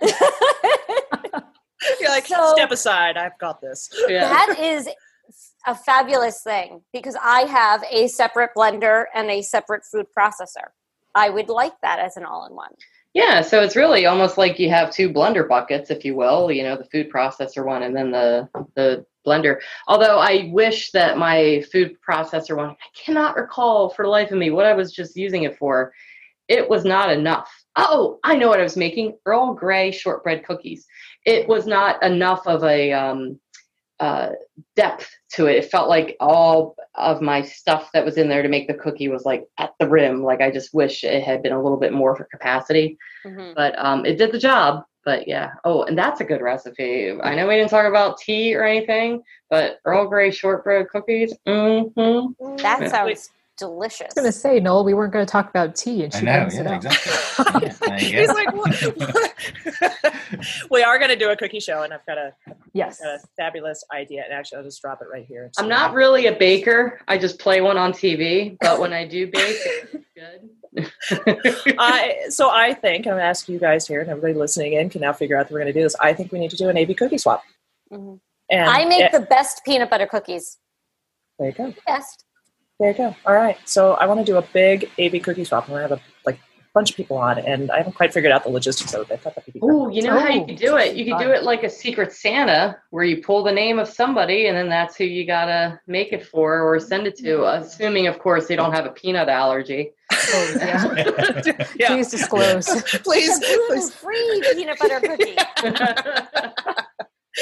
[2.01, 3.16] You're like, So- step aside.
[3.16, 3.90] I've got this.
[4.09, 4.28] Yeah.
[4.28, 4.89] that is
[5.66, 10.69] a fabulous thing because I have a separate blender and a separate food processor.
[11.15, 12.73] I would like that as an all-in-one.
[13.15, 16.53] Yeah, so it's really almost like you have two blender buckets, if you will.
[16.53, 19.59] You know, the food processor one and then the the blender.
[19.89, 24.39] Although I wish that my food processor one, I cannot recall for the life of
[24.39, 25.94] me what I was just using it for.
[26.48, 27.51] It was not enough.
[27.74, 30.86] Oh, I know what I was making: Earl Grey shortbread cookies.
[31.27, 33.39] It was not enough of a um,
[34.01, 34.31] uh,
[34.77, 35.57] depth to it.
[35.57, 39.09] It felt like all of my stuff that was in there to make the cookie
[39.09, 40.23] was like at the rim.
[40.23, 42.97] Like I just wish it had been a little bit more for capacity.
[43.24, 43.55] Mhm.
[43.55, 44.85] But um, it did the job.
[45.05, 45.53] But yeah.
[45.65, 47.12] Oh, and that's a good recipe.
[47.23, 51.32] I know we didn't talk about tea or anything, but Earl Grey shortbread cookies.
[51.47, 52.57] Mm-hmm.
[52.57, 54.01] That sounds delicious.
[54.03, 56.19] I was going to say, Noel, we weren't going to talk about tea, and I
[56.19, 57.66] she know, brings it exactly.
[57.66, 59.35] Yeah, there He's like, what?
[60.70, 62.33] we are going to do a cookie show, and I've got a,
[62.73, 63.01] Yes.
[63.01, 64.23] got a fabulous idea.
[64.24, 65.51] And actually, I'll just drop it right here.
[65.59, 67.01] I'm not really a baker.
[67.09, 68.57] I just play one on TV.
[68.61, 69.57] But when I do bake,
[69.93, 70.51] it's good.
[71.78, 74.91] I so I think I'm going to ask you guys here, and everybody listening in
[74.91, 75.97] can now figure out that we're going to do this.
[76.01, 77.43] I think we need to do an AV cookie swap.
[77.91, 78.20] Mhm.
[78.51, 80.59] And I make yeah, the best peanut butter cookies.
[81.39, 81.74] there you go.
[81.87, 82.26] Best.
[82.78, 83.16] There you go.
[83.24, 83.57] All right.
[83.65, 85.69] So I want to do a big AV cookie swap.
[85.69, 86.39] And I'm going to have a like
[86.74, 89.15] bunch of people on, and I haven't quite figured out the logistics of it.
[89.15, 90.94] I thought that would be Oh, you know how you Oh, could do it?
[90.94, 94.48] You could do it like a secret Santa where you pull the name of somebody
[94.48, 97.62] and then that's who you gotta make it for or send it to, mm-hmm.
[97.62, 99.93] assuming, of course, they don't have a peanut allergy.
[100.12, 100.85] Oh, yeah.
[101.78, 101.89] yeah.
[101.89, 102.66] Please disclose.
[102.66, 103.39] Please, It's
[103.69, 103.90] please.
[103.90, 105.36] gluten-free peanut butter cookie.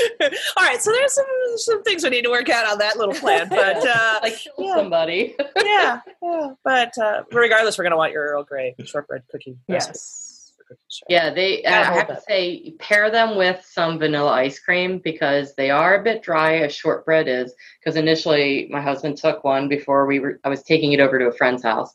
[0.21, 0.81] All right.
[0.81, 1.27] So there's some
[1.57, 4.75] some things we need to work out on that little plan, but uh, like yeah.
[4.75, 5.35] somebody.
[5.57, 6.51] yeah, yeah.
[6.65, 9.57] But uh, regardless, we're going to want your Earl Grey shortbread cookie.
[9.69, 10.53] yes.
[10.89, 11.05] show.
[11.09, 11.63] Yeah, they.
[11.63, 16.01] Gotta I have to say, pair them with some vanilla ice cream because they are
[16.01, 17.55] a bit dry as shortbread is.
[17.81, 20.41] Because initially, my husband took one before we were.
[20.45, 21.95] I was taking it over to a friend's house,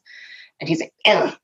[0.59, 1.35] and he's like, "Ugh,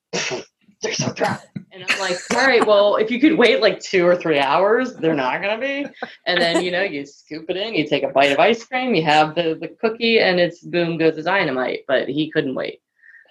[0.86, 1.40] "They're so dry."
[1.72, 4.96] And I'm like, "All right, well, if you could wait like two or three hours,
[4.96, 5.86] they're not gonna be."
[6.26, 8.96] And then you know, you scoop it in, you take a bite of ice cream,
[8.96, 11.82] you have the the cookie, and it's boom goes the dynamite.
[11.88, 12.82] But he couldn't wait.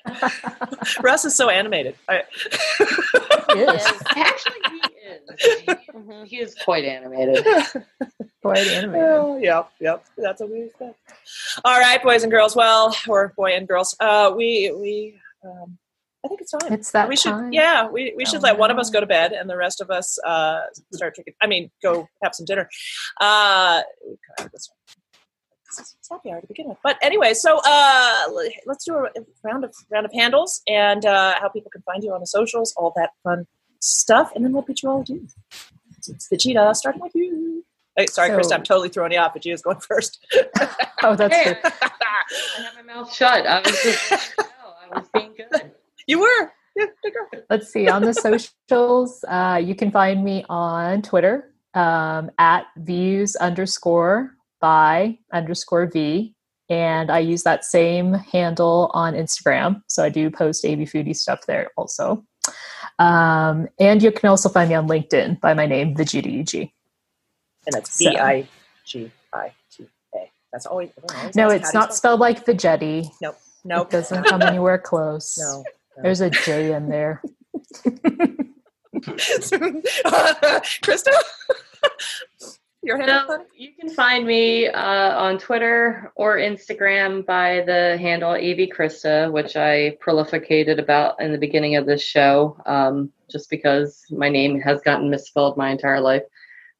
[1.00, 1.94] Russ is so animated.
[2.08, 2.22] I,
[3.54, 4.02] Yes.
[4.16, 4.78] Actually, he
[5.08, 5.76] is.
[5.94, 6.26] Mhm.
[6.26, 7.44] He is quite animated.
[8.42, 9.08] Quite animated.
[9.08, 10.04] Oh, yep, yep.
[10.18, 10.98] That's what we expect.
[11.64, 12.54] All right, boys and girls.
[12.54, 13.96] Well, or boy and girls.
[14.00, 15.18] Uh, we we.
[15.42, 15.78] Um,
[16.24, 16.72] I think it's time.
[16.72, 17.52] It's that we should, time.
[17.52, 17.86] yeah.
[17.86, 19.90] We, we should Oh, let one of us go to bed, and the rest of
[19.90, 20.60] us uh,
[20.92, 21.34] start drinking.
[21.42, 22.68] I mean, go have some dinner.
[23.20, 23.82] Uh,
[24.38, 24.78] God, this one.
[25.76, 27.34] It's it's happy hour to begin with, but anyway.
[27.34, 28.22] So uh,
[28.64, 29.10] let's do a
[29.42, 32.72] round of round of handles and uh, how people can find you on the socials,
[32.76, 33.46] all that fun
[33.80, 35.26] stuff, and then we'll pitch you all to.
[36.08, 37.64] It's the cheetah, starting with you.
[37.96, 40.24] Hey, sorry, So- Chris, I'm totally throwing you off, but Gina's going first.
[41.02, 41.58] Oh, that's Hey, good.
[41.64, 43.46] I have my mouth shut.
[43.46, 44.44] I was just, no,
[44.92, 45.63] I was being good.
[46.06, 46.52] You were.
[46.76, 46.86] Yeah.
[47.50, 47.88] Let's see.
[47.88, 48.12] On the
[48.68, 56.34] socials, uh, you can find me on Twitter um, at views underscore by underscore v.
[56.70, 59.82] And I use that same handle on Instagram.
[59.86, 62.24] So I do post AV Foodie stuff there also.
[62.98, 66.70] Um, and you can also find me on LinkedIn by my name, Vegeta UG.
[67.66, 68.48] And that's So- B I
[68.84, 70.30] G I T A.
[70.52, 70.90] That's always.
[71.18, 73.06] always No, it's how do you not spell spelled like Vegeti.
[73.06, 73.34] it?
[73.64, 73.86] Nope.
[73.88, 75.36] It doesn't come anywhere close.
[75.38, 75.64] No.
[76.02, 77.22] There's a J in there.
[80.82, 81.12] Krista?
[82.82, 83.44] Your hand So honey?
[83.56, 89.56] you can find me uh, on Twitter or Instagram by the handle AV Krista, which
[89.56, 94.82] I prolificated about in the beginning of this show, um, just because my name has
[94.82, 96.22] gotten misspelled my entire life.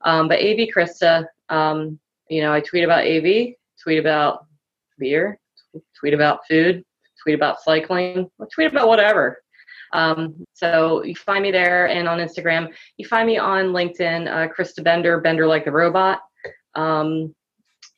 [0.03, 4.47] Um, but AV Krista, um, you know, I tweet about AV, tweet about
[4.99, 5.39] beer,
[5.99, 6.85] tweet about food,
[7.25, 9.39] tweet about cycling, tweet about whatever.
[9.93, 12.73] Um, so you find me there and on Instagram.
[12.97, 16.21] You find me on LinkedIn, uh, Krista Bender, Bender like the robot.
[16.75, 17.35] Um,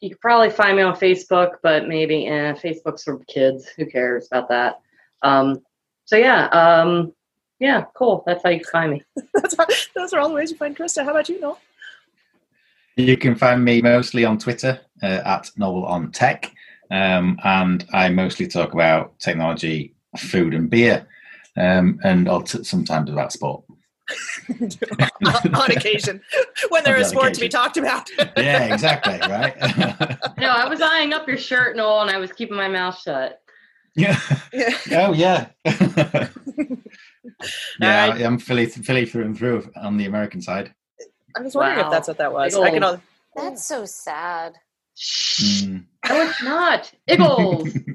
[0.01, 3.67] you could probably find me on Facebook, but maybe eh, Facebook's for kids.
[3.77, 4.81] Who cares about that?
[5.23, 5.63] Um,
[6.05, 7.13] so yeah, um,
[7.59, 8.23] yeah, cool.
[8.27, 9.03] That's how you can find me.
[9.35, 11.03] That's all, those are all the ways you find Krista.
[11.05, 11.59] How about you, Noel?
[12.97, 16.53] You can find me mostly on Twitter uh, at Noel on Tech,
[16.91, 21.07] um, and I mostly talk about technology, food, and beer,
[21.57, 23.65] um, and also sometimes about sport.
[25.53, 26.21] on occasion,
[26.69, 28.09] when there On is sport to be talked about.
[28.37, 29.57] yeah, exactly, right?
[30.39, 33.41] No, I was eyeing up your shirt, Noel, and I was keeping my mouth shut.
[33.97, 34.19] yeah.
[34.53, 34.77] Yeah.
[34.93, 35.47] Oh yeah.
[35.65, 36.29] yeah,
[37.83, 38.23] Alright.
[38.23, 40.73] I'm Philly, Philly through and through on the American side.
[41.37, 41.87] I was wondering Wow.
[41.87, 42.55] if that's what that was.
[42.55, 43.03] I can old- only,
[43.51, 44.55] That's so sad.
[44.99, 45.85] Mm.
[46.09, 46.93] No, oh, it's not.
[47.09, 47.77] Eagles.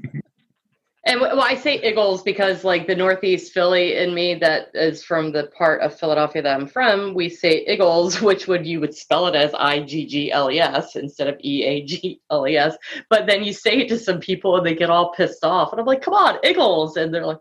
[1.04, 5.32] And well, I say Eagles because, like, the Northeast Philly in me that is from
[5.32, 9.26] the part of Philadelphia that I'm from, we say Eagles, which would you would spell
[9.26, 12.56] it as I G G L E S instead of E A G L E
[12.56, 12.78] S.
[13.10, 15.80] But then you say it to some people and they get all pissed off, and
[15.82, 17.40] I'm like, "Come on, Eagles!" And they're like,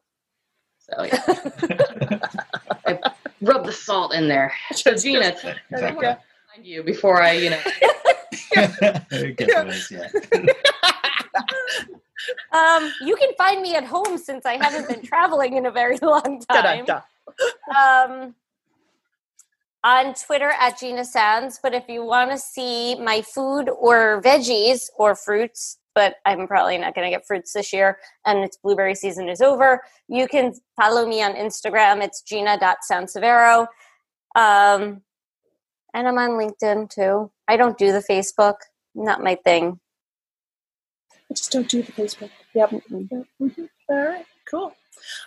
[0.79, 2.19] "So yeah."
[2.87, 2.99] I
[3.43, 4.55] rub the salt in there.
[4.73, 5.35] So Gina,
[5.71, 6.07] Exactly.
[6.07, 7.61] find you before I, you know.
[8.53, 10.09] Get worse, yeah.
[12.53, 15.97] Um, you can find me at home since I haven't been traveling in a very
[16.03, 16.85] long time.
[17.75, 18.35] Um,
[19.83, 21.59] on Twitter at Gina Sands.
[21.63, 26.79] But if you want to see my food or veggies or fruits, but I'm probably
[26.79, 29.83] not going to get fruits this year, and it's blueberry season is over.
[30.09, 32.03] You can follow me on Instagram.
[32.03, 33.67] It's gina.sansevero.
[34.37, 35.03] Um,
[35.95, 37.31] and I'm on LinkedIn too.
[37.49, 38.57] I don't do the Facebook,
[38.95, 39.81] not my thing.
[41.31, 42.31] I just don't do the Facebook.
[42.55, 42.71] Yep.
[42.71, 43.27] Mhm.
[43.89, 44.27] All right.
[44.51, 44.75] Cool.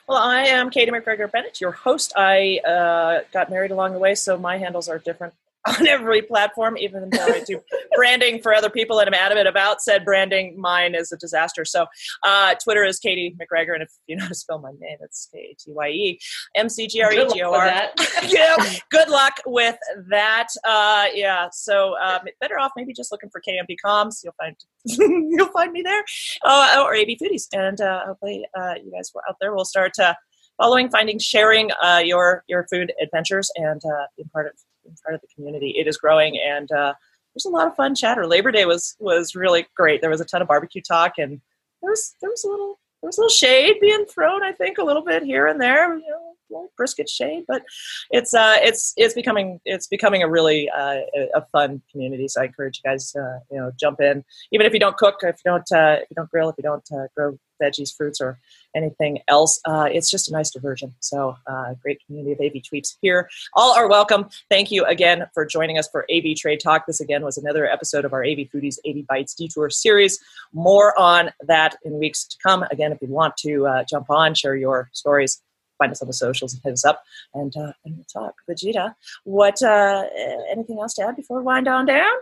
[0.08, 2.14] Well, I am Katye McGregor Bennett, your host.
[2.16, 5.34] I uh, got married along the way, so my handles are different
[5.80, 7.62] on every platform, even though I do
[7.96, 10.60] branding for other people and I'm adamant about said branding.
[10.60, 11.64] Mine is a disaster.
[11.64, 11.86] So
[12.24, 15.30] uh, Twitter is Katye McGregor, and if you know how to spell my name, it's
[15.32, 16.20] K A T Y E
[16.56, 18.30] M C G R E G O Good luck with that.
[18.32, 19.78] yeah, good luck with
[20.10, 20.48] that.
[20.68, 24.24] Uh, yeah, so um, better off maybe just looking for KMB Comms.
[24.24, 26.04] You'll find you'll find me there,
[26.44, 30.14] uh, or AV Foodies, and uh, hopefully uh, you guys out there will start uh,
[30.58, 34.54] following, finding, sharing uh, your your food adventures, and uh, being part of
[35.02, 35.76] part of the community.
[35.78, 36.94] It is growing, and uh,
[37.34, 38.28] there's a lot of fun chatter.
[38.28, 40.02] Labor Day was was really great.
[40.02, 41.42] There was a ton of barbecue talk, and
[41.82, 44.44] there was there was a little there was a little shade being thrown.
[44.44, 45.98] I think a little bit here and there.
[45.98, 47.64] You know, little brisket shade, but
[48.12, 51.00] it's uh it's it's becoming it's becoming a really uh,
[51.36, 52.28] a, fun community.
[52.28, 55.16] So I encourage you guys uh, you know jump in, even if you don't cook,
[55.24, 58.20] if you don't uh, if you don't grill, if you don't uh, grow veggies, fruits,
[58.20, 58.40] or
[58.76, 59.60] anything else.
[59.66, 60.94] Uh, it's just a nice diversion.
[61.00, 63.30] So uh, great community of AV tweets here.
[63.54, 64.30] All are welcome.
[64.50, 66.86] Thank you again for joining us for AV Trade Talk.
[66.86, 70.20] This again was another episode of our AV Foodies AV Bites Detour series.
[70.54, 72.64] More on that in weeks to come.
[72.72, 75.42] Again, if you want to uh, jump on, share your stories,
[75.84, 77.04] find us on the socials and hit us up,
[77.34, 78.36] and uh, and we'll talk.
[78.50, 78.96] Vegeta,
[79.26, 79.62] what?
[79.62, 80.06] Uh,
[80.52, 82.14] anything else to add before we wind on down?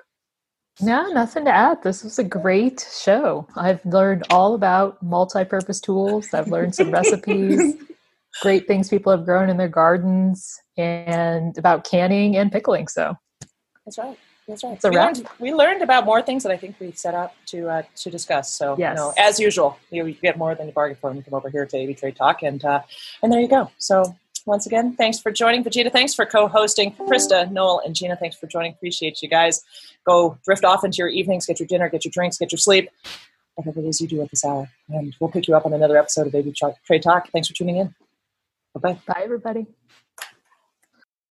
[0.81, 1.83] No, nothing to add.
[1.83, 3.47] This was a great show.
[3.55, 6.33] I've learned all about multi-purpose tools.
[6.33, 7.75] I've learned some recipes,
[8.41, 12.87] great things people have grown in their gardens, and about canning and pickling.
[12.87, 13.15] So
[13.85, 14.17] That's right.
[14.47, 14.83] That's right.
[14.83, 17.69] A we, learned, we learned about more things that I think we set out to
[17.69, 18.51] uh, to discuss.
[18.51, 18.91] So, Yes.
[18.91, 21.35] you know, as usual, you, you get more than you bargain for when you come
[21.35, 22.81] over here to AV Trade Talk, and uh,
[23.21, 23.71] and there you go.
[23.77, 24.15] So,
[24.45, 25.91] once again, thanks for joining, Vegeta.
[25.91, 28.15] Thanks for co-hosting, Krista, Noel, and Gina.
[28.17, 28.73] Thanks for joining.
[28.73, 29.63] Appreciate you guys.
[30.05, 32.89] Go drift off into your evenings, get your dinner, get your drinks, get your sleep,
[33.55, 35.97] whatever it is you do at this hour, and we'll pick you up on another
[35.97, 36.53] episode of AV
[36.85, 37.29] Trade Talk.
[37.29, 37.93] Thanks for tuning in.
[38.73, 38.99] Bye bye.
[39.05, 39.67] bye, everybody.